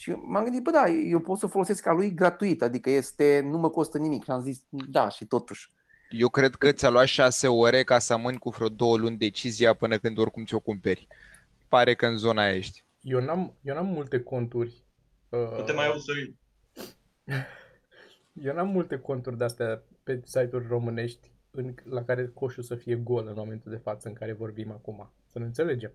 Și 0.00 0.10
m-am 0.10 0.42
gândit, 0.44 0.62
bă, 0.62 0.70
da, 0.70 0.88
eu 0.88 1.20
pot 1.20 1.38
să 1.38 1.46
folosesc 1.46 1.86
a 1.86 1.92
lui 1.92 2.14
gratuit, 2.14 2.62
adică 2.62 2.90
este, 2.90 3.40
nu 3.44 3.58
mă 3.58 3.70
costă 3.70 3.98
nimic. 3.98 4.24
Și 4.24 4.30
am 4.30 4.40
zis, 4.40 4.62
da, 4.68 5.08
și 5.08 5.24
totuși. 5.24 5.72
Eu 6.10 6.28
cred 6.28 6.54
că 6.54 6.72
ți-a 6.72 6.90
luat 6.90 7.06
șase 7.06 7.48
ore 7.48 7.82
ca 7.82 7.98
să 7.98 8.12
amâni 8.12 8.38
cu 8.38 8.50
vreo 8.50 8.68
două 8.68 8.96
luni 8.96 9.16
decizia 9.16 9.74
până 9.74 9.98
când 9.98 10.18
oricum 10.18 10.44
ți-o 10.44 10.60
cumperi. 10.60 11.06
Pare 11.68 11.94
că 11.94 12.06
în 12.06 12.16
zona 12.16 12.42
aia 12.42 12.54
ești. 12.54 12.84
Eu 13.00 13.20
n-am, 13.20 13.54
eu 13.62 13.74
n-am 13.74 13.86
multe 13.86 14.20
conturi. 14.20 14.82
uh, 15.28 15.56
Nu 15.58 15.64
te 15.64 15.72
mai 15.72 15.86
auzi, 15.86 16.04
Sorin. 16.04 16.36
Eu 18.46 18.54
n-am 18.54 18.68
multe 18.68 18.98
conturi 18.98 19.38
de-astea 19.38 19.82
pe 20.02 20.20
site-uri 20.24 20.66
românești 20.68 21.30
în, 21.50 21.74
la 21.84 22.04
care 22.04 22.30
coșul 22.34 22.62
să 22.62 22.74
fie 22.74 22.94
gol 22.94 23.26
în 23.26 23.34
momentul 23.36 23.70
de 23.70 23.80
față 23.82 24.08
în 24.08 24.14
care 24.14 24.32
vorbim 24.32 24.70
acum. 24.70 25.10
Să 25.26 25.38
ne 25.38 25.44
înțelegem. 25.44 25.92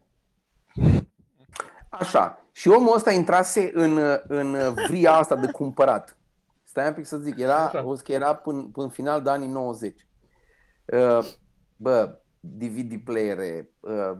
Așa. 1.99 2.45
Și 2.51 2.67
omul 2.67 2.95
ăsta 2.95 3.11
intrase 3.11 3.71
în, 3.73 3.99
în 4.27 4.73
vria 4.87 5.11
asta 5.11 5.35
de 5.35 5.51
cumpărat. 5.51 6.17
Stai 6.63 6.87
un 6.87 6.93
pic 6.93 7.05
să 7.05 7.17
zic, 7.17 7.37
era, 7.39 7.65
Așa. 7.65 7.85
o 7.85 7.93
că 7.93 8.11
era 8.11 8.35
până, 8.35 8.69
până 8.73 8.85
în 8.85 8.91
final 8.91 9.21
de 9.21 9.29
anii 9.29 9.47
90. 9.47 10.07
Uh, 10.85 11.25
Bă, 11.77 12.19
DVD 12.39 13.03
playere, 13.03 13.69
uh, 13.79 14.11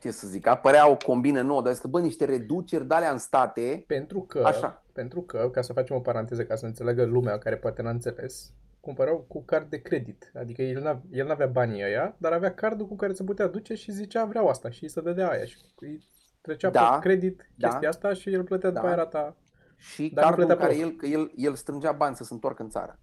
ce 0.00 0.10
să 0.10 0.26
zic, 0.26 0.46
apărea 0.46 0.88
o 0.88 0.96
combină 0.96 1.40
nouă, 1.40 1.62
dar 1.62 1.72
zic 1.72 1.82
că, 1.82 1.88
bă, 1.88 2.00
niște 2.00 2.24
reduceri 2.24 2.86
de 2.86 2.94
alea 2.94 3.10
în 3.10 3.18
state, 3.18 3.84
Pentru 3.86 4.20
că, 4.20 4.42
Așa. 4.44 4.84
pentru 4.92 5.22
că, 5.22 5.48
ca 5.52 5.62
să 5.62 5.72
facem 5.72 5.96
o 5.96 6.00
paranteză, 6.00 6.44
ca 6.44 6.56
să 6.56 6.66
înțeleagă 6.66 7.04
lumea 7.04 7.38
care 7.38 7.56
poate 7.56 7.82
n-a 7.82 7.90
înțeles, 7.90 8.52
cumpărau 8.80 9.24
cu 9.28 9.42
card 9.44 9.70
de 9.70 9.76
credit. 9.82 10.32
Adică 10.34 10.62
el, 10.62 10.82
n-a, 10.82 11.02
el 11.10 11.26
n-avea 11.26 11.46
banii 11.46 11.82
ăia, 11.82 12.16
dar 12.18 12.32
avea 12.32 12.54
cardul 12.54 12.86
cu 12.86 12.96
care 12.96 13.12
se 13.12 13.24
putea 13.24 13.46
duce 13.46 13.74
și 13.74 13.92
zicea 13.92 14.24
vreau 14.24 14.48
asta 14.48 14.70
și 14.70 14.82
îi 14.82 14.90
se 14.90 15.00
dădea 15.00 15.30
aia 15.30 15.44
și 15.44 15.56
îi 15.80 16.04
trecea 16.46 16.70
Da, 16.70 16.90
pe 16.90 17.08
credit 17.08 17.50
da. 17.54 17.68
chestia 17.68 17.88
asta 17.88 18.12
și 18.12 18.32
el 18.32 18.44
plătea 18.44 18.68
după 18.70 18.80
Da. 18.82 18.86
aia 18.88 18.96
rata. 18.96 19.36
și 19.76 20.10
Dar 20.14 20.24
nu 20.24 20.30
cardul 20.30 20.50
în 20.50 20.56
plătea 20.56 20.66
care 20.66 20.78
prost. 20.78 20.92
el, 20.92 20.96
că 20.98 21.06
el, 21.06 21.32
el 21.46 21.54
strângea 21.54 21.92
bani 21.92 22.16
să 22.16 22.24
se 22.24 22.32
întoarcă 22.34 22.62
în 22.62 22.68
țară. 22.68 22.98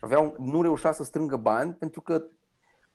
Avea 0.00 0.18
un, 0.18 0.34
nu 0.38 0.62
reușea 0.62 0.92
să 0.92 1.04
strângă 1.04 1.36
bani 1.36 1.72
pentru 1.74 2.00
că 2.00 2.24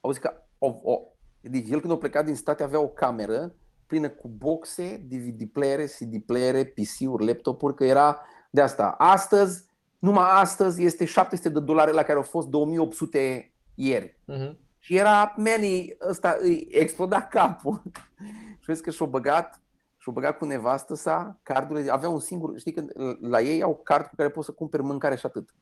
au 0.01 0.11
zis 0.11 0.21
că 0.21 0.33
o, 0.57 0.75
o, 0.83 0.99
deci 1.41 1.69
el 1.69 1.79
când 1.79 1.93
a 1.93 1.97
plecat 1.97 2.25
din 2.25 2.35
state 2.35 2.63
avea 2.63 2.79
o 2.79 2.87
cameră 2.87 3.53
plină 3.87 4.09
cu 4.09 4.27
boxe, 4.27 5.05
DVD 5.09 5.43
playere, 5.51 5.85
CD 5.85 6.21
playere, 6.25 6.63
PC-uri, 6.65 7.25
laptopuri, 7.25 7.75
că 7.75 7.83
era 7.85 8.21
de 8.49 8.61
asta. 8.61 8.95
Astăzi, 8.97 9.65
numai 9.99 10.27
astăzi, 10.31 10.83
este 10.83 11.05
700 11.05 11.49
de 11.49 11.59
dolari 11.59 11.93
la 11.93 12.01
care 12.03 12.17
au 12.17 12.21
fost 12.23 12.47
2800 12.47 13.51
ieri. 13.75 14.19
Mhm. 14.25 14.57
Și 14.79 14.95
era, 14.95 15.33
meni, 15.37 15.97
ăsta 16.09 16.37
îi 16.39 16.67
exploda 16.71 17.21
capul. 17.21 17.81
și 18.59 18.65
vezi 18.65 18.81
că 18.81 18.89
și-o 18.89 19.07
băgat, 19.07 19.61
și-o 20.03 20.11
băgat 20.11 20.37
cu 20.37 20.45
nevastă 20.45 20.95
sa, 20.95 21.39
cardurile, 21.43 21.91
avea 21.91 22.09
un 22.09 22.19
singur, 22.19 22.59
știi 22.59 22.73
că 22.73 22.83
la 23.21 23.41
ei 23.41 23.61
au 23.61 23.75
card 23.83 24.05
cu 24.05 24.15
care 24.15 24.29
poți 24.29 24.45
să 24.45 24.51
cumperi 24.51 24.83
mâncare 24.83 25.15
și 25.15 25.25
atât. 25.25 25.55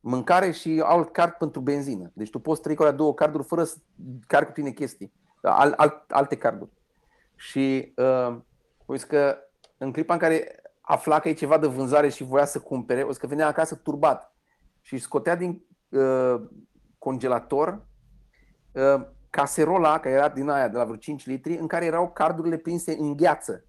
Mâncare 0.00 0.50
și 0.50 0.82
alt 0.84 1.12
card 1.12 1.32
pentru 1.32 1.60
benzină. 1.60 2.10
Deci 2.14 2.30
tu 2.30 2.38
poți 2.38 2.62
trăi 2.62 2.74
cu 2.74 2.82
alea 2.82 2.94
două 2.94 3.14
carduri 3.14 3.44
fără 3.44 3.64
să 3.64 3.76
cari 4.26 4.46
cu 4.46 4.52
tine 4.52 4.70
chestii, 4.70 5.12
al, 5.42 5.74
al, 5.76 6.04
alte 6.08 6.36
carduri. 6.36 6.70
Și 7.36 7.92
uh, 7.96 8.36
uite 8.86 9.06
că 9.06 9.36
în 9.78 9.92
clipa 9.92 10.12
în 10.12 10.18
care 10.18 10.62
afla 10.80 11.20
că 11.20 11.28
e 11.28 11.32
ceva 11.32 11.58
de 11.58 11.66
vânzare 11.66 12.08
și 12.08 12.24
voia 12.24 12.44
să 12.44 12.60
cumpere, 12.60 13.02
o 13.02 13.12
să 13.12 13.18
că 13.18 13.26
venea 13.26 13.46
acasă 13.46 13.74
turbat 13.74 14.34
și 14.80 14.94
își 14.94 15.02
scotea 15.02 15.36
din 15.36 15.64
uh, 15.88 16.40
congelator 16.98 17.86
uh, 18.72 19.06
caserola, 19.34 20.00
care 20.00 20.14
era 20.14 20.28
din 20.28 20.48
aia 20.48 20.68
de 20.68 20.76
la 20.76 20.84
vreo 20.84 20.96
5 20.96 21.26
litri, 21.26 21.56
în 21.56 21.66
care 21.66 21.84
erau 21.84 22.10
cardurile 22.10 22.56
prinse 22.56 22.96
în 22.98 23.16
gheață 23.16 23.64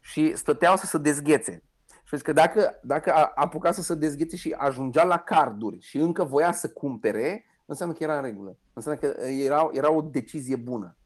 și 0.00 0.36
stăteau 0.36 0.76
să 0.76 0.86
se 0.86 0.98
dezghețe. 0.98 1.62
Și 1.86 2.10
vezi 2.10 2.22
că 2.22 2.32
dacă, 2.32 2.78
dacă 2.82 3.12
a 3.12 3.32
apuca 3.34 3.72
să 3.72 3.82
se 3.82 3.94
dezghețe 3.94 4.36
și 4.36 4.54
ajungea 4.58 5.04
la 5.04 5.18
carduri 5.18 5.80
și 5.80 5.98
încă 5.98 6.24
voia 6.24 6.52
să 6.52 6.68
cumpere, 6.68 7.44
înseamnă 7.66 7.94
că 7.94 8.02
era 8.02 8.16
în 8.16 8.22
regulă. 8.22 8.58
Înseamnă 8.72 9.00
că 9.00 9.26
era, 9.26 9.68
era 9.72 9.90
o 9.90 10.00
decizie 10.00 10.56
bună. 10.56 10.96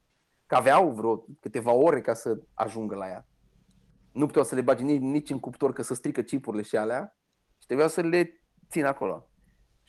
Că 0.47 0.55
aveau 0.55 0.91
vreo 0.91 1.25
câteva 1.41 1.73
ore 1.73 2.01
ca 2.01 2.15
să 2.15 2.41
ajungă 2.55 2.95
la 2.95 3.09
ea. 3.09 3.27
Nu 4.13 4.27
puteau 4.27 4.45
să 4.45 4.55
le 4.55 4.61
bage 4.61 4.83
nici, 4.83 5.01
nici 5.01 5.31
în 5.31 5.41
cuptor 5.41 5.73
că 5.73 5.83
să 5.83 5.95
strică 5.95 6.23
chipurile 6.23 6.63
și 6.63 6.77
alea 6.77 7.17
și 7.59 7.67
trebuiau 7.67 7.91
să 7.91 8.01
le 8.01 8.43
țin 8.71 8.85
acolo. 8.85 9.30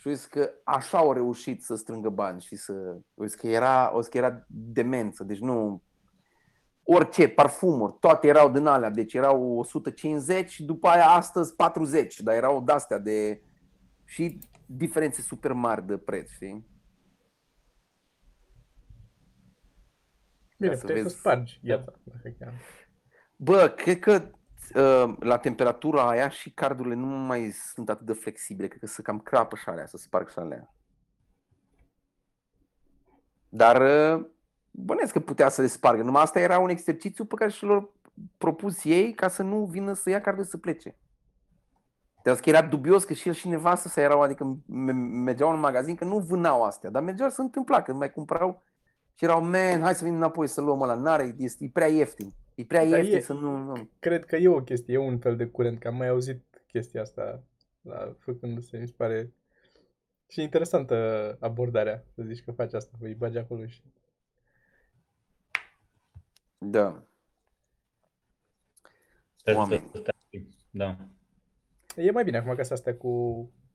Și 0.02 0.08
uite 0.08 0.28
că 0.30 0.52
așa 0.64 0.98
au 0.98 1.14
reușit 1.14 1.64
să 1.64 1.76
strângă 1.76 2.10
bani 2.10 2.42
și 2.42 2.56
să... 2.56 2.98
Uite 3.14 3.36
că 3.36 3.48
era, 3.48 3.96
o 3.96 4.00
că 4.00 4.18
era 4.18 4.46
demență, 4.48 5.24
deci 5.24 5.40
nu... 5.40 5.84
Orice, 6.84 7.28
parfumuri, 7.28 7.98
toate 8.00 8.28
erau 8.28 8.52
din 8.52 8.66
alea, 8.66 8.90
deci 8.90 9.14
erau 9.14 9.58
150 9.58 10.50
și 10.50 10.64
după 10.64 10.88
aia 10.88 11.08
astăzi 11.08 11.56
40, 11.56 12.20
dar 12.20 12.36
erau 12.36 12.64
de-astea 12.64 12.98
de... 12.98 13.42
și 14.06 14.40
diferențe 14.66 15.22
super 15.22 15.52
mari 15.52 15.86
de 15.86 15.98
preț, 15.98 16.30
știi? 16.30 16.68
Bine, 20.58 20.76
să 20.76 20.82
puteai 20.82 20.98
să 20.98 21.04
vezi. 21.04 21.16
spargi 21.16 21.60
gheața. 21.64 21.94
dacă 22.04 22.36
chiar. 22.40 22.54
Bă, 23.36 23.74
cred 23.76 24.00
că 24.00 24.12
uh, 24.12 24.40
la 25.20 25.38
temperatura 25.38 26.10
aia 26.10 26.30
și 26.30 26.52
cardurile 26.52 26.96
nu 26.96 27.06
mai 27.06 27.52
sunt 27.52 27.90
atât 27.90 28.06
de 28.06 28.14
flexibile, 28.14 28.68
cred 28.68 28.80
că 28.80 28.88
să 28.88 29.02
cam 29.02 29.20
crapă 29.20 29.56
și 29.56 29.70
alea, 29.70 29.86
să 29.86 29.98
sparg 29.98 30.30
și 30.30 30.40
alea. 30.40 30.74
Dar 33.50 33.82
uh, 33.82 34.26
bănesc 34.72 35.12
că 35.12 35.20
putea 35.20 35.50
să 35.50 35.62
le 35.62 35.68
spargă, 35.68 36.04
numai 36.04 36.22
asta 36.22 36.40
era 36.40 36.60
un 36.60 36.70
exercițiu 36.70 37.26
pe 37.26 37.36
care 37.36 37.50
și 37.50 37.66
l-au 37.66 37.94
propus 38.38 38.84
ei 38.84 39.14
ca 39.14 39.28
să 39.28 39.44
nu 39.44 39.66
vină 39.66 39.94
să 39.94 40.10
ia 40.10 40.22
cardul 40.22 40.44
să 40.44 40.58
plece. 40.58 40.96
Dar 42.24 42.36
că 42.36 42.50
era 42.50 42.62
dubios 42.62 43.04
că 43.04 43.14
și 43.14 43.28
el 43.28 43.34
și 43.34 43.48
nevastă 43.48 43.88
să 43.88 44.00
erau, 44.00 44.22
adică 44.22 44.58
me- 44.66 44.92
mergeau 44.92 45.52
în 45.52 45.60
magazin, 45.60 45.96
că 45.96 46.06
nu 46.06 46.20
vânau 46.20 46.64
astea, 46.64 46.90
dar 46.90 47.04
mergeau 47.04 47.30
să 47.30 47.42
întâmpla, 47.42 47.82
că 47.82 47.94
mai 47.94 48.12
cumpărau 48.12 48.64
și 49.14 49.24
erau, 49.24 49.42
man, 49.44 49.82
hai 49.82 49.96
să 49.96 50.04
venim 50.04 50.18
înapoi 50.18 50.48
să 50.48 50.62
luăm 50.62 50.82
ăla, 50.82 50.94
n-are, 50.94 51.36
este, 51.38 51.64
e 51.64 51.70
prea 51.74 51.88
ieftin. 51.88 52.34
E 52.56 52.66
prea 52.66 52.86
Dar 52.86 53.00
ieftin 53.00 53.18
e- 53.18 53.22
să 53.22 53.34
nu, 53.34 53.58
nu. 53.58 53.90
Cred 54.00 54.26
că 54.26 54.36
e 54.36 54.48
o 54.48 54.64
chestie, 54.64 54.94
e 54.94 54.98
un 54.98 55.20
fel 55.20 55.36
de 55.36 55.46
curent, 55.46 55.80
că 55.80 55.88
am 55.88 55.96
mai 55.96 56.08
auzit 56.08 56.64
chestia 56.68 57.02
asta 57.02 57.44
la, 57.82 58.16
făcându-se, 58.20 58.78
mi 58.78 58.88
se 58.88 58.94
pare 58.98 59.34
și 60.28 60.42
interesantă 60.42 61.38
abordarea, 61.40 62.04
să 62.16 62.24
zici 62.24 62.44
că 62.44 62.52
faci 62.52 62.74
asta, 62.74 62.98
îi 63.00 63.14
bagi 63.14 63.38
acolo 63.38 63.66
și... 63.66 63.82
Da. 66.58 67.04
Sper 69.36 69.56
Oameni. 69.56 69.90
să 69.92 69.98
stai. 69.98 70.48
Da. 70.70 70.98
E 71.96 72.12
mai 72.12 72.24
bine 72.24 72.38
acum 72.38 72.56
ca 72.56 72.64
să 72.64 72.74
astea 72.74 72.96
cu 72.96 73.10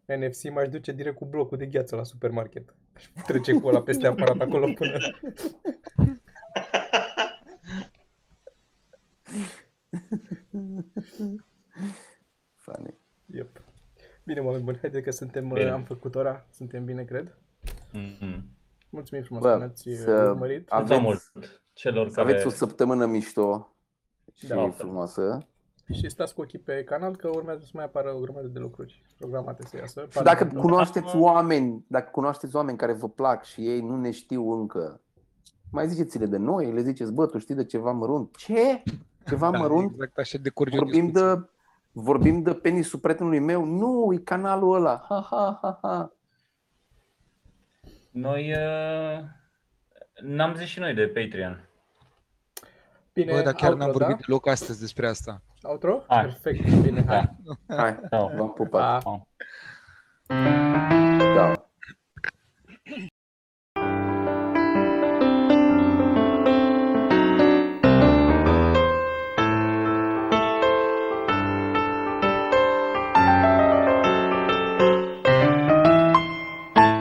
NFC, 0.06 0.50
m-aș 0.50 0.68
duce 0.68 0.92
direct 0.92 1.16
cu 1.16 1.24
blocul 1.24 1.58
de 1.58 1.66
gheață 1.66 1.96
la 1.96 2.04
supermarket. 2.04 2.74
Și 2.98 3.08
trece 3.26 3.52
cu 3.52 3.66
ăla 3.66 3.82
peste 3.82 4.06
aparat 4.06 4.40
acolo 4.40 4.72
până... 4.72 4.98
Funny. 12.55 12.95
Yep. 13.26 13.61
Bine, 14.24 14.41
oameni 14.41 14.64
buni, 14.64 14.78
haide 14.80 15.01
că 15.01 15.11
suntem, 15.11 15.49
Bine. 15.49 15.68
am 15.70 15.82
făcut 15.82 16.14
ora, 16.14 16.47
suntem 16.51 16.84
bine, 16.84 17.05
cred. 17.05 17.39
Mm-hmm. 17.93 18.41
Mulțumim 18.91 19.22
frumos 19.24 19.43
Bă, 19.43 19.51
că 19.53 19.59
ne-ați 19.59 19.89
uh, 19.89 19.95
să 19.97 20.11
urmărit. 20.30 20.68
aveți- 20.70 20.93
Aveți... 20.93 21.01
mult 21.01 21.62
celor 21.72 22.09
Să 22.09 22.14
care... 22.14 22.28
aveți 22.30 22.47
o 22.47 22.51
săptămână 22.51 23.07
mișto 23.07 23.76
și 24.34 24.47
Da. 24.47 24.70
frumoasă. 24.70 25.47
Și 25.93 26.09
stați 26.09 26.34
cu 26.34 26.41
ochii 26.41 26.59
pe 26.59 26.84
canal 26.84 27.16
că 27.16 27.28
urmează 27.28 27.61
să 27.64 27.70
mai 27.74 27.84
apară 27.84 28.12
o 28.14 28.20
grămadă 28.20 28.47
de 28.47 28.59
lucruri 28.59 29.03
programate 29.18 29.62
să 29.66 29.76
iasă. 29.76 30.01
Și 30.01 30.09
dacă 30.14 30.22
Parlamentul. 30.24 30.61
cunoașteți 30.61 31.16
oameni, 31.16 31.84
dacă 31.89 32.09
cunoașteți 32.11 32.57
oameni 32.57 32.78
care 32.78 32.93
vă 32.93 33.09
plac 33.09 33.45
și 33.45 33.68
ei 33.68 33.80
nu 33.80 33.97
ne 33.97 34.11
știu 34.11 34.51
încă, 34.53 35.01
mai 35.70 35.89
ziceți-le 35.89 36.26
de 36.26 36.37
noi, 36.37 36.72
le 36.72 36.82
ziceți, 36.82 37.12
bă, 37.12 37.26
tu 37.26 37.39
știi 37.39 37.55
de 37.55 37.64
ceva 37.64 37.93
mărunt? 37.93 38.37
Ce? 38.37 38.82
Ceva 39.28 39.50
Da, 39.50 39.58
mărunt? 39.58 39.90
Exact 39.92 40.18
așa 40.18 40.38
de 40.38 40.48
curge 40.48 40.76
o 40.76 40.80
Vorbim 40.80 41.04
discuție. 41.10 41.34
de, 41.34 41.48
vorbim 41.92 42.42
de 42.42 42.54
penisul 42.54 42.98
prietenului 42.98 43.38
meu? 43.38 43.64
Nu, 43.64 44.12
e 44.14 44.18
canalul 44.24 44.74
ăla. 44.74 45.04
Ha, 45.08 45.26
ha, 45.30 45.58
ha, 45.62 45.78
ha. 45.82 46.12
Noi 48.10 48.52
uh, 48.52 49.20
n-am 50.22 50.54
zis 50.54 50.66
și 50.68 50.78
noi 50.78 50.94
de 50.94 51.06
Patreon. 51.06 51.68
Bine, 53.12 53.32
Bă, 53.32 53.40
dar 53.42 53.52
chiar 53.52 53.70
outro, 53.70 53.84
n-am 53.84 53.92
vorbit 53.96 54.16
da? 54.16 54.22
deloc 54.26 54.46
astăzi 54.48 54.80
despre 54.80 55.08
asta. 55.08 55.42
Outro? 55.62 56.02
Hai. 56.08 56.22
Perfect, 56.24 56.80
bine, 56.82 57.04
hai. 57.06 57.30
Da. 57.66 57.76
Hai, 57.76 57.98
Da. 58.10 58.18
v-am 58.26 58.52
pupat. 58.52 59.02
Pa. 59.02 59.26
Ciao. 61.34 61.65